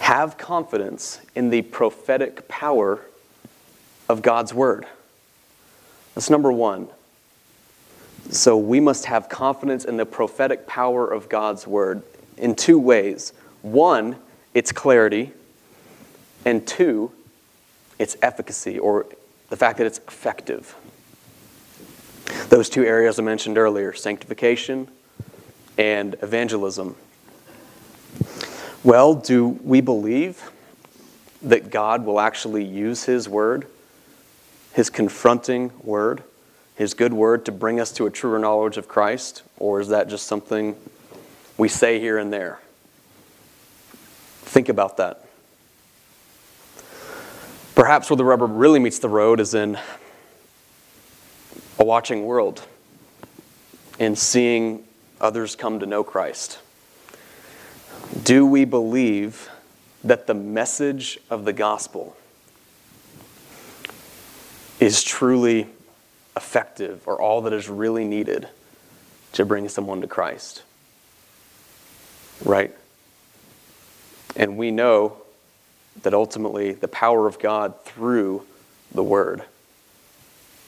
Have 0.00 0.38
confidence 0.38 1.20
in 1.34 1.50
the 1.50 1.62
prophetic 1.62 2.48
power 2.48 3.00
of 4.08 4.22
God's 4.22 4.54
word. 4.54 4.86
That's 6.14 6.30
number 6.30 6.50
one. 6.50 6.88
So 8.30 8.56
we 8.56 8.80
must 8.80 9.06
have 9.06 9.28
confidence 9.28 9.84
in 9.84 9.96
the 9.96 10.06
prophetic 10.06 10.66
power 10.66 11.06
of 11.06 11.28
God's 11.28 11.66
word 11.66 12.02
in 12.36 12.54
two 12.54 12.78
ways. 12.78 13.32
One, 13.62 14.16
its 14.54 14.72
clarity, 14.72 15.32
and 16.44 16.66
two, 16.66 17.12
its 17.98 18.16
efficacy 18.22 18.78
or 18.78 19.06
the 19.48 19.56
fact 19.56 19.78
that 19.78 19.86
it's 19.86 19.98
effective. 19.98 20.74
Those 22.48 22.68
two 22.68 22.84
areas 22.84 23.18
I 23.18 23.22
mentioned 23.22 23.58
earlier 23.58 23.92
sanctification 23.92 24.88
and 25.76 26.16
evangelism. 26.22 26.96
Well, 28.84 29.14
do 29.14 29.46
we 29.46 29.80
believe 29.80 30.50
that 31.42 31.70
God 31.70 32.04
will 32.04 32.20
actually 32.20 32.64
use 32.64 33.04
His 33.04 33.28
word 33.28 33.66
his 34.78 34.90
confronting 34.90 35.72
word, 35.82 36.22
His 36.76 36.94
good 36.94 37.12
word 37.12 37.44
to 37.46 37.52
bring 37.52 37.80
us 37.80 37.90
to 37.94 38.06
a 38.06 38.10
truer 38.10 38.38
knowledge 38.38 38.76
of 38.76 38.86
Christ? 38.86 39.42
Or 39.56 39.80
is 39.80 39.88
that 39.88 40.08
just 40.08 40.28
something 40.28 40.76
we 41.56 41.68
say 41.68 41.98
here 41.98 42.16
and 42.16 42.32
there? 42.32 42.60
Think 44.42 44.68
about 44.68 44.98
that. 44.98 45.24
Perhaps 47.74 48.08
where 48.08 48.16
the 48.16 48.24
rubber 48.24 48.46
really 48.46 48.78
meets 48.78 49.00
the 49.00 49.08
road 49.08 49.40
is 49.40 49.52
in 49.52 49.76
a 51.80 51.84
watching 51.84 52.24
world, 52.24 52.62
in 53.98 54.14
seeing 54.14 54.84
others 55.20 55.56
come 55.56 55.80
to 55.80 55.86
know 55.86 56.04
Christ. 56.04 56.60
Do 58.22 58.46
we 58.46 58.64
believe 58.64 59.50
that 60.02 60.26
the 60.26 60.34
message 60.34 61.18
of 61.28 61.44
the 61.44 61.52
gospel 61.52 62.16
is 64.80 65.02
truly 65.02 65.66
effective 66.36 67.06
or 67.06 67.20
all 67.20 67.42
that 67.42 67.52
is 67.52 67.68
really 67.68 68.04
needed 68.04 68.48
to 69.32 69.44
bring 69.44 69.68
someone 69.68 70.00
to 70.00 70.06
Christ? 70.06 70.62
Right? 72.44 72.74
And 74.36 74.56
we 74.56 74.70
know 74.70 75.18
that 76.02 76.14
ultimately 76.14 76.72
the 76.72 76.88
power 76.88 77.26
of 77.26 77.38
God 77.38 77.78
through 77.84 78.44
the 78.92 79.02
Word, 79.02 79.42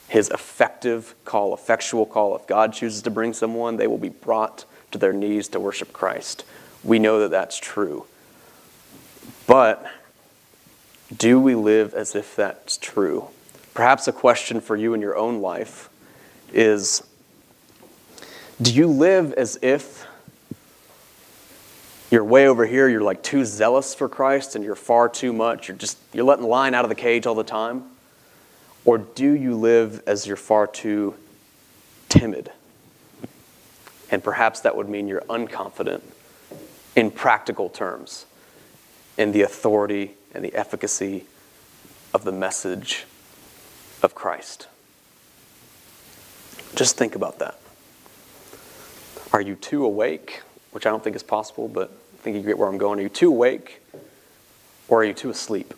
His 0.09 0.29
effective 0.29 1.15
call, 1.25 1.55
effectual 1.55 2.05
call, 2.05 2.35
if 2.35 2.45
God 2.45 2.73
chooses 2.73 3.01
to 3.03 3.09
bring 3.09 3.33
someone, 3.33 3.77
they 3.77 3.87
will 3.87 3.97
be 3.97 4.09
brought 4.09 4.65
to 4.91 4.97
their 4.97 5.13
knees 5.13 5.47
to 5.49 5.59
worship 5.59 5.91
Christ. 5.91 6.43
We 6.83 6.99
know 6.99 7.19
that 7.19 7.31
that's 7.31 7.59
true. 7.59 8.05
But 9.47 9.85
do 11.15 11.39
we 11.39 11.55
live 11.55 11.93
as 11.93 12.15
if 12.15 12.35
that's 12.35 12.77
true? 12.77 13.27
Perhaps 13.73 14.07
a 14.07 14.11
question 14.11 14.61
for 14.61 14.75
you 14.75 14.93
in 14.93 15.01
your 15.01 15.15
own 15.15 15.41
life 15.41 15.89
is 16.53 17.03
do 18.61 18.73
you 18.73 18.87
live 18.87 19.33
as 19.33 19.57
if 19.61 20.05
you're 22.09 22.23
way 22.23 22.47
over 22.47 22.65
here, 22.65 22.89
you're 22.89 23.01
like 23.01 23.23
too 23.23 23.45
zealous 23.45 23.95
for 23.95 24.09
Christ 24.09 24.55
and 24.55 24.63
you're 24.63 24.75
far 24.75 25.07
too 25.07 25.31
much, 25.31 25.67
you're 25.67 25.77
just 25.77 25.97
you're 26.13 26.25
letting 26.25 26.43
the 26.43 26.49
lion 26.49 26.73
out 26.73 26.83
of 26.85 26.89
the 26.89 26.95
cage 26.95 27.25
all 27.25 27.35
the 27.35 27.43
time? 27.43 27.83
Or 28.83 28.97
do 28.97 29.31
you 29.31 29.55
live 29.55 30.01
as 30.07 30.25
you're 30.25 30.35
far 30.35 30.67
too 30.67 31.15
timid? 32.09 32.51
And 34.09 34.23
perhaps 34.23 34.61
that 34.61 34.75
would 34.75 34.89
mean 34.89 35.07
you're 35.07 35.21
unconfident 35.21 36.01
in 36.95 37.11
practical 37.11 37.69
terms 37.69 38.25
in 39.17 39.31
the 39.31 39.41
authority 39.41 40.15
and 40.33 40.43
the 40.43 40.53
efficacy 40.55 41.25
of 42.13 42.23
the 42.23 42.31
message 42.31 43.05
of 44.01 44.15
Christ. 44.15 44.67
Just 46.75 46.97
think 46.97 47.15
about 47.15 47.39
that. 47.39 47.59
Are 49.33 49.41
you 49.41 49.55
too 49.55 49.85
awake, 49.85 50.41
which 50.71 50.85
I 50.85 50.89
don't 50.89 51.03
think 51.03 51.15
is 51.15 51.23
possible, 51.23 51.67
but 51.67 51.89
I 51.89 52.17
think 52.23 52.35
you 52.35 52.43
get 52.43 52.57
where 52.57 52.67
I'm 52.67 52.77
going. 52.77 52.99
Are 52.99 53.03
you 53.03 53.09
too 53.09 53.29
awake 53.29 53.81
or 54.87 55.01
are 55.01 55.03
you 55.03 55.13
too 55.13 55.29
asleep? 55.29 55.73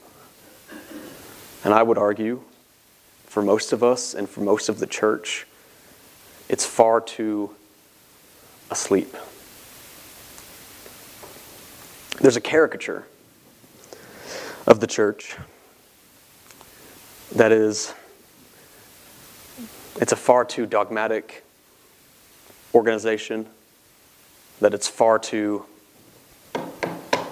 And 1.64 1.74
I 1.74 1.84
would 1.84 1.98
argue, 1.98 2.42
for 3.26 3.42
most 3.42 3.72
of 3.72 3.84
us 3.84 4.14
and 4.14 4.28
for 4.28 4.42
most 4.42 4.70
of 4.70 4.80
the 4.80 4.88
church, 4.88 5.48
it's 6.50 6.66
far 6.66 7.00
too 7.00 7.56
asleep. 8.70 9.16
There's 12.24 12.38
a 12.38 12.42
caricature 12.42 13.04
of 14.66 14.80
the 14.80 14.88
church 14.88 15.36
that 17.36 17.52
is 17.52 17.94
it's 20.00 20.14
a 20.14 20.16
far 20.16 20.46
too 20.46 20.66
dogmatic 20.66 21.44
organization 22.74 23.46
that 24.62 24.74
it's 24.74 24.88
far 24.88 25.20
too 25.20 25.66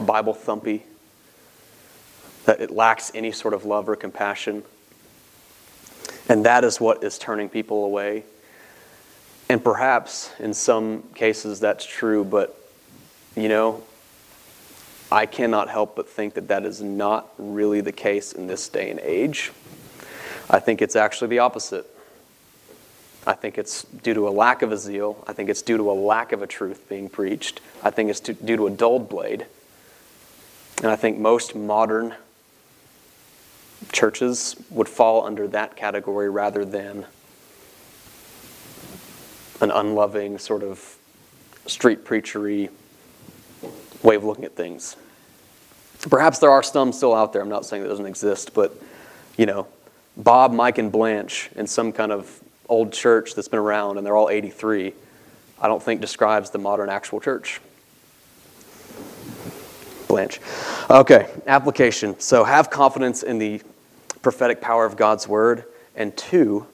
Bible 0.01 0.33
thumpy, 0.33 0.81
that 2.43 2.59
it 2.59 2.69
lacks 2.69 3.13
any 3.15 3.31
sort 3.31 3.53
of 3.53 3.63
love 3.63 3.87
or 3.87 3.95
compassion. 3.95 4.61
And 6.27 6.45
that 6.45 6.65
is 6.65 6.81
what 6.81 7.01
is 7.01 7.17
turning 7.17 7.47
people 7.47 7.85
away. 7.85 8.25
And 9.47 9.63
perhaps 9.63 10.31
in 10.37 10.53
some 10.53 11.03
cases 11.15 11.61
that's 11.61 11.85
true, 11.85 12.25
but 12.25 12.57
you 13.37 13.47
know, 13.47 13.83
I 15.11 15.25
cannot 15.25 15.69
help 15.69 15.95
but 15.95 16.07
think 16.07 16.35
that 16.35 16.47
that 16.47 16.63
is 16.65 16.81
not 16.81 17.33
really 17.37 17.81
the 17.81 17.91
case 17.91 18.31
in 18.31 18.47
this 18.47 18.69
day 18.69 18.89
and 18.89 18.99
age. 19.01 19.51
I 20.49 20.59
think 20.59 20.81
it's 20.81 20.95
actually 20.95 21.27
the 21.27 21.39
opposite. 21.39 21.85
I 23.27 23.33
think 23.33 23.57
it's 23.57 23.83
due 23.83 24.13
to 24.13 24.27
a 24.27 24.31
lack 24.31 24.61
of 24.61 24.71
a 24.71 24.77
zeal. 24.77 25.23
I 25.27 25.33
think 25.33 25.49
it's 25.49 25.61
due 25.61 25.77
to 25.77 25.91
a 25.91 25.93
lack 25.93 26.31
of 26.31 26.41
a 26.41 26.47
truth 26.47 26.87
being 26.87 27.09
preached. 27.09 27.61
I 27.83 27.89
think 27.89 28.09
it's 28.09 28.19
due 28.19 28.57
to 28.57 28.67
a 28.67 28.71
dulled 28.71 29.09
blade. 29.09 29.45
And 30.77 30.87
I 30.87 30.95
think 30.95 31.19
most 31.19 31.55
modern 31.55 32.15
churches 33.91 34.55
would 34.69 34.87
fall 34.87 35.25
under 35.25 35.47
that 35.49 35.75
category 35.75 36.29
rather 36.29 36.63
than 36.63 37.05
an 39.59 39.71
unloving, 39.71 40.39
sort 40.39 40.63
of 40.63 40.97
street 41.67 42.03
preachery 42.03 42.69
way 44.03 44.15
of 44.15 44.23
looking 44.23 44.45
at 44.45 44.55
things. 44.55 44.95
Perhaps 46.09 46.39
there 46.39 46.49
are 46.49 46.63
some 46.63 46.91
still 46.91 47.13
out 47.13 47.33
there. 47.33 47.41
I'm 47.41 47.49
not 47.49 47.65
saying 47.65 47.83
that 47.83 47.89
doesn't 47.89 48.05
exist, 48.05 48.53
but 48.53 48.75
you 49.37 49.45
know, 49.45 49.67
Bob, 50.17 50.51
Mike, 50.51 50.77
and 50.77 50.91
Blanche 50.91 51.49
in 51.55 51.67
some 51.67 51.91
kind 51.91 52.11
of 52.11 52.41
old 52.67 52.93
church 52.93 53.35
that's 53.35 53.47
been 53.47 53.59
around, 53.59 53.97
and 53.97 54.05
they're 54.05 54.15
all 54.15 54.29
83, 54.29 54.93
I 55.61 55.67
don't 55.67 55.81
think 55.81 56.01
describes 56.01 56.49
the 56.49 56.57
modern 56.57 56.89
actual 56.89 57.19
church. 57.19 57.61
Blanche. 60.07 60.39
Okay, 60.89 61.29
application. 61.47 62.19
So 62.19 62.43
have 62.43 62.69
confidence 62.69 63.23
in 63.23 63.37
the 63.37 63.61
prophetic 64.21 64.59
power 64.59 64.85
of 64.85 64.97
God's 64.97 65.27
word. 65.27 65.65
And 65.95 66.15
two, 66.15 66.65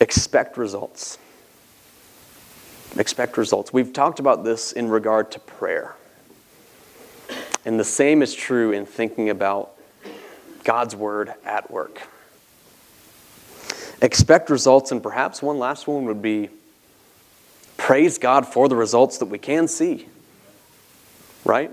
expect 0.00 0.56
results. 0.56 1.18
Expect 2.98 3.36
results. 3.38 3.72
We've 3.72 3.92
talked 3.92 4.20
about 4.20 4.44
this 4.44 4.72
in 4.72 4.88
regard 4.88 5.30
to 5.32 5.38
prayer. 5.38 5.94
And 7.64 7.78
the 7.78 7.84
same 7.84 8.22
is 8.22 8.34
true 8.34 8.72
in 8.72 8.86
thinking 8.86 9.30
about 9.30 9.70
God's 10.64 10.94
word 10.94 11.32
at 11.44 11.70
work. 11.70 12.02
Expect 14.00 14.50
results, 14.50 14.90
and 14.90 15.02
perhaps 15.02 15.40
one 15.40 15.58
last 15.58 15.86
one 15.86 16.04
would 16.06 16.20
be 16.20 16.50
praise 17.76 18.18
God 18.18 18.46
for 18.46 18.68
the 18.68 18.76
results 18.76 19.18
that 19.18 19.26
we 19.26 19.38
can 19.38 19.68
see. 19.68 20.06
Right? 21.44 21.72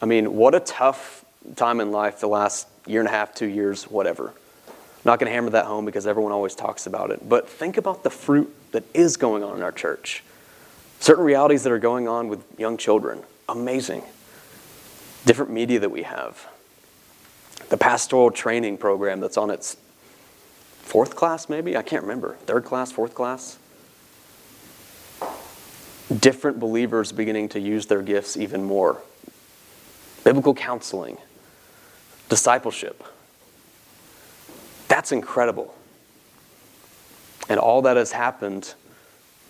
I 0.00 0.06
mean, 0.06 0.34
what 0.34 0.54
a 0.54 0.60
tough 0.60 1.24
time 1.56 1.80
in 1.80 1.92
life 1.92 2.20
the 2.20 2.26
last 2.26 2.66
year 2.86 3.00
and 3.00 3.08
a 3.08 3.12
half, 3.12 3.34
two 3.34 3.46
years, 3.46 3.84
whatever. 3.84 4.28
I'm 4.28 5.04
not 5.04 5.18
going 5.18 5.30
to 5.30 5.34
hammer 5.34 5.50
that 5.50 5.66
home 5.66 5.84
because 5.84 6.06
everyone 6.06 6.32
always 6.32 6.54
talks 6.54 6.86
about 6.86 7.10
it. 7.10 7.28
But 7.28 7.48
think 7.48 7.76
about 7.76 8.02
the 8.02 8.10
fruit 8.10 8.52
that 8.72 8.84
is 8.94 9.16
going 9.16 9.42
on 9.42 9.56
in 9.56 9.62
our 9.62 9.72
church. 9.72 10.22
Certain 11.02 11.24
realities 11.24 11.64
that 11.64 11.72
are 11.72 11.80
going 11.80 12.06
on 12.06 12.28
with 12.28 12.44
young 12.60 12.76
children. 12.76 13.24
Amazing. 13.48 14.04
Different 15.24 15.50
media 15.50 15.80
that 15.80 15.90
we 15.90 16.04
have. 16.04 16.46
The 17.70 17.76
pastoral 17.76 18.30
training 18.30 18.78
program 18.78 19.18
that's 19.18 19.36
on 19.36 19.50
its 19.50 19.76
fourth 20.78 21.16
class, 21.16 21.48
maybe? 21.48 21.76
I 21.76 21.82
can't 21.82 22.02
remember. 22.02 22.36
Third 22.46 22.64
class, 22.64 22.92
fourth 22.92 23.16
class? 23.16 23.58
Different 26.20 26.60
believers 26.60 27.10
beginning 27.10 27.48
to 27.48 27.58
use 27.58 27.86
their 27.86 28.02
gifts 28.02 28.36
even 28.36 28.62
more 28.62 29.02
biblical 30.22 30.54
counseling, 30.54 31.18
discipleship. 32.28 33.02
That's 34.86 35.10
incredible. 35.10 35.74
And 37.48 37.58
all 37.58 37.82
that 37.82 37.96
has 37.96 38.12
happened 38.12 38.74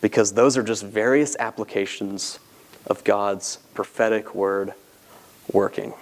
because 0.02 0.32
those 0.34 0.58
are 0.58 0.62
just 0.62 0.84
various 0.84 1.34
applications 1.38 2.38
of 2.86 3.02
God's 3.04 3.56
prophetic 3.72 4.34
word 4.34 4.74
working. 5.50 5.94